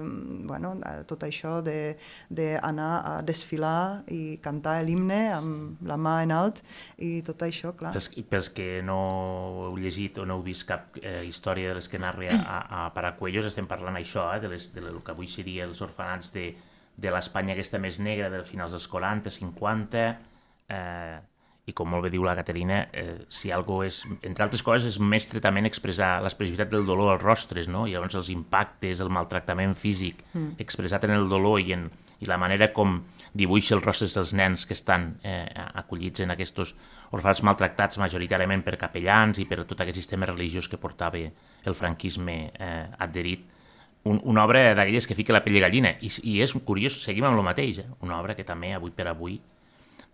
bueno, 0.48 0.74
tot 1.08 1.24
això 1.26 1.58
d'anar 1.64 2.90
a 3.04 3.14
desfilar 3.26 4.04
i 4.12 4.38
cantar 4.42 4.78
l'himne 4.84 5.20
amb 5.34 5.82
la 5.86 5.96
mà 5.96 6.18
en 6.24 6.34
alt 6.36 6.62
i 6.98 7.22
tot 7.26 7.42
això, 7.46 7.72
clar. 7.76 7.94
Pels, 7.96 8.10
pels 8.30 8.50
que 8.54 8.68
no 8.86 9.00
heu 9.68 9.76
llegit 9.80 10.18
o 10.18 10.26
no 10.28 10.38
heu 10.38 10.46
vist 10.46 10.66
cap 10.68 10.96
eh, 11.02 11.24
història 11.28 11.72
de 11.72 11.80
les 11.80 11.88
que 11.88 12.00
narra 12.02 12.32
a, 12.36 12.58
a 12.80 12.86
Paracuellos, 12.96 13.46
estem 13.48 13.68
parlant 13.68 13.96
això, 13.98 14.28
eh, 14.34 14.40
de, 14.40 14.52
les, 14.52 14.70
de 14.74 14.84
lo 14.84 15.02
que 15.04 15.14
avui 15.14 15.28
seria 15.30 15.66
els 15.68 15.82
orfanats 15.84 16.32
de, 16.34 16.50
de 16.96 17.12
l'Espanya 17.12 17.54
aquesta 17.56 17.80
més 17.82 18.00
negra 18.00 18.30
de 18.32 18.42
finals 18.44 18.76
dels 18.76 18.88
40, 18.92 19.32
50, 19.32 20.04
eh, 20.72 21.16
i 21.66 21.74
com 21.74 21.88
molt 21.90 22.04
bé 22.06 22.12
diu 22.14 22.22
la 22.22 22.36
Caterina, 22.38 22.84
eh, 22.94 23.24
si 23.28 23.50
algo 23.50 23.80
és, 23.82 24.04
entre 24.22 24.44
altres 24.44 24.62
coses, 24.62 24.94
és 24.94 25.00
mestre 25.02 25.40
també 25.42 25.64
en 25.64 25.66
expressar 25.66 26.20
l'expressivitat 26.22 26.70
del 26.70 26.86
dolor 26.86 27.10
als 27.16 27.24
rostres, 27.24 27.66
no? 27.66 27.88
i 27.88 27.94
llavors 27.94 28.14
els 28.14 28.30
impactes, 28.30 29.02
el 29.02 29.10
maltractament 29.10 29.74
físic 29.74 30.22
mm. 30.32 30.60
expressat 30.62 31.08
en 31.08 31.16
el 31.16 31.26
dolor 31.28 31.58
i, 31.58 31.72
en, 31.74 31.88
i 32.22 32.30
la 32.30 32.38
manera 32.38 32.70
com 32.76 33.00
dibuixa 33.34 33.74
els 33.74 33.82
rostres 33.82 34.14
dels 34.14 34.30
nens 34.38 34.62
que 34.62 34.76
estan 34.78 35.16
eh, 35.26 35.42
acollits 35.82 36.22
en 36.22 36.36
aquests 36.36 36.76
orfans 37.18 37.42
maltractats 37.42 37.98
majoritàriament 37.98 38.62
per 38.62 38.78
capellans 38.78 39.42
i 39.42 39.48
per 39.50 39.64
tot 39.66 39.82
aquest 39.82 39.98
sistema 39.98 40.30
religiós 40.30 40.70
que 40.70 40.78
portava 40.78 41.18
el 41.18 41.74
franquisme 41.74 42.38
eh, 42.54 42.86
adherit, 43.02 43.42
un, 44.06 44.22
una 44.22 44.46
obra 44.46 44.68
d'aquelles 44.78 45.10
que 45.10 45.18
fica 45.18 45.34
la 45.34 45.42
pell 45.42 45.58
de 45.58 45.66
gallina. 45.66 45.96
I, 45.98 46.14
I 46.30 46.38
és 46.46 46.54
curiós, 46.62 47.02
seguim 47.02 47.26
amb 47.26 47.42
el 47.42 47.46
mateix, 47.50 47.82
eh? 47.82 47.90
una 48.06 48.20
obra 48.22 48.38
que 48.38 48.46
també 48.46 48.70
avui 48.70 48.94
per 48.94 49.10
avui 49.10 49.40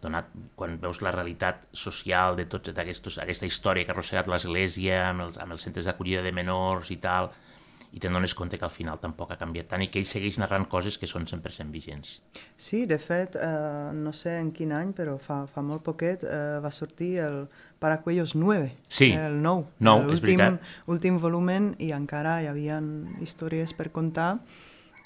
donat 0.03 0.29
quan 0.59 0.77
veus 0.83 1.01
la 1.03 1.15
realitat 1.15 1.65
social 1.73 2.37
de 2.37 2.49
tots 2.51 2.73
aquesta 2.75 3.49
història 3.49 3.87
que 3.87 3.95
ha 3.95 3.97
arrossegat 3.97 4.29
l'Església 4.31 5.07
amb 5.09 5.29
els, 5.29 5.38
amb 5.38 5.55
els 5.55 5.65
centres 5.65 5.88
d'acollida 5.88 6.25
de 6.27 6.35
menors 6.35 6.91
i 6.91 6.99
tal, 7.03 7.31
i 7.93 8.01
te'n 8.01 8.15
dones 8.17 8.33
compte 8.33 8.57
que 8.57 8.65
al 8.65 8.73
final 8.73 9.01
tampoc 9.01 9.35
ha 9.35 9.37
canviat 9.37 9.69
tant 9.69 9.83
i 9.85 9.91
que 9.93 10.01
ell 10.01 10.09
segueix 10.09 10.38
narrant 10.41 10.65
coses 10.73 10.97
que 10.97 11.09
són 11.09 11.27
100% 11.29 11.69
vigents. 11.75 12.15
Sí, 12.57 12.87
de 12.88 12.97
fet, 12.99 13.37
eh, 13.37 13.91
no 13.93 14.15
sé 14.17 14.38
en 14.41 14.49
quin 14.57 14.73
any, 14.73 14.95
però 14.97 15.19
fa, 15.21 15.43
fa 15.45 15.65
molt 15.67 15.85
poquet 15.85 16.25
eh, 16.25 16.59
va 16.65 16.73
sortir 16.73 17.19
el 17.27 17.38
Paracuellos 17.83 18.35
9, 18.38 18.71
sí. 18.88 19.11
el 19.12 19.43
9, 19.45 19.67
no, 19.85 19.97
l'últim 20.09 20.59
últim 20.88 21.21
volumen 21.21 21.73
i 21.85 21.93
encara 21.93 22.38
hi 22.41 22.49
havia 22.49 22.81
històries 23.21 23.77
per 23.77 23.91
contar 23.93 24.38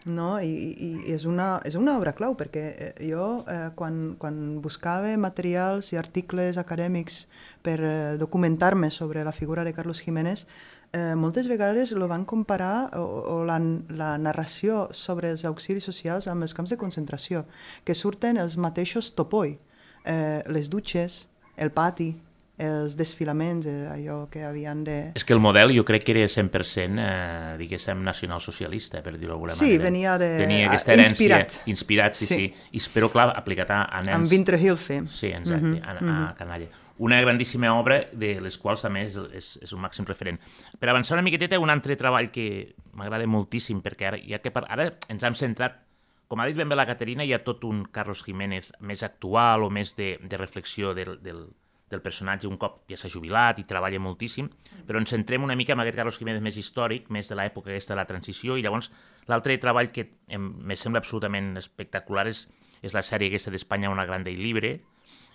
no? 0.06 0.40
I, 0.40 0.72
i 0.78 0.88
és, 1.12 1.26
una, 1.26 1.60
és 1.66 1.74
una 1.76 1.96
obra 1.98 2.14
clau 2.16 2.36
perquè 2.38 2.64
eh, 2.70 2.90
jo 3.10 3.26
eh, 3.50 3.70
quan, 3.76 4.14
quan 4.20 4.60
buscava 4.64 5.10
materials 5.20 5.92
i 5.92 6.00
articles 6.00 6.58
acadèmics 6.62 7.26
per 7.66 7.76
eh, 7.82 8.16
documentar-me 8.18 8.90
sobre 8.94 9.24
la 9.26 9.34
figura 9.34 9.64
de 9.66 9.74
Carlos 9.74 10.00
Jiménez, 10.00 10.46
eh, 10.92 11.14
moltes 11.18 11.48
vegades 11.48 11.92
lo 11.92 12.08
van 12.08 12.24
comparar 12.24 12.96
o, 12.96 13.04
o 13.04 13.44
la, 13.44 13.58
la 13.90 14.16
narració 14.18 14.88
sobre 14.92 15.30
els 15.34 15.44
auxilis 15.44 15.84
socials 15.84 16.30
amb 16.30 16.46
els 16.46 16.54
camps 16.54 16.72
de 16.72 16.80
concentració, 16.80 17.44
que 17.84 17.94
surten 17.94 18.38
els 18.38 18.56
mateixos 18.56 19.12
topoi, 19.18 19.58
eh, 20.06 20.42
les 20.46 20.70
dutxes, 20.70 21.26
el 21.56 21.72
pati, 21.72 22.14
els 22.56 22.96
desfilaments, 22.96 23.66
eh, 23.68 23.84
allò 23.92 24.30
que 24.32 24.40
havien 24.46 24.82
de... 24.84 24.96
És 25.18 25.26
que 25.28 25.34
el 25.36 25.40
model 25.44 25.74
jo 25.76 25.84
crec 25.84 26.06
que 26.06 26.14
era 26.14 26.24
100%, 26.24 27.02
eh, 27.02 27.56
diguéssim, 27.60 28.00
nacionalsocialista, 28.04 29.02
per 29.04 29.16
dir-ho 29.18 29.34
d'alguna 29.34 29.52
sí, 29.52 29.66
manera. 29.66 29.76
Sí, 29.76 29.84
venia 29.84 30.16
de... 30.22 30.30
Tenia 30.40 30.70
aquesta 30.70 30.94
herència... 30.94 31.12
Inspirat. 31.12 31.58
Inspirat, 31.68 32.16
sí, 32.16 32.28
sí. 32.30 32.40
sí. 32.40 32.70
I, 32.72 32.82
però, 32.94 33.10
clar, 33.12 33.28
aplicat 33.36 33.74
a, 33.76 33.82
a 33.84 34.00
nens... 34.00 34.16
Amb 34.16 34.32
Vintrehilfe. 34.32 35.02
Sí, 35.12 35.34
exacte, 35.34 35.60
mm 35.60 35.74
-hmm. 35.74 35.84
a, 35.84 35.90
a 35.90 36.00
mm 36.00 36.08
-hmm. 36.08 36.34
Canalla. 36.36 36.68
Una 36.98 37.20
grandíssima 37.20 37.74
obra 37.74 38.06
de 38.12 38.40
les 38.40 38.56
quals, 38.56 38.84
a 38.84 38.88
més, 38.88 39.18
és, 39.32 39.58
és 39.60 39.72
un 39.72 39.80
màxim 39.80 40.06
referent. 40.06 40.40
Per 40.78 40.88
avançar 40.88 41.14
una 41.14 41.22
miqueteta, 41.22 41.58
un 41.58 41.68
altre 41.68 41.96
treball 41.96 42.30
que 42.30 42.74
m'agrada 42.92 43.26
moltíssim, 43.26 43.82
perquè 43.82 44.06
ara, 44.06 44.16
ja 44.16 44.38
que 44.38 44.50
per, 44.50 44.64
ara 44.68 44.96
ens 45.08 45.22
hem 45.22 45.34
centrat 45.34 45.82
com 46.26 46.40
ha 46.40 46.46
dit 46.46 46.56
ben 46.56 46.68
bé 46.68 46.74
la 46.74 46.86
Caterina, 46.86 47.22
hi 47.22 47.32
ha 47.32 47.44
tot 47.44 47.64
un 47.64 47.84
Carlos 47.84 48.24
Jiménez 48.24 48.72
més 48.80 49.02
actual 49.02 49.62
o 49.62 49.70
més 49.70 49.94
de, 49.94 50.18
de 50.22 50.36
reflexió 50.36 50.94
del, 50.94 51.22
del, 51.22 51.50
del 51.90 52.02
personatge 52.02 52.48
un 52.50 52.56
cop 52.58 52.80
ja 52.90 52.98
s'ha 52.98 53.10
jubilat 53.12 53.60
i 53.62 53.66
treballa 53.68 54.00
moltíssim, 54.02 54.48
però 54.86 54.98
ens 54.98 55.12
centrem 55.14 55.44
una 55.46 55.54
mica 55.58 55.74
en 55.76 55.82
aquest 55.84 55.98
Carlos 56.00 56.18
Jiménez 56.18 56.42
més 56.42 56.58
històric, 56.58 57.10
més 57.14 57.30
de 57.30 57.38
l'època 57.38 57.70
aquesta 57.70 57.94
de 57.94 58.00
la 58.00 58.08
transició, 58.10 58.56
i 58.56 58.64
llavors 58.64 58.90
l'altre 59.30 59.56
treball 59.62 59.92
que 59.94 60.08
em, 60.26 60.50
me 60.66 60.76
sembla 60.76 61.02
absolutament 61.04 61.54
espectacular 61.60 62.26
és, 62.32 62.46
és 62.82 62.94
la 62.94 63.04
sèrie 63.06 63.30
aquesta 63.30 63.54
d'Espanya 63.54 63.92
Una 63.94 64.06
Grande 64.06 64.34
i 64.34 64.38
Libre, 64.40 64.76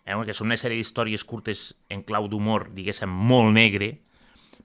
eh, 0.04 0.16
que 0.26 0.36
són 0.36 0.52
una 0.52 0.60
sèrie 0.60 0.80
d'històries 0.80 1.24
curtes 1.24 1.72
en 1.90 2.04
clau 2.04 2.28
d'humor, 2.28 2.70
diguéssim, 2.76 3.12
molt 3.12 3.54
negre, 3.56 3.94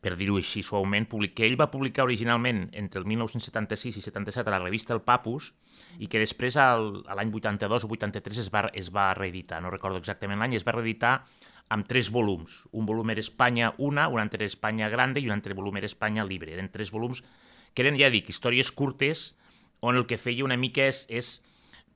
per 0.02 0.14
dir-ho 0.18 0.36
així 0.38 0.62
suaument, 0.62 1.06
que 1.34 1.46
ell 1.46 1.56
va 1.58 1.70
publicar 1.70 2.04
originalment 2.04 2.68
entre 2.74 3.00
el 3.00 3.06
1976 3.06 3.96
i 3.96 4.02
77 4.04 4.46
a 4.46 4.54
la 4.54 4.62
revista 4.62 4.94
El 4.94 5.02
Papus 5.02 5.52
i 5.98 6.06
que 6.06 6.20
després, 6.20 6.56
l'any 6.56 7.32
82 7.32 7.86
o 7.86 7.88
83, 7.88 8.38
es 8.44 8.50
va, 8.52 8.66
es 8.74 8.92
va 8.92 9.12
reeditar, 9.14 9.62
no 9.62 9.72
recordo 9.72 9.98
exactament 9.98 10.38
l'any, 10.38 10.54
es 10.58 10.66
va 10.66 10.76
reeditar 10.76 11.14
amb 11.68 11.86
tres 11.88 12.10
volums. 12.14 12.64
Un 12.72 12.86
volum 12.86 13.10
era 13.10 13.22
Espanya 13.22 13.72
una, 13.78 14.08
un 14.08 14.20
altre 14.20 14.44
era 14.44 14.52
Espanya 14.52 14.88
grande 14.88 15.20
i 15.20 15.26
un 15.26 15.34
altre 15.34 15.54
volum 15.54 15.76
era 15.76 15.86
Espanya 15.86 16.24
libre. 16.24 16.54
Eren 16.54 16.70
tres 16.72 16.92
volums 16.94 17.24
que 17.74 17.82
eren, 17.84 17.98
ja 17.98 18.10
dic, 18.10 18.30
històries 18.30 18.70
curtes 18.72 19.34
on 19.80 19.98
el 19.98 20.06
que 20.06 20.16
feia 20.16 20.46
una 20.46 20.56
mica 20.56 20.86
és, 20.86 21.04
és 21.10 21.40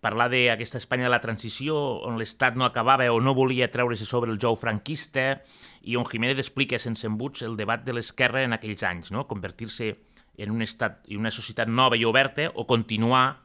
parlar 0.01 0.29
d'aquesta 0.33 0.81
Espanya 0.81 1.07
de 1.09 1.15
la 1.15 1.23
transició 1.23 1.77
on 2.09 2.19
l'Estat 2.21 2.57
no 2.57 2.67
acabava 2.67 3.07
o 3.13 3.21
no 3.21 3.35
volia 3.37 3.71
treure's 3.73 4.03
sobre 4.09 4.33
el 4.33 4.41
jou 4.41 4.57
franquista 4.57 5.43
i 5.83 5.97
on 5.97 6.09
Jiménez 6.09 6.41
explica 6.41 6.81
sense 6.81 7.07
embuts 7.07 7.45
el 7.47 7.57
debat 7.57 7.85
de 7.85 7.95
l'esquerra 7.97 8.45
en 8.45 8.57
aquells 8.57 8.83
anys, 8.85 9.13
no? 9.13 9.27
convertir-se 9.29 9.95
en 10.41 10.51
un 10.51 10.65
estat 10.65 11.05
i 11.13 11.21
una 11.21 11.33
societat 11.33 11.69
nova 11.69 11.99
i 12.01 12.07
oberta 12.09 12.49
o 12.55 12.67
continuar 12.67 13.43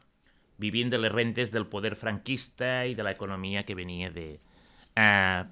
vivint 0.58 0.90
de 0.90 0.98
les 0.98 1.12
rentes 1.12 1.52
del 1.52 1.66
poder 1.68 1.94
franquista 1.96 2.86
i 2.88 2.96
de 2.96 3.04
l'economia 3.04 3.64
que 3.68 3.76
venia 3.76 4.10
de... 4.10 4.38
Eh, 4.96 5.44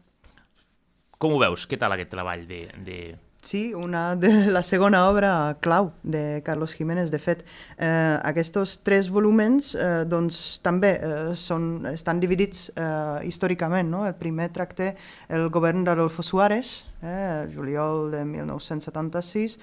com 1.25 1.33
ho 1.33 1.41
veus? 1.41 1.65
Què 1.65 1.81
tal 1.81 1.97
aquest 1.97 2.13
treball 2.13 2.45
de, 2.49 2.67
de, 2.85 2.99
Sí, 3.45 3.75
una 3.75 4.17
de 4.17 4.47
la 4.57 4.63
segona 4.65 5.03
obra 5.11 5.59
clau 5.61 5.93
de 6.03 6.41
Carlos 6.45 6.73
Jiménez. 6.73 7.11
De 7.13 7.19
fet, 7.21 7.43
eh, 7.77 8.17
aquests 8.25 8.79
tres 8.81 9.11
voluments 9.13 9.75
eh, 9.77 10.05
doncs, 10.09 10.63
també 10.65 10.95
eh, 10.97 11.35
són, 11.37 11.85
estan 11.93 12.23
dividits 12.25 12.71
eh, 12.73 13.21
històricament. 13.29 13.93
No? 13.93 14.07
El 14.09 14.17
primer 14.17 14.49
tracta 14.57 14.95
el 15.29 15.51
govern 15.53 15.85
d'Adolfo 15.85 16.25
Suárez, 16.25 16.73
eh, 17.05 17.45
juliol 17.53 18.09
de 18.17 18.25
1976, 18.25 19.59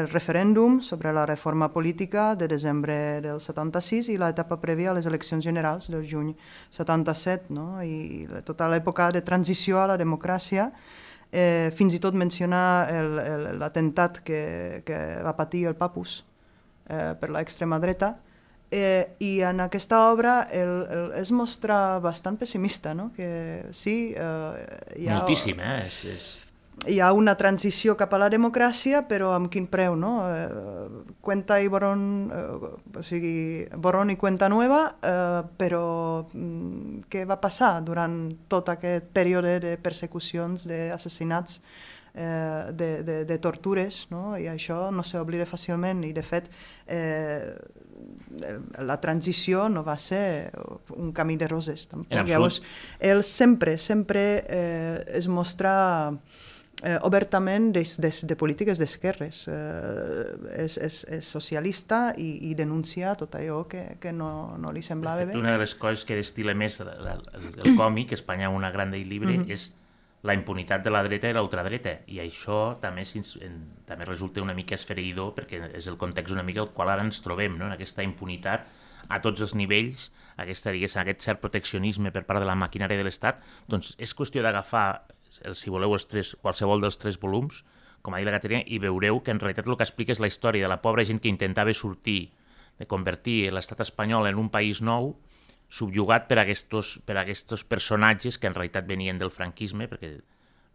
el 0.00 0.08
referèndum 0.08 0.80
sobre 0.80 1.12
la 1.12 1.26
reforma 1.28 1.68
política 1.72 2.34
de 2.40 2.48
desembre 2.48 3.20
del 3.20 3.40
76 3.44 4.14
i 4.14 4.16
l'etapa 4.16 4.56
prèvia 4.64 4.94
a 4.94 4.96
les 4.96 5.04
eleccions 5.04 5.44
generals 5.44 5.90
del 5.92 6.08
juny 6.08 6.32
77, 6.70 7.52
no? 7.52 7.82
i 7.84 8.24
tota 8.48 8.72
l'època 8.72 9.12
de 9.12 9.20
transició 9.20 9.84
a 9.84 9.90
la 9.92 10.00
democràcia 10.00 10.72
eh, 11.32 11.72
fins 11.74 11.94
i 11.94 12.00
tot 12.02 12.14
mencionar 12.14 12.88
l'atemptat 13.58 14.22
que, 14.24 14.82
que 14.86 15.00
va 15.24 15.36
patir 15.36 15.66
el 15.66 15.76
Papus 15.76 16.22
eh, 16.88 17.14
per 17.18 17.30
l'extrema 17.34 17.80
dreta 17.82 18.16
Eh, 18.70 19.12
I 19.22 19.42
en 19.46 19.60
aquesta 19.62 20.08
obra 20.10 20.48
el, 20.50 20.72
el, 20.90 21.04
es 21.20 21.30
mostra 21.30 22.00
bastant 22.02 22.34
pessimista, 22.36 22.94
no? 22.94 23.12
que 23.14 23.68
sí... 23.70 24.12
Eh, 24.16 24.96
hi 24.98 25.06
ha, 25.06 25.20
Moltíssim, 25.20 25.60
eh? 25.62 25.76
És, 25.86 26.00
és 26.10 26.26
hi 26.84 26.98
ha 27.00 27.12
una 27.16 27.34
transició 27.36 27.96
cap 27.96 28.12
a 28.12 28.20
la 28.20 28.28
democràcia, 28.32 29.02
però 29.08 29.32
amb 29.34 29.48
quin 29.52 29.66
preu, 29.72 29.96
no? 29.96 30.12
Eh, 30.28 31.02
cuenta 31.24 31.58
i 31.62 31.70
Borón, 31.72 32.04
eh, 32.28 32.98
o 33.00 33.02
sigui, 33.02 33.66
Borón 33.72 34.12
i 34.12 34.16
Cuenta 34.20 34.50
Nueva, 34.52 34.82
eh, 35.00 35.42
però 35.56 36.26
mm, 36.28 37.06
què 37.08 37.24
va 37.24 37.40
passar 37.40 37.80
durant 37.82 38.18
tot 38.48 38.68
aquest 38.74 39.08
període 39.16 39.56
de 39.62 39.76
persecucions, 39.80 40.66
d'assassinats, 40.68 41.62
eh, 42.12 42.72
de, 42.72 42.90
de, 43.02 43.16
de 43.24 43.38
tortures, 43.38 44.04
no? 44.12 44.36
i 44.36 44.50
això 44.52 44.90
no 44.92 45.04
s'oblida 45.04 45.48
fàcilment, 45.48 46.04
i 46.04 46.12
de 46.16 46.24
fet 46.24 46.50
eh, 46.86 47.54
la 48.84 48.98
transició 49.00 49.70
no 49.72 49.80
va 49.84 49.96
ser 49.96 50.52
un 50.96 51.12
camí 51.16 51.38
de 51.40 51.48
roses, 51.48 51.88
tampoc. 51.88 52.28
Llavors, 52.28 52.60
ell 53.00 53.24
sempre, 53.24 53.78
sempre 53.80 54.26
eh, 54.44 55.00
es 55.16 55.28
mostra 55.28 56.12
eh, 56.12 56.52
obertament 57.02 57.70
des, 57.72 57.94
des 58.00 58.18
de 58.28 58.36
polítiques 58.36 58.78
d'esquerres. 58.78 59.46
Eh, 59.48 60.64
és, 60.64 60.76
és, 60.76 60.98
és 61.18 61.30
socialista 61.38 62.12
i, 62.20 62.50
i 62.50 62.54
denuncia 62.54 63.14
tot 63.16 63.34
allò 63.38 63.62
que, 63.70 63.96
que 64.00 64.12
no, 64.12 64.58
no 64.60 64.72
li 64.76 64.84
semblava 64.84 65.24
bé. 65.24 65.38
Una 65.40 65.54
de 65.56 65.64
les 65.64 65.74
coses 65.74 66.04
que 66.04 66.18
destila 66.18 66.54
més 66.54 66.80
el, 66.84 66.92
el, 66.92 67.26
el 67.64 67.76
còmic, 67.80 68.12
Espanya 68.12 68.52
una 68.52 68.70
grande 68.70 69.00
i 69.00 69.04
libre, 69.08 69.32
mm 69.32 69.44
-hmm. 69.46 69.52
és 69.52 69.74
la 70.22 70.34
impunitat 70.34 70.82
de 70.84 70.90
la 70.90 71.02
dreta 71.06 71.30
i 71.30 71.34
l'ultradreta, 71.36 72.00
i 72.10 72.18
això 72.18 72.76
també, 72.82 73.04
en, 73.46 73.56
també 73.86 74.04
resulta 74.04 74.42
una 74.42 74.54
mica 74.54 74.74
esfereïdor 74.74 75.34
perquè 75.36 75.70
és 75.76 75.86
el 75.86 75.96
context 75.96 76.34
una 76.34 76.42
mica 76.42 76.60
al 76.60 76.72
qual 76.72 76.90
ara 76.90 77.02
ens 77.02 77.22
trobem, 77.22 77.56
no? 77.56 77.66
en 77.66 77.72
aquesta 77.72 78.02
impunitat 78.02 78.66
a 79.08 79.20
tots 79.22 79.40
els 79.40 79.54
nivells, 79.54 80.10
aquesta, 80.36 80.70
aquest 80.72 81.20
cert 81.22 81.40
proteccionisme 81.40 82.10
per 82.10 82.24
part 82.26 82.40
de 82.40 82.46
la 82.48 82.56
maquinària 82.58 82.98
de 82.98 83.04
l'Estat, 83.06 83.42
doncs 83.70 83.94
és 84.02 84.14
qüestió 84.18 84.42
d'agafar 84.42 85.06
si 85.30 85.72
voleu 85.72 85.94
els 85.96 86.06
tres, 86.10 86.34
qualsevol 86.42 86.82
dels 86.84 86.98
tres 86.98 87.18
volums, 87.22 87.64
com 88.02 88.14
ha 88.14 88.20
dit 88.22 88.28
la 88.28 88.36
Caterina, 88.36 88.62
i 88.66 88.78
veureu 88.82 89.20
que 89.22 89.34
en 89.34 89.40
realitat 89.42 89.66
el 89.66 89.76
que 89.76 89.86
explica 89.86 90.14
és 90.14 90.22
la 90.22 90.30
història 90.30 90.66
de 90.66 90.70
la 90.70 90.80
pobra 90.82 91.04
gent 91.04 91.18
que 91.22 91.32
intentava 91.32 91.74
sortir, 91.74 92.30
de 92.78 92.86
convertir 92.86 93.50
l'estat 93.50 93.80
espanyol 93.82 94.28
en 94.28 94.38
un 94.38 94.50
país 94.52 94.82
nou, 94.84 95.14
subjugat 95.68 96.28
per 96.30 96.38
aquests, 96.42 96.98
per 97.06 97.16
aquests 97.18 97.64
personatges 97.66 98.38
que 98.38 98.46
en 98.46 98.54
realitat 98.54 98.86
venien 98.86 99.18
del 99.18 99.32
franquisme, 99.34 99.88
perquè 99.90 100.12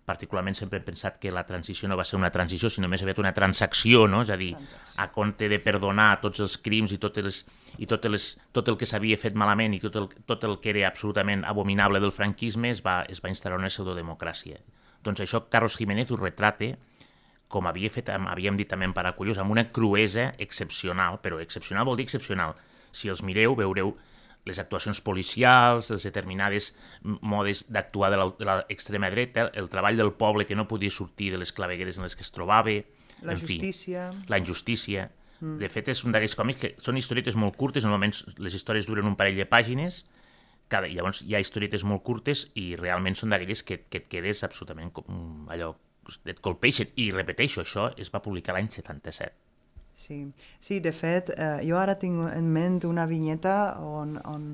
particularment 0.05 0.57
sempre 0.57 0.81
he 0.81 0.83
pensat 0.83 1.19
que 1.21 1.31
la 1.31 1.45
transició 1.47 1.87
no 1.87 1.95
va 1.95 2.05
ser 2.07 2.17
una 2.19 2.31
transició, 2.33 2.69
sinó 2.69 2.89
més 2.91 3.03
aviat 3.05 3.21
una 3.21 3.33
transacció, 3.37 4.07
no? 4.09 4.23
és 4.25 4.31
a 4.33 4.37
dir, 4.37 4.51
a 4.97 5.07
compte 5.13 5.47
de 5.47 5.61
perdonar 5.63 6.15
tots 6.23 6.41
els 6.43 6.57
crims 6.57 6.91
i, 6.91 6.99
totes 6.99 7.23
les, 7.27 7.41
i 7.77 7.87
totes 7.87 8.11
les, 8.11 8.27
tot 8.51 8.67
el 8.67 8.77
que 8.77 8.89
s'havia 8.89 9.17
fet 9.17 9.35
malament 9.37 9.75
i 9.77 9.81
tot 9.83 9.95
el, 9.95 10.07
tot 10.27 10.43
el 10.47 10.57
que 10.59 10.73
era 10.73 10.87
absolutament 10.89 11.45
abominable 11.47 12.01
del 12.03 12.11
franquisme 12.11 12.71
es 12.71 12.83
va, 12.85 13.01
es 13.09 13.23
va 13.23 13.31
instaurar 13.31 13.59
una 13.59 13.71
pseudodemocràcia. 13.71 14.59
Doncs 15.01 15.23
això 15.23 15.45
Carlos 15.49 15.77
Jiménez 15.79 16.11
ho 16.11 16.19
retrate 16.19 16.75
com 17.51 17.67
havia 17.67 17.91
fet, 17.91 18.09
havíem 18.09 18.55
dit 18.57 18.69
també 18.71 18.87
en 18.87 18.95
Paracullos, 18.95 19.41
amb 19.41 19.51
una 19.51 19.67
cruesa 19.75 20.31
excepcional, 20.39 21.19
però 21.21 21.41
excepcional 21.43 21.85
vol 21.85 21.99
dir 21.99 22.07
excepcional. 22.07 22.55
Si 22.95 23.11
els 23.11 23.21
mireu, 23.27 23.57
veureu 23.59 23.91
les 24.47 24.57
actuacions 24.57 25.01
policials, 25.05 25.91
les 25.93 26.07
determinades 26.07 26.71
modes 27.03 27.65
d'actuar 27.69 28.09
de 28.13 28.21
l'extrema 28.21 29.11
dreta, 29.13 29.49
el 29.53 29.69
treball 29.69 29.99
del 29.99 30.13
poble 30.17 30.47
que 30.49 30.57
no 30.57 30.67
podia 30.71 30.89
sortir 30.89 31.29
de 31.35 31.41
les 31.43 31.51
clavegueres 31.53 31.99
en 31.99 32.07
les 32.07 32.15
que 32.15 32.25
es 32.25 32.31
trobava, 32.33 32.79
la 33.21 33.35
en 33.35 33.43
justícia. 33.43 34.09
Fi, 34.15 34.29
la 34.31 34.39
injustícia. 34.41 35.09
Mm. 35.41 35.57
De 35.61 35.69
fet, 35.73 35.91
és 35.91 36.05
un 36.05 36.13
d'aquells 36.13 36.37
còmics 36.37 36.61
que 36.61 36.73
són 36.85 36.99
historietes 37.01 37.35
molt 37.35 37.57
curtes, 37.59 37.85
normalment 37.87 38.13
les 38.37 38.55
històries 38.57 38.87
duren 38.87 39.09
un 39.09 39.17
parell 39.19 39.39
de 39.41 39.49
pàgines, 39.49 40.03
cada, 40.71 40.87
llavors 40.87 41.23
hi 41.25 41.35
ha 41.35 41.43
historietes 41.43 41.83
molt 41.83 42.05
curtes 42.07 42.45
i 42.55 42.71
realment 42.79 43.17
són 43.19 43.33
d'aquelles 43.33 43.65
que, 43.67 43.81
que 43.91 44.03
et 44.03 44.09
quedes 44.11 44.45
absolutament 44.47 44.93
com, 44.95 45.47
allò, 45.51 45.73
et 46.31 46.39
colpeixen. 46.39 46.93
I 47.01 47.11
repeteixo, 47.15 47.65
això 47.65 47.89
es 47.99 48.13
va 48.13 48.23
publicar 48.23 48.55
l'any 48.55 48.69
77. 48.71 49.33
Sí, 50.01 50.17
sí 50.63 50.79
de 50.79 50.93
fet, 50.95 51.29
eh, 51.35 51.59
jo 51.67 51.77
ara 51.77 51.97
tinc 51.99 52.23
en 52.31 52.47
ment 52.53 52.79
una 52.87 53.03
vinyeta 53.05 53.55
on, 53.85 54.15
on, 54.25 54.47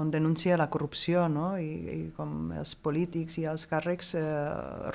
on 0.00 0.12
denuncia 0.14 0.56
la 0.56 0.70
corrupció 0.70 1.26
no? 1.28 1.58
I, 1.58 1.72
i 1.92 1.98
com 2.16 2.54
els 2.56 2.72
polítics 2.86 3.36
i 3.42 3.44
els 3.50 3.66
càrrecs 3.68 4.14
eh, 4.16 4.24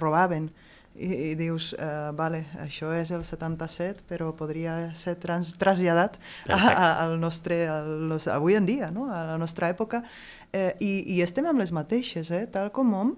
robaven 0.01 0.49
i, 0.95 1.09
i 1.31 1.35
dius, 1.39 1.71
eh, 1.77 2.09
vale, 2.17 2.43
això 2.63 2.91
és 2.95 3.11
el 3.15 3.23
77, 3.25 4.03
però 4.09 4.31
podria 4.35 4.91
ser 4.97 5.15
trans, 5.21 5.53
traslladat 5.61 6.19
a, 6.47 6.57
a, 6.57 6.89
al 7.05 7.17
nostre, 7.21 7.61
al, 7.71 8.17
avui 8.33 8.57
en 8.59 8.67
dia, 8.67 8.91
no? 8.91 9.07
a 9.13 9.23
la 9.31 9.37
nostra 9.41 9.69
època, 9.69 10.03
eh, 10.51 10.73
i, 10.79 10.91
i 11.15 11.21
estem 11.25 11.47
amb 11.49 11.61
les 11.61 11.73
mateixes, 11.75 12.31
eh? 12.35 12.45
tal 12.51 12.71
com 12.75 12.93
hom, 12.97 13.15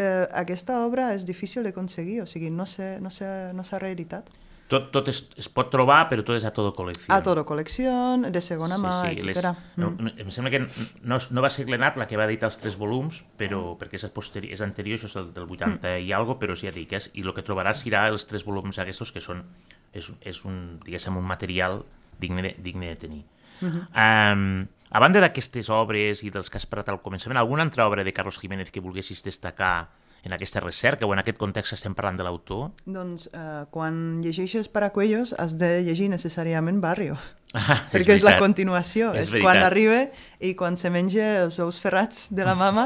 eh, 0.00 0.26
aquesta 0.42 0.80
obra 0.86 1.12
és 1.14 1.26
difícil 1.28 1.66
d'aconseguir, 1.66 2.22
o 2.24 2.28
sigui, 2.30 2.50
no 2.50 2.66
s'ha 2.66 2.96
no 3.00 3.12
no 3.54 3.82
reeditat. 3.84 4.30
Tot, 4.70 4.90
tot 4.94 5.08
es, 5.10 5.18
es 5.40 5.48
pot 5.50 5.66
trobar, 5.72 6.04
però 6.06 6.22
tot 6.22 6.36
és 6.38 6.44
a 6.46 6.52
todo 6.54 6.70
col·lecció. 6.76 7.10
A 7.10 7.18
todo 7.26 7.42
col·lecció, 7.46 7.92
de 8.30 8.42
segona 8.44 8.76
sí, 8.78 8.84
mà, 8.84 8.92
sí, 9.00 9.16
etc. 9.18 9.50
Les, 9.74 9.88
mm. 9.88 10.12
Em 10.22 10.30
sembla 10.30 10.52
que 10.54 10.60
no, 10.62 11.18
no 11.18 11.42
va 11.42 11.50
ser 11.50 11.66
Glenat 11.66 11.98
la 11.98 12.06
que 12.06 12.18
va 12.20 12.28
editar 12.30 12.46
els 12.52 12.60
tres 12.62 12.76
volums, 12.78 13.24
però 13.40 13.74
perquè 13.80 13.98
és, 13.98 14.06
posteri, 14.14 14.52
és 14.54 14.62
anterior, 14.62 15.00
això 15.00 15.10
és 15.10 15.16
del, 15.18 15.32
del 15.34 15.50
80 15.50 15.74
mm. 15.82 16.06
i 16.06 16.14
algo, 16.14 16.38
però 16.38 16.54
sí, 16.54 16.68
ja 16.68 16.74
dic, 16.76 16.94
és, 16.94 17.10
i 17.18 17.26
el 17.26 17.34
que 17.34 17.42
trobaràs 17.46 17.82
serà 17.82 18.06
els 18.12 18.28
tres 18.30 18.46
volums 18.46 18.78
aquests 18.78 19.10
que 19.16 19.24
són, 19.24 19.42
és, 19.90 20.12
és 20.22 20.44
un, 20.46 20.60
diguéssim, 20.84 21.18
un 21.18 21.26
material 21.26 21.82
digne 22.22 22.46
de, 22.46 22.54
digne 22.62 22.92
de 22.94 23.00
tenir. 23.08 23.24
Mm 23.60 23.68
-hmm. 23.68 23.82
um, 23.90 24.68
a 24.90 24.98
banda 24.98 25.20
d'aquestes 25.20 25.68
obres 25.70 26.22
i 26.22 26.30
dels 26.30 26.48
que 26.50 26.58
has 26.58 26.66
parlat 26.66 26.88
al 26.88 27.02
començament, 27.02 27.38
alguna 27.38 27.62
altra 27.62 27.86
obra 27.86 28.04
de 28.04 28.12
Carlos 28.12 28.38
Jiménez 28.38 28.70
que 28.70 28.80
volguessis 28.80 29.22
destacar 29.22 29.88
en 30.24 30.34
aquesta 30.36 30.60
recerca 30.60 31.06
o 31.06 31.12
en 31.14 31.22
aquest 31.22 31.38
context 31.40 31.76
estem 31.78 31.94
parlant 31.96 32.20
de 32.20 32.26
l'autor? 32.26 32.70
Doncs 32.84 33.28
eh, 33.32 33.64
quan 33.70 34.20
llegeixes 34.24 34.68
Paracuellos 34.68 35.34
has 35.38 35.56
de 35.60 35.80
llegir 35.86 36.10
necessàriament 36.12 36.80
Barrio. 36.80 37.16
Ah, 37.50 37.80
perquè 37.90 38.14
és, 38.14 38.20
és 38.20 38.22
la 38.22 38.36
continuació, 38.38 39.08
és, 39.18 39.32
és 39.34 39.42
quan 39.42 39.58
arriba 39.66 40.04
i 40.38 40.52
quan 40.54 40.76
se 40.78 40.86
menja 40.94 41.24
els 41.42 41.56
ous 41.58 41.80
ferrats 41.82 42.28
de 42.30 42.44
la 42.46 42.54
mama. 42.54 42.84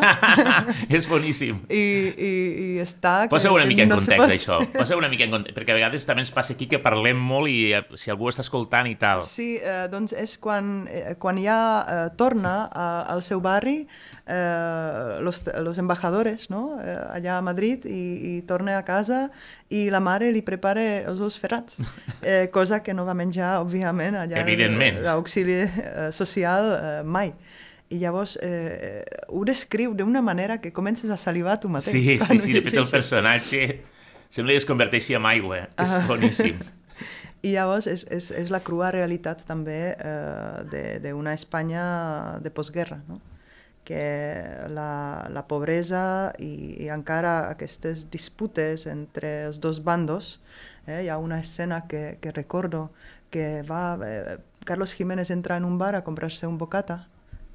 és 0.97 1.05
boníssim. 1.05 1.59
I, 1.69 1.83
i, 2.17 2.31
i 2.65 2.69
està... 2.81 3.27
Posa 3.33 3.53
una 3.53 3.67
mica 3.69 3.85
en 3.85 3.93
no 3.93 3.99
context, 4.01 4.33
això. 4.33 4.63
Posa 4.73 4.97
una 4.97 5.11
mica 5.13 5.27
en 5.29 5.37
context, 5.37 5.59
perquè 5.59 5.75
a 5.75 5.79
vegades 5.79 6.09
també 6.09 6.25
ens 6.25 6.33
passa 6.33 6.57
aquí 6.57 6.69
que 6.71 6.81
parlem 6.81 7.21
molt 7.21 7.53
i 7.53 7.75
eh, 7.77 7.83
si 8.01 8.13
algú 8.15 8.33
està 8.33 8.41
escoltant 8.47 8.89
i 8.89 8.97
tal. 9.01 9.21
Sí, 9.29 9.59
eh, 9.61 9.85
doncs 9.93 10.17
és 10.17 10.39
quan, 10.41 10.73
eh, 10.89 11.13
quan 11.21 11.41
ja 11.45 11.59
eh, 11.85 12.09
torna 12.17 12.57
a, 12.73 12.89
al 13.13 13.21
seu 13.27 13.45
barri 13.45 13.83
eh, 13.85 15.19
los, 15.21 15.45
los 15.61 15.77
embajadores, 15.77 16.49
no? 16.49 16.81
Eh, 16.81 16.97
allà 17.19 17.37
a 17.37 17.45
Madrid, 17.45 17.85
i, 17.85 18.39
i 18.39 18.43
torna 18.49 18.79
a 18.79 18.85
casa 18.89 19.29
i 19.75 19.89
la 19.91 20.01
mare 20.05 20.31
li 20.35 20.43
prepara 20.47 20.83
els 21.11 21.21
ous 21.25 21.37
ferrats, 21.41 21.81
eh, 22.23 22.47
cosa 22.55 22.81
que 22.85 22.95
no 22.95 23.07
va 23.09 23.17
menjar, 23.19 23.57
òbviament, 23.65 24.21
allà 24.23 24.41
Evidentment. 24.45 25.03
l'auxili 25.05 25.61
eh, 25.65 26.11
social 26.15 26.71
eh, 26.75 26.93
mai. 27.05 27.35
I 27.93 27.99
llavors 28.01 28.39
eh, 28.43 29.03
ho 29.29 29.43
descriu 29.47 29.93
d'una 29.95 30.23
manera 30.25 30.57
que 30.61 30.73
comences 30.73 31.11
a 31.11 31.19
salivar 31.21 31.59
tu 31.61 31.69
mateix. 31.69 31.93
Sí, 31.93 32.17
sí, 32.19 32.39
sí, 32.41 32.55
de 32.57 32.63
fet 32.65 32.79
el 32.81 32.89
personatge 32.91 33.67
sembla 34.35 34.55
que 34.55 34.63
es 34.63 34.67
converteixi 34.67 35.15
en 35.15 35.29
aigua, 35.31 35.61
eh? 35.63 35.69
és 35.79 35.93
ah. 35.95 36.01
boníssim. 36.09 36.59
I 37.45 37.53
llavors 37.53 37.87
és, 37.91 38.07
és, 38.15 38.31
és 38.33 38.51
la 38.51 38.63
crua 38.65 38.89
realitat 38.95 39.45
també 39.47 39.79
eh, 39.93 40.99
d'una 41.05 41.35
Espanya 41.37 41.85
de 42.43 42.51
postguerra, 42.55 43.03
no? 43.11 43.21
Que 43.85 44.65
la, 44.69 45.29
la 45.31 45.45
pobresa 45.47 46.33
i, 46.41 46.85
i 46.85 46.89
encara 46.89 47.51
aquestes 47.53 48.09
disputes 48.11 48.87
entre 48.89 49.45
els 49.51 49.61
dos 49.61 49.83
bandos, 49.85 50.41
eh, 50.87 51.05
hi 51.05 51.11
ha 51.13 51.19
una 51.21 51.41
escena 51.41 51.85
que, 51.87 52.19
que 52.21 52.33
recordo 52.33 52.91
que 53.31 53.63
va... 53.63 53.99
Eh, 54.03 54.39
Carlos 54.65 54.95
Jiménez 54.95 55.31
entra 55.31 55.59
en 55.59 55.65
un 55.67 55.77
bar 55.77 55.95
a 55.95 56.05
comprar-se 56.05 56.47
un 56.47 56.57
bocata 56.57 57.03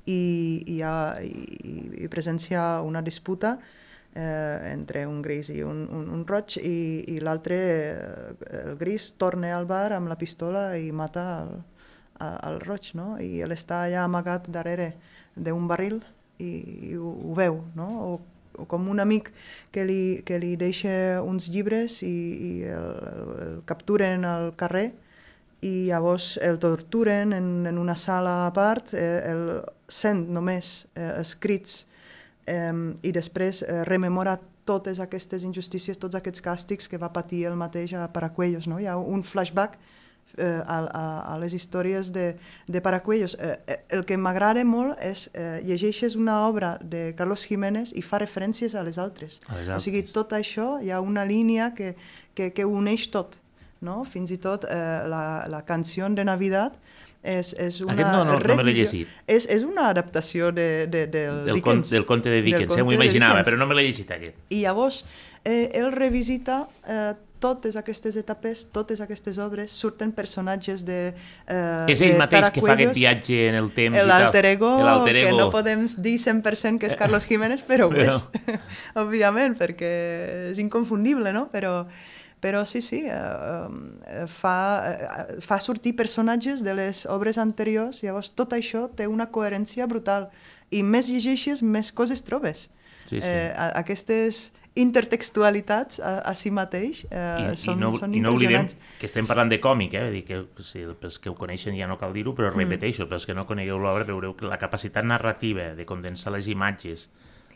i, 0.05 0.61
i, 0.67 0.81
ha, 0.85 1.17
i, 1.25 2.03
i 2.05 2.07
presencia 2.07 2.81
una 2.85 3.01
disputa 3.01 3.57
eh, 4.13 4.69
entre 4.69 5.07
un 5.07 5.23
gris 5.25 5.49
i 5.49 5.63
un, 5.65 5.87
un, 5.89 6.05
un 6.13 6.25
roig 6.29 6.59
i, 6.61 7.05
i 7.15 7.17
l'altre, 7.25 7.57
eh, 7.57 8.61
el 8.61 8.77
gris, 8.77 9.15
torna 9.17 9.55
al 9.57 9.65
bar 9.65 9.93
amb 9.97 10.13
la 10.13 10.19
pistola 10.21 10.75
i 10.77 10.91
mata 10.91 11.25
el, 11.41 11.57
el 12.21 12.61
roig, 12.61 12.93
no? 12.93 13.15
I 13.17 13.41
ell 13.41 13.57
està 13.57 13.83
allà 13.87 14.05
amagat 14.05 14.49
darrere 14.53 14.93
d'un 15.35 15.65
barril 15.69 16.01
i, 16.39 16.51
i 16.91 16.95
ho, 16.97 17.13
ho 17.29 17.35
veu, 17.37 17.61
no? 17.75 17.89
O, 18.07 18.19
o 18.59 18.65
com 18.67 18.89
un 18.91 18.99
amic 18.99 19.29
que 19.71 19.85
li, 19.87 20.01
que 20.25 20.39
li 20.41 20.55
deixa 20.59 21.21
uns 21.23 21.49
llibres 21.51 22.01
i, 22.03 22.15
i 22.49 22.51
el, 22.67 22.89
el, 23.43 23.53
capturen 23.69 24.25
al 24.27 24.51
carrer 24.59 24.89
i 25.61 25.89
llavors 25.89 26.37
el 26.43 26.59
torturen 26.59 27.35
en, 27.35 27.49
en 27.67 27.77
una 27.77 27.95
sala 27.99 28.45
a 28.47 28.53
part, 28.55 28.93
eh, 28.95 29.19
el 29.27 29.43
sent 29.91 30.29
només 30.31 30.87
eh, 30.95 31.11
escrits 31.19 31.83
eh, 32.47 32.71
i 33.03 33.11
després 33.15 33.63
eh, 33.63 33.83
rememora 33.89 34.37
totes 34.69 34.99
aquestes 35.01 35.43
injustícies, 35.47 35.97
tots 35.97 36.15
aquests 36.15 36.43
càstigs 36.45 36.87
que 36.89 36.99
va 37.01 37.09
patir 37.13 37.45
el 37.49 37.57
mateix 37.57 37.95
a 37.97 38.05
Paracuellos. 38.13 38.67
No? 38.69 38.77
Hi 38.79 38.85
ha 38.85 38.97
un 38.97 39.23
flashback 39.25 39.79
eh, 40.37 40.61
a, 40.65 40.77
a, 40.85 41.33
a 41.33 41.37
les 41.39 41.53
històries 41.53 42.11
de, 42.13 42.35
de 42.67 42.81
Paracuellos. 42.81 43.35
Eh, 43.39 43.57
eh, 43.67 43.79
el 43.89 44.05
que 44.05 44.17
m'agrada 44.17 44.63
molt 44.65 44.97
és 45.01 45.27
eh, 45.33 45.59
llegeixes 45.65 46.15
una 46.15 46.47
obra 46.47 46.77
de 46.81 47.13
Carlos 47.17 47.45
Jiménez 47.49 47.91
i 47.95 48.01
fa 48.01 48.19
referències 48.19 48.75
a 48.75 48.83
les 48.83 48.97
altres. 48.97 49.41
A 49.47 49.57
les 49.57 49.69
O 49.69 49.79
sigui, 49.79 50.03
altres. 50.05 50.13
tot 50.13 50.33
això 50.37 50.77
hi 50.81 50.91
ha 50.91 51.01
una 51.01 51.25
línia 51.25 51.73
que, 51.75 51.95
que, 52.35 52.51
que 52.53 52.65
uneix 52.65 53.09
tot. 53.11 53.39
No? 53.81 54.01
Fins 54.03 54.31
i 54.31 54.37
tot 54.37 54.65
eh, 54.67 54.75
la, 55.07 55.45
la 55.47 55.61
canció 55.63 56.09
de 56.11 56.25
Navidad 56.27 56.73
és, 57.23 57.53
és 57.59 57.77
una 57.81 57.93
Aquest 57.93 58.09
no- 58.11 58.25
no- 58.27 58.39
no 58.39 58.55
me 58.59 58.63
l'he 58.67 58.73
llegit. 58.75 59.07
És, 59.27 59.45
és 59.51 59.63
una 59.63 59.85
adaptació 59.89 60.51
de, 60.51 60.87
de, 60.91 61.05
del, 61.07 61.45
Del, 61.45 61.61
con, 61.63 61.79
Dickens. 61.79 61.89
del 61.95 62.05
conte 62.05 62.29
de 62.29 62.41
Del 62.41 62.45
Dickens, 62.45 62.75
eh? 62.77 62.83
m'ho 62.83 62.91
imaginava, 62.95 63.41
però 63.47 63.55
no 63.59 63.67
me 63.67 63.75
l'he 63.75 63.85
llegit 63.87 64.11
aquest. 64.11 64.35
I 64.51 64.61
llavors 64.65 65.05
eh, 65.45 65.69
ell 65.79 65.91
revisita 65.95 66.65
eh, 66.87 67.13
totes 67.39 67.75
aquestes 67.79 68.15
etapes, 68.19 68.65
totes 68.75 68.99
aquestes 69.01 69.37
obres, 69.39 69.71
surten 69.71 70.11
personatges 70.11 70.83
de... 70.85 71.13
Eh, 71.47 71.85
És 71.91 72.01
ell 72.03 72.17
mateix 72.19 72.49
que 72.51 72.61
fa 72.61 72.73
aquest 72.75 72.95
viatge 72.99 73.37
en 73.49 73.55
el 73.61 73.69
temps 73.71 73.95
i 73.95 73.99
tal. 74.01 74.09
L'alter 74.11 74.45
ego, 74.51 74.71
L'alter 74.83 75.15
que 75.15 75.27
ego. 75.29 75.37
no 75.39 75.49
podem 75.53 75.85
dir 75.97 76.17
100% 76.19 76.77
que 76.83 76.87
és 76.91 76.95
Carlos 76.99 77.25
Jiménez, 77.29 77.61
però 77.67 77.87
ho 77.87 77.93
Però- 77.95 78.15
és, 78.19 78.59
òbviament, 79.01 79.55
perquè 79.59 79.93
és 80.51 80.59
inconfundible, 80.61 81.31
no? 81.35 81.47
Però, 81.51 81.85
però 82.43 82.65
sí, 82.67 82.81
sí, 82.81 83.01
eh, 83.07 83.15
eh, 83.15 84.27
fa, 84.27 84.55
eh, 84.91 85.39
fa 85.43 85.59
sortir 85.63 85.95
personatges 85.95 86.63
de 86.63 86.75
les 86.75 87.05
obres 87.07 87.37
anteriors, 87.37 88.03
llavors 88.03 88.31
tot 88.35 88.53
això 88.55 88.87
té 88.95 89.07
una 89.07 89.29
coherència 89.31 89.87
brutal. 89.87 90.29
I 90.71 90.83
més 90.83 91.07
llegeixes, 91.09 91.63
més 91.63 91.91
coses 91.91 92.21
trobes. 92.23 92.67
Sí, 93.09 93.17
sí. 93.17 93.25
Eh, 93.25 93.51
aquestes 93.73 94.51
intertextualitats 94.75 95.99
a, 95.99 96.19
a 96.19 96.33
si 96.35 96.51
mateix 96.53 97.05
eh, 97.09 97.53
I, 97.53 97.57
són, 97.59 97.77
i 97.79 97.81
no, 97.81 97.91
són 97.97 98.13
i 98.15 98.21
no 98.23 98.33
oblidem 98.35 98.67
que 98.99 99.07
estem 99.09 99.27
parlant 99.27 99.49
de 99.51 99.59
còmic, 99.63 99.93
eh? 99.97 100.09
Dir 100.13 100.23
que 100.27 100.41
si, 100.65 100.83
pels 101.01 101.19
que 101.19 101.31
ho 101.31 101.35
coneixen 101.35 101.75
ja 101.77 101.87
no 101.89 101.97
cal 102.01 102.13
dir-ho, 102.15 102.35
però 102.37 102.51
Mm. 102.53 102.59
repeteixo, 102.63 103.07
pels 103.09 103.25
que 103.25 103.33
no 103.37 103.45
conegueu 103.49 103.79
l'obra 103.79 104.05
veureu 104.07 104.35
que 104.37 104.45
la 104.49 104.57
capacitat 104.61 105.05
narrativa 105.05 105.73
de 105.75 105.85
condensar 105.85 106.33
les 106.33 106.47
imatges, 106.47 107.09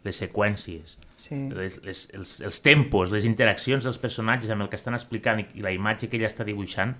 les 0.03 0.17
seqüències, 0.19 0.97
Sí. 1.15 1.35
les, 1.55 1.79
les, 1.83 2.09
els, 2.13 2.41
els 2.41 2.61
tempos, 2.61 3.11
les 3.11 3.23
interaccions 3.25 3.83
dels 3.85 3.97
personatges 3.97 4.49
amb 4.51 4.61
el 4.65 4.69
que 4.69 4.75
estan 4.75 4.93
explicant 4.93 5.39
i, 5.39 5.47
i 5.55 5.61
la 5.63 5.71
imatge 5.71 6.09
que 6.09 6.17
ella 6.17 6.27
està 6.27 6.43
dibuixant 6.43 6.95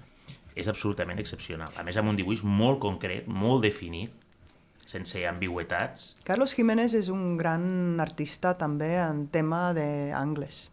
és 0.55 0.67
absolutament 0.69 1.19
excepcional. 1.19 1.69
A 1.75 1.83
més, 1.83 1.97
amb 1.97 2.09
un 2.13 2.15
dibuix 2.15 2.43
molt 2.45 2.79
concret, 2.79 3.27
molt 3.27 3.63
definit, 3.65 4.13
sense 4.93 5.25
ambigüetats. 5.29 6.13
Carlos 6.27 6.53
Jiménez 6.55 6.93
és 6.93 7.09
un 7.09 7.33
gran 7.39 7.99
artista 8.03 8.53
també 8.59 8.93
en 9.01 9.25
tema 9.33 9.71
d'angles, 9.73 10.69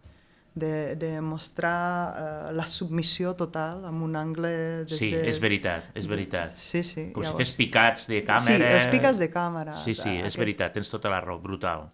de, 0.61 0.97
de 0.99 1.21
mostrar 1.23 2.11
eh, 2.11 2.53
la 2.59 2.65
submissió 2.67 3.31
total 3.39 3.85
amb 3.87 4.03
un 4.03 4.17
angle 4.19 4.51
des 4.85 4.99
Sí, 4.99 5.13
de... 5.15 5.21
és 5.31 5.39
veritat, 5.41 5.87
és 5.97 6.09
veritat. 6.11 6.57
Sí, 6.59 6.83
sí. 6.85 7.05
Com 7.15 7.23
si 7.23 7.29
llavors- 7.31 7.39
fes 7.45 7.53
picats 7.57 8.09
de 8.11 8.19
Sí, 8.19 8.25
càmera... 8.27 8.73
els 8.77 8.89
piques 8.91 9.21
de 9.23 9.29
càmera. 9.31 9.77
Sí, 9.79 9.95
sí, 9.95 10.11
és 10.19 10.27
Aquest- 10.27 10.41
veritat, 10.43 10.75
tens 10.75 10.91
tota 10.91 11.09
la 11.13 11.21
raó, 11.23 11.39
brutal. 11.41 11.87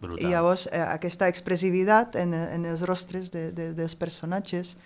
brutal. 0.00 0.22
I 0.24 0.32
llavors 0.32 0.66
eh, 0.72 0.80
aquesta 0.80 1.28
expressivitat 1.28 2.16
en, 2.16 2.32
en 2.34 2.64
els 2.72 2.82
rostres 2.88 3.28
de, 3.30 3.50
de, 3.52 3.68
dels 3.76 3.94
personatges 3.94 4.78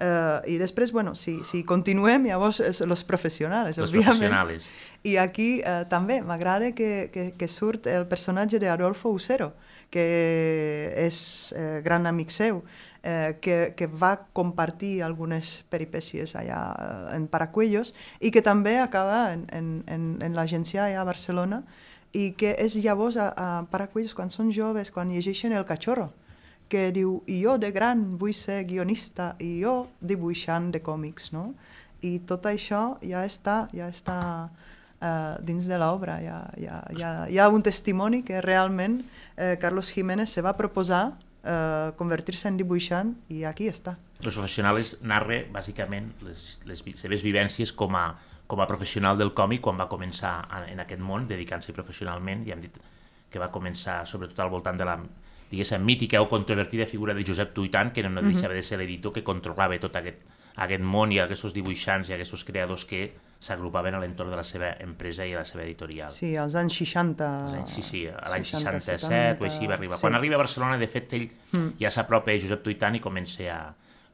eh, 0.00 0.54
i 0.54 0.58
després, 0.58 0.92
bueno, 0.92 1.14
si, 1.14 1.38
si 1.44 1.62
continuem, 1.68 2.26
llavors 2.26 2.60
és 2.64 2.80
los 2.88 3.04
professionals, 3.04 3.76
Los 3.78 3.90
òbviament. 3.92 4.16
professionals. 4.18 4.68
I 5.04 5.16
aquí 5.20 5.60
eh, 5.60 5.84
també 5.88 6.20
m'agrada 6.24 6.72
que, 6.74 7.10
que, 7.12 7.30
que 7.38 7.48
surt 7.48 7.86
el 7.86 8.06
personatge 8.08 8.58
d'Adolfo 8.60 9.12
Usero, 9.14 9.52
que 9.90 10.04
és 10.96 11.52
eh, 11.56 11.80
gran 11.84 12.06
amic 12.06 12.30
seu, 12.30 12.62
eh, 13.02 13.36
que, 13.40 13.74
que 13.76 13.86
va 13.86 14.26
compartir 14.32 15.02
algunes 15.02 15.62
peripècies 15.72 16.36
allà 16.36 16.60
eh, 16.74 17.16
en 17.16 17.26
Paracuellos 17.32 17.94
i 18.20 18.30
que 18.30 18.42
també 18.42 18.78
acaba 18.78 19.32
en, 19.32 19.46
en, 19.52 19.70
en, 19.88 20.10
en 20.22 20.36
l'agència 20.36 20.84
allà 20.84 21.00
a 21.00 21.08
Barcelona 21.08 21.62
i 22.12 22.32
que 22.34 22.56
és 22.58 22.76
llavors 22.82 23.16
a, 23.16 23.30
a 23.36 23.48
Paracuellos 23.70 24.14
quan 24.14 24.30
són 24.30 24.52
joves, 24.52 24.90
quan 24.90 25.10
llegeixen 25.14 25.52
El 25.54 25.64
cachorro, 25.64 26.10
que 26.70 26.88
diu, 26.94 27.18
i 27.26 27.40
jo 27.42 27.56
de 27.60 27.72
gran 27.74 28.04
vull 28.20 28.34
ser 28.36 28.62
guionista 28.68 29.34
i 29.42 29.58
jo 29.64 29.90
dibuixant 30.00 30.70
de 30.74 30.80
còmics, 30.84 31.32
no? 31.34 31.50
I 32.06 32.20
tot 32.28 32.46
això 32.48 32.96
ja 33.04 33.24
està, 33.28 33.64
ja 33.76 33.90
està 33.90 34.18
uh, 34.48 35.34
dins 35.44 35.66
de 35.68 35.80
l'obra, 35.80 36.20
ja, 36.24 36.38
ja, 36.60 36.78
ja, 36.96 37.10
hi 37.28 37.40
ha 37.42 37.48
un 37.52 37.64
testimoni 37.66 38.22
que 38.24 38.40
realment 38.40 39.00
eh, 39.36 39.58
Carlos 39.60 39.92
Jiménez 39.92 40.32
se 40.32 40.40
va 40.46 40.54
proposar 40.56 41.10
eh, 41.44 41.92
convertir-se 41.96 42.48
en 42.48 42.56
dibuixant 42.56 43.14
i 43.28 43.44
aquí 43.48 43.68
està. 43.68 43.96
Los 44.24 44.36
professionals 44.36 44.98
narra, 45.02 45.42
bàsicament, 45.52 46.12
les, 46.24 46.60
les 46.68 46.84
seves 47.00 47.24
vivències 47.24 47.72
com 47.72 47.96
a, 47.96 48.10
com 48.46 48.60
a 48.60 48.68
professional 48.68 49.18
del 49.18 49.32
còmic 49.36 49.64
quan 49.64 49.80
va 49.80 49.88
començar 49.88 50.34
en 50.68 50.80
aquest 50.82 51.00
món, 51.00 51.28
dedicant-s'hi 51.28 51.76
professionalment, 51.76 52.44
i 52.46 52.54
hem 52.54 52.64
dit 52.64 52.76
que 53.30 53.40
va 53.40 53.50
començar 53.54 54.02
sobretot 54.10 54.40
al 54.42 54.52
voltant 54.52 54.76
de 54.76 54.88
la 54.88 54.98
diguéssim, 55.50 55.82
mítica 55.82 56.20
o 56.22 56.28
controvertida 56.30 56.86
figura 56.86 57.14
de 57.14 57.24
Josep 57.26 57.52
Tuitan, 57.54 57.90
que 57.92 58.04
no 58.06 58.22
deixava 58.22 58.54
de 58.54 58.62
ser 58.62 58.78
l'editor 58.78 59.12
que 59.12 59.24
controlava 59.26 59.78
tot 59.82 59.96
aquest, 59.98 60.22
aquest 60.56 60.84
món 60.84 61.12
i 61.12 61.18
aquests 61.18 61.54
dibuixants 61.56 62.10
i 62.10 62.14
aquests 62.14 62.46
creadors 62.46 62.86
que 62.86 63.10
s'agrupaven 63.40 63.96
a 63.96 64.00
l'entorn 64.02 64.30
de 64.30 64.36
la 64.36 64.44
seva 64.44 64.74
empresa 64.84 65.24
i 65.24 65.32
a 65.32 65.40
la 65.40 65.46
seva 65.48 65.64
editorial. 65.64 66.10
Sí, 66.12 66.34
als 66.36 66.54
anys 66.60 66.76
60... 66.82 67.28
Els 67.46 67.54
anys, 67.62 67.76
sí, 67.78 67.82
sí, 67.82 68.02
a 68.06 68.28
l'any 68.28 68.44
60, 68.44 68.82
67 68.84 69.40
o 69.40 69.48
així 69.48 69.66
va 69.66 69.78
arribar. 69.78 69.96
sí. 69.96 70.04
Quan 70.04 70.18
arriba 70.18 70.36
a 70.36 70.42
Barcelona, 70.42 70.76
de 70.78 70.88
fet, 70.92 71.14
ell 71.16 71.30
ja 71.80 71.90
s'apropa 71.90 72.34
a 72.34 72.36
Josep 72.38 72.62
Tuitan 72.66 73.00
i 73.00 73.00
comença 73.00 73.48
a... 73.54 73.62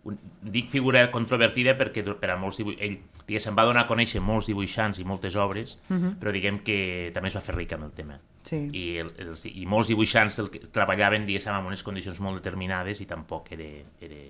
Un, 0.06 0.14
dic 0.54 0.68
figura 0.70 1.00
controvertida 1.10 1.74
perquè 1.74 2.04
per 2.06 2.30
a 2.30 2.36
molts 2.38 2.60
dibuix... 2.62 2.78
ell 2.78 2.94
diguéssim, 3.26 3.56
va 3.58 3.64
donar 3.66 3.82
a 3.82 3.90
conèixer 3.90 4.22
molts 4.22 4.46
dibuixants 4.46 5.02
i 5.02 5.04
moltes 5.04 5.34
obres, 5.34 5.74
però 5.90 6.30
diguem 6.30 6.60
que 6.62 7.10
també 7.12 7.32
es 7.32 7.34
va 7.34 7.42
fer 7.42 7.56
ric 7.58 7.74
amb 7.74 7.88
el 7.88 7.92
tema. 7.98 8.20
Sí. 8.46 8.60
I, 8.72 8.84
el, 9.02 9.10
els, 9.26 9.42
I 9.50 9.64
molts 9.66 9.90
dibuixants 9.90 10.38
que 10.52 10.60
treballaven, 10.72 11.26
diguéssim, 11.26 11.54
en 11.56 11.66
unes 11.66 11.82
condicions 11.82 12.20
molt 12.22 12.38
determinades 12.42 13.02
i 13.02 13.08
tampoc 13.10 13.50
era... 13.56 13.66
era... 14.00 14.20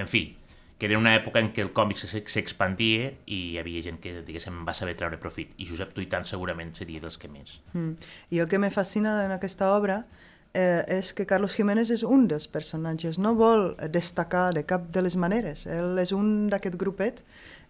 En 0.00 0.06
fi, 0.06 0.22
que 0.78 0.86
era 0.86 0.96
una 0.96 1.10
època 1.18 1.42
en 1.42 1.50
què 1.52 1.60
el 1.60 1.72
còmic 1.76 1.98
se- 2.00 2.22
s'expandia 2.32 3.10
i 3.26 3.40
hi 3.50 3.58
havia 3.60 3.82
gent 3.84 3.98
que, 4.00 4.14
diguéssim, 4.24 4.62
va 4.64 4.72
saber 4.72 4.94
treure 4.96 5.18
profit. 5.20 5.50
I 5.60 5.66
Josep 5.68 5.90
Tuitan 5.92 6.24
segurament 6.24 6.70
seria 6.78 7.02
dels 7.02 7.18
que 7.20 7.28
més. 7.28 7.58
Mm. 7.74 7.98
I 8.30 8.40
el 8.40 8.48
que 8.48 8.62
me 8.62 8.70
fascina 8.72 9.18
en 9.26 9.34
aquesta 9.34 9.68
obra 9.74 10.04
eh, 10.54 10.84
és 10.88 11.12
que 11.14 11.26
Carlos 11.26 11.54
Jiménez 11.54 11.90
és 11.94 12.02
un 12.02 12.26
dels 12.30 12.48
personatges, 12.50 13.18
no 13.18 13.34
vol 13.38 13.74
destacar 13.92 14.50
de 14.54 14.64
cap 14.66 14.88
de 14.90 15.02
les 15.02 15.16
maneres. 15.16 15.66
Ell 15.70 15.98
és 16.02 16.12
un 16.16 16.48
d'aquest 16.50 16.76
grupet 16.80 17.22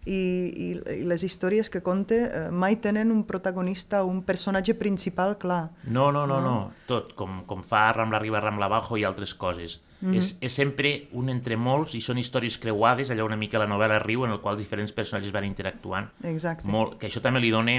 i, 0.05 0.17
i, 0.17 0.69
i 0.73 1.03
les 1.05 1.21
històries 1.23 1.69
que 1.69 1.83
conta 1.85 2.17
eh, 2.17 2.41
mai 2.49 2.79
tenen 2.81 3.11
un 3.13 3.21
protagonista, 3.29 4.01
un 4.03 4.23
personatge 4.25 4.73
principal 4.79 5.37
clar. 5.37 5.67
No, 5.85 6.09
no, 6.11 6.25
no, 6.25 6.41
no. 6.41 6.55
Tot, 6.89 7.13
com, 7.17 7.43
com 7.45 7.61
fa 7.65 7.91
Rambla 7.93 8.17
Arriba, 8.17 8.41
Rambla 8.41 8.65
Abajo 8.65 8.97
i 8.97 9.05
altres 9.05 9.35
coses. 9.35 9.79
Mm 10.01 10.09
-hmm. 10.09 10.17
és, 10.17 10.37
és 10.41 10.51
sempre 10.51 11.07
un 11.11 11.29
entre 11.29 11.55
molts 11.57 11.93
i 11.93 12.01
són 12.01 12.17
històries 12.17 12.57
creuades, 12.57 13.11
allò 13.11 13.25
una 13.25 13.37
mica 13.37 13.59
la 13.59 13.67
novel·la 13.67 14.01
Riu, 14.01 14.25
en 14.25 14.31
el 14.31 14.41
qual 14.41 14.57
diferents 14.57 14.91
personatges 14.91 15.31
van 15.31 15.45
interactuant. 15.45 16.09
Exacte. 16.23 16.67
Molt, 16.67 16.97
que 16.97 17.07
això 17.07 17.21
també 17.21 17.39
li 17.39 17.51
dona, 17.51 17.71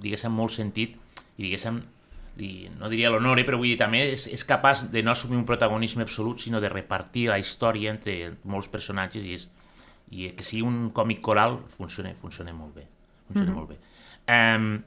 diguéssim, 0.00 0.30
molt 0.30 0.52
sentit 0.52 0.96
i, 1.36 1.42
diguéssim, 1.42 1.82
li, 2.38 2.68
no 2.78 2.90
diria 2.92 3.10
l'honore, 3.12 3.44
però 3.46 3.58
vull 3.60 3.70
dir, 3.72 3.78
també 3.80 4.02
és, 4.12 4.26
és 4.32 4.46
capaç 4.48 4.86
de 4.92 5.02
no 5.02 5.12
assumir 5.14 5.38
un 5.38 5.46
protagonisme 5.48 6.04
absolut, 6.06 6.42
sinó 6.42 6.60
de 6.60 6.72
repartir 6.72 7.28
la 7.30 7.38
història 7.42 7.92
entre 7.94 8.34
molts 8.44 8.70
personatges 8.72 9.24
i, 9.24 9.36
és, 9.38 9.48
i 10.10 10.32
que 10.36 10.46
sigui 10.46 10.64
un 10.66 10.90
còmic 10.94 11.22
coral 11.24 11.60
funciona, 11.76 12.14
funciona 12.18 12.54
molt 12.56 12.74
bé. 12.80 12.88
Funciona 13.28 13.50
mm 13.50 13.54
-hmm. 13.54 13.58
molt 13.58 13.68
bé. 13.70 13.78
Um, 14.24 14.82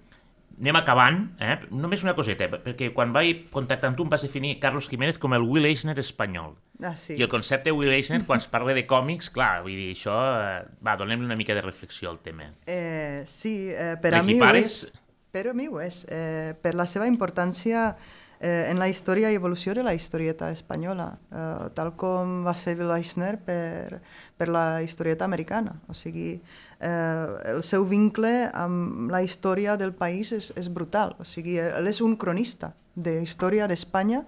anem 0.58 0.76
acabant, 0.80 1.20
eh? 1.40 1.60
només 1.70 2.04
una 2.04 2.16
coseta, 2.18 2.48
perquè 2.50 2.90
quan 2.94 3.12
vaig 3.14 3.46
contactar 3.54 3.92
amb 3.92 3.98
tu 3.98 4.04
em 4.04 4.10
vas 4.10 4.24
definir 4.26 4.60
Carlos 4.60 4.90
Jiménez 4.90 5.20
com 5.22 5.34
el 5.34 5.42
Will 5.46 5.66
Eisner 5.66 5.98
espanyol. 6.00 6.56
Ah, 6.82 6.96
sí. 6.98 7.14
I 7.18 7.22
el 7.22 7.30
concepte 7.30 7.72
Will 7.72 7.92
Eisner, 7.92 8.24
quan 8.26 8.42
es 8.42 8.48
parla 8.48 8.74
de 8.74 8.86
còmics, 8.86 9.30
clar, 9.30 9.62
vull 9.62 9.76
dir, 9.78 9.92
això... 9.94 10.16
eh, 10.42 10.66
Va, 10.82 10.96
donem 10.98 11.22
una 11.22 11.36
mica 11.36 11.54
de 11.54 11.62
reflexió 11.62 12.10
al 12.10 12.20
tema. 12.20 12.52
Eh, 12.66 13.24
sí, 13.26 13.70
eh, 13.70 13.96
per 14.02 14.16
a 14.16 14.24
mi 14.24 14.40
ho 14.40 14.50
és. 14.56 14.94
Per 15.38 15.52
a 15.52 15.54
mi 15.54 15.68
ho 15.70 15.78
és. 15.78 16.02
Eh, 16.10 16.56
per 16.58 16.74
la 16.74 16.88
seva 16.90 17.06
importància 17.06 17.92
eh, 18.40 18.72
en 18.72 18.80
la 18.82 18.88
història 18.90 19.30
i 19.30 19.38
evolució 19.38 19.76
de 19.78 19.84
la 19.86 19.94
historieta 19.94 20.50
espanyola, 20.50 21.12
eh, 21.30 21.68
tal 21.78 21.92
com 21.94 22.40
va 22.48 22.56
ser 22.58 22.74
Eisner 22.82 23.36
per, 23.46 24.00
per 24.34 24.48
la 24.50 24.82
historieta 24.82 25.26
americana. 25.30 25.76
O 25.88 25.94
sigui, 25.94 26.42
eh, 26.80 27.28
el 27.54 27.62
seu 27.62 27.86
vincle 27.86 28.50
amb 28.50 29.14
la 29.14 29.22
història 29.22 29.78
del 29.78 29.94
país 29.94 30.34
és, 30.34 30.50
és 30.58 30.74
brutal. 30.74 31.14
O 31.22 31.24
sigui, 31.24 31.60
ell 31.62 31.86
és 31.86 32.02
un 32.02 32.18
cronista 32.18 32.74
de 32.96 33.20
història 33.22 33.70
d'Espanya 33.70 34.24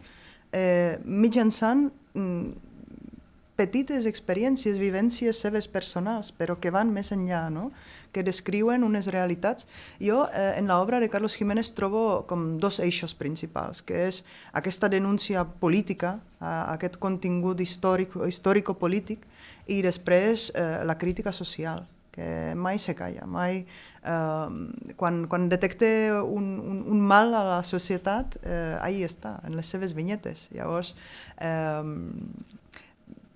eh, 0.53 0.99
mitjançant 1.05 1.87
mm, 2.13 2.68
petites 3.59 4.07
experiències, 4.07 4.79
vivències 4.79 5.39
seves 5.43 5.67
personals, 5.67 6.31
però 6.31 6.55
que 6.63 6.71
van 6.71 6.93
més 6.95 7.11
enllà, 7.11 7.49
no? 7.51 7.69
que 8.15 8.23
descriuen 8.25 8.85
unes 8.87 9.09
realitats. 9.13 9.67
Jo, 10.01 10.23
eh, 10.33 10.55
en 10.57 10.71
l'obra 10.71 11.01
de 11.03 11.09
Carlos 11.11 11.35
Jiménez, 11.37 11.73
trobo 11.75 12.23
com 12.29 12.57
dos 12.57 12.79
eixos 12.79 13.13
principals, 13.13 13.83
que 13.83 14.07
és 14.07 14.23
aquesta 14.53 14.89
denúncia 14.89 15.43
política, 15.43 16.17
a, 16.39 16.73
aquest 16.73 16.97
contingut 17.03 17.59
històric, 17.61 18.15
històrico-polític, 18.31 19.27
i 19.67 19.83
després 19.85 20.49
eh, 20.55 20.83
la 20.85 20.97
crítica 20.97 21.35
social. 21.35 21.87
que 22.19 22.53
mai 22.55 22.79
se 22.79 22.95
calla, 22.95 23.23
mai... 23.25 23.61
Eh, 24.03 24.93
quan, 24.97 25.21
quan 25.29 25.45
detecte 25.47 26.11
un, 26.11 26.57
un, 26.59 26.81
un 26.89 26.99
mal 26.99 27.31
a 27.37 27.43
la 27.45 27.59
societat, 27.63 28.35
eh, 28.43 28.75
ahí 28.81 29.05
està, 29.05 29.37
en 29.47 29.55
les 29.55 29.69
seves 29.69 29.93
vinyetes. 29.95 30.47
Llavors, 30.51 30.95
eh, 31.37 31.85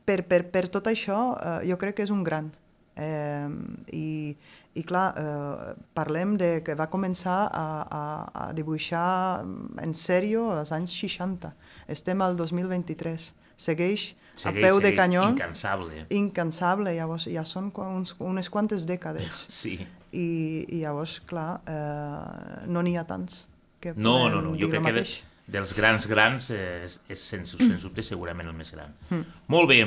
per, 0.06 0.24
per, 0.28 0.43
per 0.51 0.68
tot 0.72 0.89
això, 0.91 1.20
eh, 1.38 1.70
jo 1.70 1.78
crec 1.82 1.97
que 1.99 2.08
és 2.08 2.14
un 2.14 2.24
gran. 2.24 2.51
Eh, 2.95 3.49
i, 3.97 4.36
I 4.78 4.84
clar, 4.86 5.06
eh, 5.18 5.72
parlem 5.97 6.36
de 6.38 6.49
que 6.66 6.76
va 6.78 6.89
començar 6.93 7.39
a, 7.49 7.68
a, 7.84 8.04
a 8.45 8.49
dibuixar 8.54 9.43
en 9.82 9.95
sèrio 9.97 10.51
als 10.54 10.74
anys 10.76 10.93
60. 10.97 11.54
Estem 11.88 12.22
al 12.22 12.38
2023. 12.38 13.32
Segueix 13.56 14.14
Segueix, 14.34 14.49
a 14.49 14.51
peu 14.66 14.80
de 14.80 14.89
segueix 14.89 14.97
canyó. 14.97 15.26
Incansable. 15.30 16.06
Incansable, 16.10 16.93
llavors 16.97 17.28
ja 17.30 17.43
són 17.45 17.70
uns, 17.86 18.16
unes 18.20 18.49
quantes 18.49 18.88
dècades. 18.89 19.45
Sí. 19.64 19.78
I, 20.14 20.66
i 20.70 20.80
llavors, 20.84 21.16
clar, 21.26 21.64
eh, 21.66 22.66
no 22.70 22.84
n'hi 22.86 22.97
ha 23.01 23.06
tants 23.10 23.47
que 23.82 23.93
No, 23.97 24.30
no, 24.30 24.41
no. 24.41 24.54
Jo 24.60 24.70
crec 24.70 24.86
que 24.86 24.93
de. 24.99 25.04
Dels 25.47 25.73
grans 25.75 26.07
grans 26.07 26.49
eh, 26.55 26.83
és, 26.87 26.97
és 27.11 27.23
sens, 27.33 27.55
sens 27.59 27.83
dubte 27.83 28.05
segurament 28.05 28.47
el 28.47 28.57
més 28.57 28.71
gran. 28.71 28.93
Mm. 29.09 29.39
Molt 29.51 29.69
bé. 29.69 29.79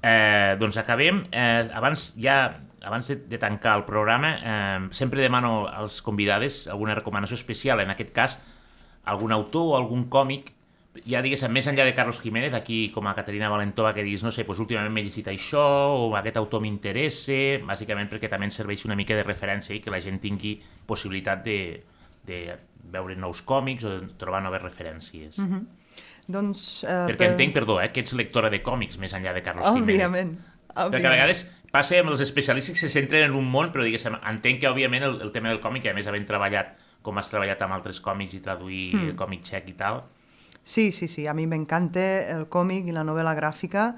Eh, 0.00 0.56
doncs 0.60 0.78
acabem. 0.80 1.24
Eh, 1.32 1.68
abans 1.76 2.12
ja 2.20 2.40
abans 2.80 3.10
de, 3.10 3.18
de 3.28 3.36
tancar 3.38 3.76
el 3.76 3.84
programa, 3.84 4.30
eh, 4.40 4.88
sempre 4.96 5.20
demano 5.20 5.66
als 5.68 6.00
convidades 6.00 6.64
alguna 6.68 6.94
recomanació 6.96 7.36
especial, 7.36 7.82
en 7.84 7.92
aquest 7.92 8.14
cas, 8.16 8.38
algun 9.04 9.34
autor 9.36 9.74
o 9.74 9.76
algun 9.76 10.06
còmic 10.08 10.54
ja 11.06 11.20
diguéssim, 11.22 11.52
més 11.54 11.68
enllà 11.70 11.84
de 11.86 11.94
Carlos 11.94 12.18
Jiménez, 12.20 12.54
aquí 12.56 12.90
com 12.94 13.06
a 13.06 13.14
Caterina 13.14 13.48
Valentova, 13.48 13.92
que 13.94 14.02
diguis, 14.02 14.24
no 14.26 14.32
sé, 14.34 14.42
doncs 14.44 14.62
últimament 14.64 14.92
m'he 14.92 15.04
llegit 15.06 15.28
això, 15.30 15.62
o 15.94 16.10
aquest 16.18 16.40
autor 16.40 16.64
m'interessa, 16.64 17.60
bàsicament 17.66 18.10
perquè 18.10 18.30
també 18.32 18.48
ens 18.48 18.58
serveix 18.58 18.84
una 18.88 18.98
mica 18.98 19.14
de 19.14 19.24
referència 19.26 19.76
i 19.76 19.80
que 19.84 19.92
la 19.92 20.00
gent 20.02 20.18
tingui 20.20 20.56
possibilitat 20.90 21.44
de, 21.46 21.58
de 22.30 22.56
veure 22.94 23.16
nous 23.18 23.42
còmics 23.46 23.86
o 23.86 23.92
de 23.98 24.08
trobar 24.20 24.42
noves 24.44 24.62
referències. 24.62 25.38
Mm 25.38 25.50
-hmm. 25.50 25.66
Doncs, 26.30 26.84
eh, 26.84 27.06
Perquè 27.10 27.32
entenc, 27.32 27.54
perdó, 27.54 27.80
eh, 27.80 27.90
que 27.92 28.00
ets 28.00 28.14
lectora 28.14 28.50
de 28.50 28.62
còmics 28.62 28.98
més 28.98 29.12
enllà 29.12 29.34
de 29.34 29.42
Carlos 29.42 29.66
Òbviament. 29.66 30.36
Jiménez. 30.36 30.46
Perquè 30.70 31.06
a 31.06 31.10
vegades 31.10 31.48
passa 31.72 31.98
amb 31.98 32.10
els 32.10 32.20
especialistes 32.20 32.74
que 32.74 32.88
se 32.88 32.88
centren 32.88 33.30
en 33.30 33.34
un 33.34 33.50
món, 33.50 33.72
però 33.72 33.82
diguéssim, 33.82 34.14
entenc 34.30 34.60
que 34.60 34.68
òbviament 34.68 35.02
el, 35.02 35.20
el 35.20 35.32
tema 35.32 35.48
del 35.48 35.60
còmic, 35.60 35.84
i 35.84 35.88
a 35.88 35.94
més 35.94 36.06
havent 36.06 36.26
treballat 36.26 36.78
com 37.02 37.18
has 37.18 37.30
treballat 37.32 37.60
amb 37.62 37.72
altres 37.72 38.00
còmics 38.04 38.34
i 38.36 38.40
traduir 38.44 38.94
mm. 38.94 39.16
còmic 39.16 39.42
txec 39.42 39.70
i 39.72 39.76
tal, 39.78 40.04
Sí, 40.70 40.92
sí, 40.92 41.08
sí, 41.08 41.26
a 41.26 41.32
mi 41.34 41.48
m'encanta 41.50 42.02
el 42.30 42.44
còmic 42.46 42.86
i 42.86 42.92
la 42.94 43.02
novel·la 43.02 43.32
gràfica, 43.34 43.88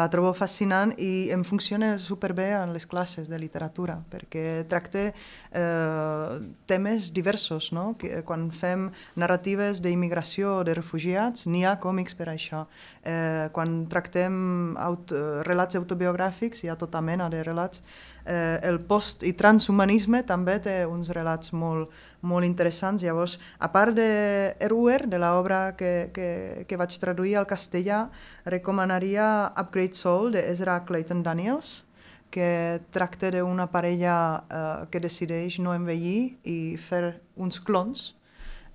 la 0.00 0.06
trobo 0.08 0.30
fascinant 0.32 0.94
i 0.96 1.28
em 1.34 1.42
funciona 1.44 1.90
superbé 2.00 2.46
en 2.56 2.72
les 2.72 2.86
classes 2.88 3.26
de 3.28 3.36
literatura, 3.36 3.98
perquè 4.08 4.64
tracta 4.64 5.02
eh, 5.10 6.38
temes 6.72 7.10
diversos, 7.12 7.68
no? 7.76 7.98
Que, 8.00 8.22
quan 8.24 8.46
fem 8.48 8.86
narratives 9.20 9.82
d'immigració 9.84 10.54
o 10.62 10.64
de 10.64 10.72
refugiats, 10.78 11.44
n'hi 11.52 11.66
ha 11.68 11.74
còmics 11.84 12.16
per 12.16 12.30
això. 12.32 12.62
Eh, 13.04 13.52
quan 13.52 13.82
tractem 13.92 14.72
aut 14.80 15.12
relats 15.44 15.76
autobiogràfics, 15.82 16.64
hi 16.64 16.72
ha 16.72 16.80
tota 16.80 17.04
mena 17.04 17.28
de 17.28 17.44
relats. 17.44 17.84
Eh, 18.24 18.60
el 18.62 18.78
post- 18.86 19.24
i 19.26 19.32
transhumanisme 19.34 20.22
també 20.22 20.58
té 20.62 20.86
uns 20.86 21.10
relats 21.10 21.52
molt, 21.52 21.90
molt 22.22 22.46
interessants. 22.46 23.02
Llavors, 23.02 23.38
a 23.58 23.70
part 23.72 23.94
de 23.96 24.54
Eruer, 24.60 25.08
de 25.10 25.18
l'obra 25.18 25.74
que, 25.76 26.10
que, 26.14 26.64
que 26.68 26.76
vaig 26.78 26.94
traduir 27.02 27.36
al 27.36 27.46
castellà, 27.50 28.04
recomanaria 28.44 29.52
Upgrade 29.56 29.94
Soul 29.98 30.32
de 30.32 30.46
Ezra 30.50 30.84
Clayton 30.86 31.22
Daniels, 31.22 31.84
que 32.32 32.80
tracta 32.90 33.30
d'una 33.30 33.66
parella 33.68 34.16
eh, 34.48 34.86
que 34.90 35.00
decideix 35.04 35.58
no 35.60 35.74
envellir 35.76 36.38
i 36.48 36.76
fer 36.80 37.20
uns 37.36 37.58
clons 37.60 38.14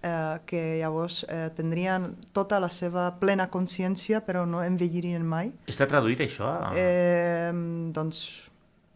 eh, 0.04 0.38
que 0.46 0.78
llavors 0.78 1.24
eh, 1.26 1.50
tindrien 1.58 2.12
tota 2.38 2.60
la 2.62 2.70
seva 2.70 3.10
plena 3.20 3.48
consciència 3.50 4.22
però 4.22 4.46
no 4.46 4.62
envellirien 4.62 5.26
mai. 5.26 5.50
Està 5.66 5.88
traduït 5.90 6.22
això? 6.22 6.52
Eh, 6.78 7.50
doncs 7.96 8.22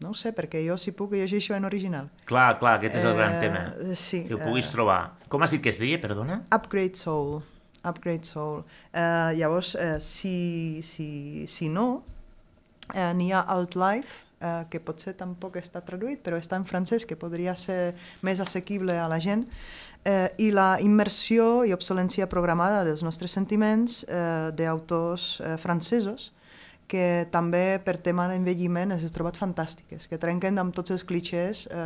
no 0.02 0.10
ho 0.10 0.14
sé, 0.18 0.32
perquè 0.34 0.60
jo 0.66 0.76
si 0.78 0.92
puc 0.92 1.12
llegir 1.14 1.38
això 1.40 1.54
en 1.56 1.64
original. 1.64 2.08
Clar, 2.26 2.58
clar, 2.58 2.76
aquest 2.80 2.96
és 3.00 3.04
el 3.04 3.14
gran 3.16 3.36
Eh, 3.36 3.40
tema. 3.40 3.94
sí, 3.96 4.24
Que 4.26 4.34
ho 4.34 4.38
puguis 4.42 4.66
eh, 4.68 4.72
trobar. 4.72 5.12
Com 5.28 5.42
has 5.42 5.50
dit 5.54 5.62
que 5.62 5.70
es 5.70 5.78
deia, 5.78 6.00
perdona? 6.00 6.42
Upgrade 6.50 6.96
Soul. 6.96 7.42
Upgrade 7.84 8.24
Soul. 8.24 8.64
Eh, 8.92 9.32
llavors, 9.38 9.74
eh, 9.74 9.98
si, 10.00 10.80
si, 10.82 11.46
si 11.46 11.68
no, 11.68 12.02
eh, 12.94 13.12
n'hi 13.14 13.30
ha 13.32 13.40
Outlife, 13.56 14.24
eh, 14.40 14.64
que 14.70 14.80
potser 14.80 15.14
tampoc 15.14 15.56
està 15.56 15.80
traduït, 15.84 16.20
però 16.22 16.36
està 16.38 16.56
en 16.58 16.64
francès, 16.66 17.06
que 17.06 17.16
podria 17.16 17.54
ser 17.56 17.94
més 18.22 18.40
assequible 18.40 18.98
a 18.98 19.08
la 19.08 19.18
gent, 19.22 19.46
eh, 20.04 20.28
i 20.38 20.50
la 20.50 20.78
immersió 20.82 21.64
i 21.64 21.72
obsolència 21.72 22.26
programada 22.28 22.82
dels 22.84 23.02
nostres 23.06 23.30
sentiments 23.30 24.04
eh, 24.08 24.50
d'autors 24.52 25.40
eh, 25.40 25.56
francesos, 25.58 26.32
que 26.92 27.26
també 27.32 27.80
per 27.80 27.94
tema 28.04 28.26
d'envelliment 28.28 28.92
he 28.92 28.98
trobat 29.14 29.38
fantàstiques, 29.40 30.04
que 30.10 30.18
trenquen 30.20 30.60
amb 30.60 30.74
tots 30.76 30.92
els 30.92 31.06
clichés 31.08 31.64
eh, 31.72 31.78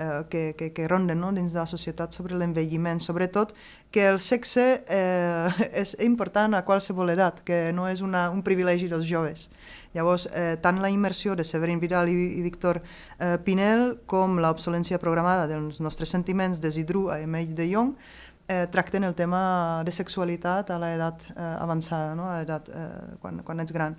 eh, 0.00 0.22
que, 0.32 0.42
que, 0.56 0.70
que 0.72 0.88
ronden 0.88 1.20
no? 1.20 1.34
dins 1.36 1.52
de 1.52 1.60
la 1.60 1.66
societat 1.68 2.16
sobre 2.16 2.38
l'envelliment, 2.40 3.02
sobretot 3.02 3.52
que 3.92 4.06
el 4.08 4.20
sexe 4.24 4.64
eh, 4.88 5.68
és 5.82 5.92
important 6.06 6.56
a 6.56 6.64
qualsevol 6.64 7.12
edat, 7.12 7.44
que 7.44 7.74
no 7.76 7.90
és 7.92 8.00
una, 8.00 8.30
un 8.32 8.40
privilegi 8.46 8.88
dels 8.88 9.04
joves. 9.04 9.50
Llavors, 9.96 10.26
eh, 10.32 10.56
tant 10.64 10.80
la 10.80 10.90
immersió 10.92 11.36
de 11.36 11.44
Severin 11.44 11.80
Vidal 11.80 12.08
i, 12.08 12.16
i 12.38 12.44
Víctor 12.44 12.80
eh, 12.80 13.36
Pinel 13.44 13.98
com 14.08 14.40
l'obsolència 14.40 15.00
programada 15.00 15.44
dels 15.48 15.80
nostres 15.84 16.12
sentiments 16.12 16.60
de 16.64 16.72
Zidru 16.72 17.10
a 17.12 17.20
Emell 17.24 17.52
de 17.56 17.68
Jong 17.68 17.92
eh, 18.48 18.66
tracten 18.70 19.04
el 19.04 19.14
tema 19.14 19.82
de 19.84 19.92
sexualitat 19.92 20.70
a 20.70 20.78
l'edat 20.78 21.24
eh, 21.34 21.42
avançada, 21.60 22.14
no? 22.14 22.28
a 22.30 22.38
l'edat 22.40 22.68
eh, 22.68 22.88
quan, 23.20 23.42
quan 23.42 23.60
ets 23.60 23.72
gran. 23.72 23.96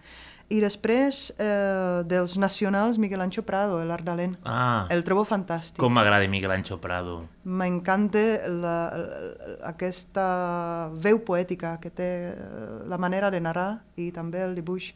I 0.49 0.61
després 0.63 1.33
eh, 1.43 2.03
dels 2.07 2.37
nacionals, 2.39 2.95
Miguel 2.97 3.19
Ancho 3.19 3.41
Prado, 3.43 3.81
l'Ardalent. 3.83 4.37
Ah, 4.47 4.85
El 4.89 5.03
trobo 5.03 5.25
fantàstic. 5.27 5.75
com 5.83 5.91
m'agrada 5.91 6.27
Miguel 6.31 6.53
Ancho 6.55 6.77
Prado. 6.79 7.25
M'encanta 7.43 8.21
aquesta 9.67 10.89
veu 10.93 11.19
poètica 11.25 11.77
que 11.81 11.89
té, 11.91 12.09
eh, 12.31 12.87
la 12.89 12.97
manera 12.97 13.29
de 13.31 13.39
narrar 13.41 13.81
i 13.97 14.11
també 14.15 14.41
el 14.45 14.55
dibuix 14.55 14.93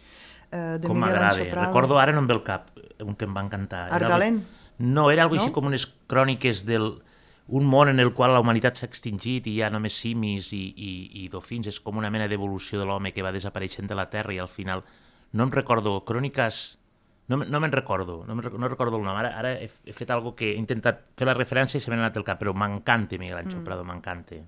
eh, 0.52 0.78
de 0.80 0.88
Com 0.88 0.98
Miguel 0.98 1.10
m'agrada. 1.18 1.36
Ancho 1.36 1.50
Prado. 1.52 1.68
Recordo, 1.68 2.00
ara 2.00 2.14
no 2.16 2.20
em 2.24 2.28
ve 2.28 2.34
el 2.40 2.44
cap, 2.44 2.70
un 3.04 3.16
que 3.16 3.26
em 3.28 3.36
va 3.36 3.44
encantar. 3.44 3.88
Era 3.88 3.96
algo- 3.98 4.06
Ardalent? 4.14 4.42
No, 4.80 5.12
era 5.12 5.26
així 5.28 5.48
No? 5.48 5.52
com 5.54 5.66
unes 5.68 5.86
cròniques 6.08 6.66
del 6.66 7.02
un 7.48 7.66
món 7.66 7.90
en 7.90 8.00
el 8.00 8.14
qual 8.14 8.34
la 8.34 8.40
humanitat 8.40 8.78
s'ha 8.78 8.88
extingit 8.88 9.48
i 9.48 9.56
hi 9.58 9.62
ha 9.62 9.70
només 9.74 9.98
simis 9.98 10.52
i, 10.54 10.62
i, 10.76 10.92
i 11.24 11.30
dofins, 11.30 11.68
és 11.68 11.80
com 11.84 11.98
una 11.98 12.12
mena 12.14 12.30
d'evolució 12.32 12.80
de 12.80 12.86
l'home 12.86 13.12
que 13.12 13.26
va 13.26 13.34
desapareixent 13.36 13.90
de 13.90 13.98
la 13.98 14.10
Terra 14.10 14.34
i 14.34 14.40
al 14.40 14.52
final, 14.52 14.86
no 15.34 15.48
em 15.48 15.52
recordo, 15.52 15.98
cròniques, 16.08 16.62
no, 17.32 17.38
no 17.38 17.60
me'n 17.64 17.72
recordo, 17.72 18.24
no, 18.28 18.36
me, 18.36 18.44
no 18.44 18.68
recordo 18.68 18.98
el 18.98 19.04
nom, 19.04 19.18
ara, 19.18 19.34
ara 19.40 19.54
he, 19.60 19.70
he 19.86 19.94
fet 19.96 20.12
algo 20.12 20.36
que 20.36 20.52
he 20.52 20.58
intentat 20.60 21.06
fer 21.18 21.28
la 21.30 21.36
referència 21.38 21.80
i 21.80 21.84
se 21.84 21.92
m'ha 21.92 22.00
anat 22.00 22.18
el 22.20 22.28
cap, 22.28 22.40
però 22.42 22.54
m'encanta 22.54 23.20
Miguel 23.22 23.40
Ancho 23.40 23.60
mm. 23.60 23.68
Prado, 23.68 23.86
m'encanta. 23.88 24.42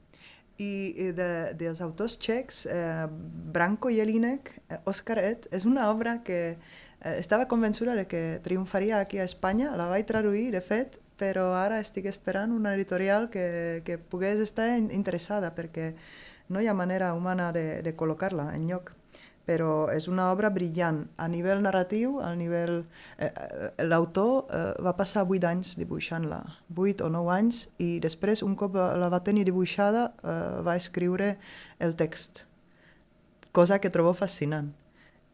I 0.61 0.71
i 1.01 1.11
de, 1.17 1.29
dels 1.57 1.81
autors 1.81 2.17
txecs, 2.21 2.65
eh, 2.69 3.05
Branko 3.55 3.89
Jelinek, 3.91 4.51
eh, 4.69 4.81
Oscar 4.89 5.17
Ed, 5.21 5.47
és 5.51 5.65
una 5.65 5.87
obra 5.89 6.19
que 6.27 6.41
eh, 6.53 7.15
estava 7.15 7.47
convençuda 7.47 7.95
de 7.97 8.05
que 8.07 8.23
triomfaria 8.45 8.99
aquí 8.99 9.17
a 9.17 9.25
Espanya, 9.27 9.71
la 9.79 9.89
vaig 9.89 10.05
traduir, 10.09 10.51
de 10.53 10.61
fet, 10.61 10.99
però 11.19 11.51
ara 11.57 11.79
estic 11.83 12.07
esperant 12.09 12.51
una 12.55 12.73
editorial 12.75 13.29
que, 13.29 13.81
que 13.85 13.97
pogués 13.97 14.41
estar 14.43 14.67
in- 14.77 14.91
interessada, 14.91 15.53
perquè 15.55 15.93
no 16.49 16.61
hi 16.61 16.67
ha 16.67 16.73
manera 16.73 17.13
humana 17.13 17.51
de, 17.55 17.81
de 17.85 17.95
col·locar-la 17.95 18.51
en 18.55 18.67
lloc. 18.69 18.93
Però 19.43 19.89
és 19.91 20.05
una 20.07 20.29
obra 20.31 20.47
brillant. 20.55 21.01
A 21.19 21.27
nivell 21.27 21.59
narratiu, 21.65 22.21
a 22.23 22.29
nivell... 22.39 22.85
Eh, 23.17 23.27
eh, 23.27 23.83
L'autor 23.83 24.45
eh, 24.47 24.61
va 24.85 24.93
passar 24.95 25.25
8 25.27 25.49
anys 25.49 25.73
dibuixant-la, 25.81 26.39
8 26.71 27.03
o 27.03 27.09
9 27.11 27.33
anys, 27.35 27.65
i 27.83 27.97
després, 27.99 28.43
un 28.47 28.55
cop 28.55 28.77
la 28.79 29.09
va 29.11 29.19
tenir 29.25 29.43
dibuixada, 29.49 30.13
eh, 30.23 30.63
va 30.63 30.77
escriure 30.79 31.33
el 31.83 31.97
text, 31.99 32.45
cosa 33.51 33.81
que 33.83 33.91
trobo 33.91 34.15
fascinant. 34.15 34.71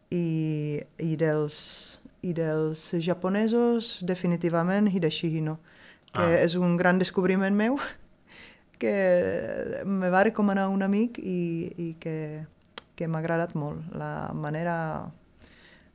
I, 0.10 0.82
i, 0.98 1.14
dels, 1.14 1.99
i 2.22 2.34
dels 2.34 2.92
japonesos, 3.00 4.00
definitivament, 4.06 4.88
Hideshi 4.92 5.28
Hino, 5.38 5.60
que 6.14 6.22
Ah. 6.22 6.42
és 6.44 6.56
un 6.56 6.76
gran 6.78 6.98
descobriment 7.00 7.56
meu, 7.56 7.78
que 8.80 9.82
me 9.86 10.10
va 10.10 10.24
recomanar 10.24 10.68
un 10.70 10.84
amic 10.84 11.20
i, 11.20 11.72
i 11.78 11.94
que, 12.00 12.46
que 12.96 13.08
m'ha 13.08 13.20
agradat 13.20 13.54
molt. 13.56 13.82
La 13.94 14.32
manera 14.34 14.76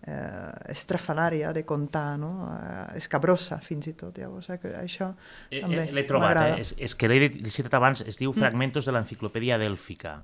eh, 0.06 0.50
estrafalària 0.68 1.52
de 1.56 1.64
contar, 1.64 2.18
no? 2.20 2.50
Eh, 2.52 2.98
escabrosa, 3.00 3.58
fins 3.64 3.88
i 3.88 3.94
tot. 3.96 4.18
Llavors, 4.20 4.50
eh, 4.50 4.58
això 4.82 5.14
Eh, 5.50 5.60
també 5.62 5.86
eh, 5.88 5.92
L'he 5.92 6.04
trobat, 6.04 6.36
eh? 6.44 6.60
És, 6.60 6.74
és 6.78 6.94
que 6.94 7.08
l'he 7.08 7.30
citat 7.50 7.74
abans, 7.74 8.02
es 8.06 8.18
diu 8.20 8.32
Fragmentos 8.36 8.84
de 8.84 8.92
l'enciclopèdia 8.92 9.56
dèlfica, 9.58 10.22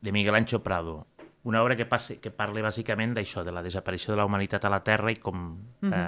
de 0.00 0.12
Miguel 0.12 0.34
Ancho 0.34 0.62
Prado. 0.62 1.06
Una 1.48 1.62
obra 1.64 1.76
que, 1.78 1.86
passe, 1.88 2.18
que 2.20 2.32
parla 2.34 2.64
bàsicament 2.66 3.14
d'això, 3.16 3.44
de 3.46 3.54
la 3.54 3.62
desaparició 3.64 4.12
de 4.12 4.20
la 4.20 4.26
humanitat 4.28 4.66
a 4.68 4.72
la 4.72 4.82
Terra 4.84 5.12
i 5.14 5.16
com 5.22 5.46
eh, 5.88 6.02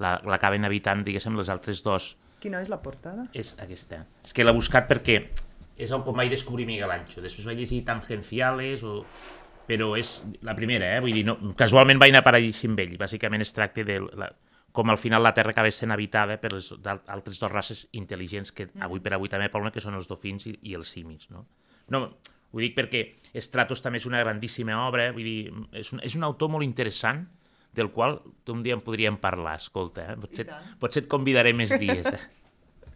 l'acaben 0.00 0.64
la, 0.64 0.70
habitant, 0.70 1.04
diguéssim, 1.04 1.36
les 1.36 1.50
altres 1.52 1.84
dos. 1.84 2.14
Quina 2.40 2.62
és 2.64 2.70
la 2.72 2.78
portada? 2.80 3.26
És 3.36 3.56
aquesta. 3.60 4.04
És 4.24 4.32
que 4.32 4.46
l'he 4.46 4.54
buscat 4.54 4.88
perquè 4.88 5.18
és 5.78 5.92
el 5.94 6.02
com 6.06 6.16
vaig 6.18 6.30
descobrir 6.32 6.66
Miguel 6.66 6.90
Ancho. 6.90 7.22
Després 7.22 7.46
vaig 7.46 7.60
llegir 7.60 7.84
Tangenciales, 7.86 8.82
o... 8.82 9.04
però 9.68 9.92
és 9.98 10.16
la 10.46 10.56
primera, 10.58 10.88
eh? 10.96 11.02
Vull 11.04 11.14
dir, 11.14 11.24
no, 11.28 11.36
casualment 11.58 12.00
vaig 12.02 12.14
anar 12.14 12.24
per 12.26 12.34
allà 12.34 12.50
amb 12.70 12.82
ell. 12.82 12.96
Bàsicament 12.98 13.44
es 13.44 13.54
tracta 13.54 13.84
de 13.86 14.00
la, 14.08 14.32
com 14.72 14.90
al 14.90 14.98
final 14.98 15.22
la 15.22 15.34
Terra 15.36 15.54
acaba 15.54 15.70
sent 15.74 15.94
habitada 15.94 16.38
per 16.40 16.52
les 16.54 16.72
altres 16.88 17.38
dues 17.40 17.52
races 17.52 17.84
intel·ligents 17.92 18.52
que 18.54 18.66
mm. 18.66 18.82
avui 18.88 19.04
per 19.04 19.14
avui 19.14 19.30
també 19.30 19.48
parlen, 19.52 19.72
que 19.74 19.84
són 19.84 19.96
els 19.98 20.10
dofins 20.10 20.48
i, 20.50 20.56
i 20.70 20.74
els 20.78 20.90
simis. 20.96 21.28
No? 21.30 21.46
no, 21.94 22.02
ho 22.52 22.62
dic 22.62 22.76
perquè 22.76 23.04
Stratos 23.38 23.82
també 23.84 24.00
és 24.00 24.06
una 24.08 24.22
grandíssima 24.22 24.74
obra, 24.86 25.10
vull 25.12 25.26
dir, 25.26 25.50
és 25.76 25.92
un, 25.92 26.00
és 26.02 26.16
un 26.16 26.24
autor 26.26 26.50
molt 26.50 26.64
interessant, 26.64 27.26
del 27.76 27.90
qual 27.94 28.18
un 28.48 28.62
dia 28.64 28.74
en 28.74 28.82
podríem 28.82 29.18
parlar, 29.20 29.58
escolta, 29.60 30.12
eh? 30.12 30.16
potser, 30.18 30.48
potser 30.80 31.04
et 31.04 31.10
convidaré 31.12 31.52
més 31.54 31.70
dies. 31.78 32.08
Eh? 32.08 32.22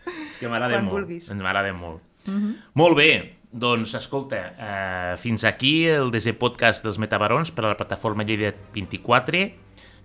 és 0.09 0.39
que 0.41 0.51
m'agrada 0.51 0.81
molt, 0.83 1.05
vulguis. 1.05 1.31
ens 1.31 1.45
m'agrada 1.45 1.73
molt. 1.77 2.03
Mm 2.27 2.39
-hmm. 2.39 2.57
Molt 2.75 2.97
bé, 2.97 3.11
doncs 3.53 3.95
escolta, 3.95 4.55
eh, 4.59 5.17
fins 5.19 5.45
aquí 5.45 5.87
el 5.87 6.11
desè 6.11 6.33
podcast 6.33 6.85
dels 6.85 6.99
Metabarons 6.99 7.53
per 7.53 7.65
a 7.65 7.69
la 7.69 7.77
plataforma 7.77 8.25
Lleida 8.25 8.55
24. 8.75 9.53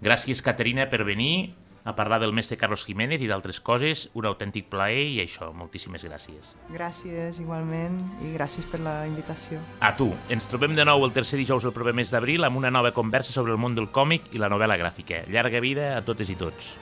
Gràcies, 0.02 0.44
Caterina, 0.44 0.90
per 0.90 1.04
venir 1.04 1.56
a 1.88 1.96
parlar 1.96 2.20
del 2.20 2.34
mestre 2.36 2.58
Carlos 2.60 2.84
Jiménez 2.86 3.22
i 3.24 3.30
d'altres 3.32 3.62
coses. 3.64 4.10
Un 4.14 4.28
autèntic 4.28 4.68
plaer 4.68 5.06
i 5.14 5.22
això, 5.24 5.54
moltíssimes 5.56 6.04
gràcies. 6.04 6.52
Gràcies, 6.74 7.40
igualment, 7.40 8.02
i 8.28 8.34
gràcies 8.36 8.68
per 8.68 8.82
la 8.84 8.98
invitació. 9.08 9.62
A 9.80 9.94
tu. 9.96 10.12
Ens 10.34 10.52
trobem 10.52 10.76
de 10.76 10.84
nou 10.86 11.08
el 11.08 11.16
tercer 11.16 11.40
dijous 11.40 11.64
del 11.64 11.76
proper 11.76 11.96
mes 11.96 12.12
d'abril 12.12 12.44
amb 12.44 12.60
una 12.60 12.74
nova 12.74 12.92
conversa 12.92 13.32
sobre 13.32 13.56
el 13.56 13.64
món 13.64 13.80
del 13.80 13.88
còmic 13.96 14.34
i 14.36 14.44
la 14.44 14.52
novel·la 14.52 14.76
gràfica. 14.78 15.24
Llarga 15.32 15.64
vida 15.64 15.94
a 15.96 16.04
totes 16.04 16.30
i 16.30 16.36
tots. 16.36 16.76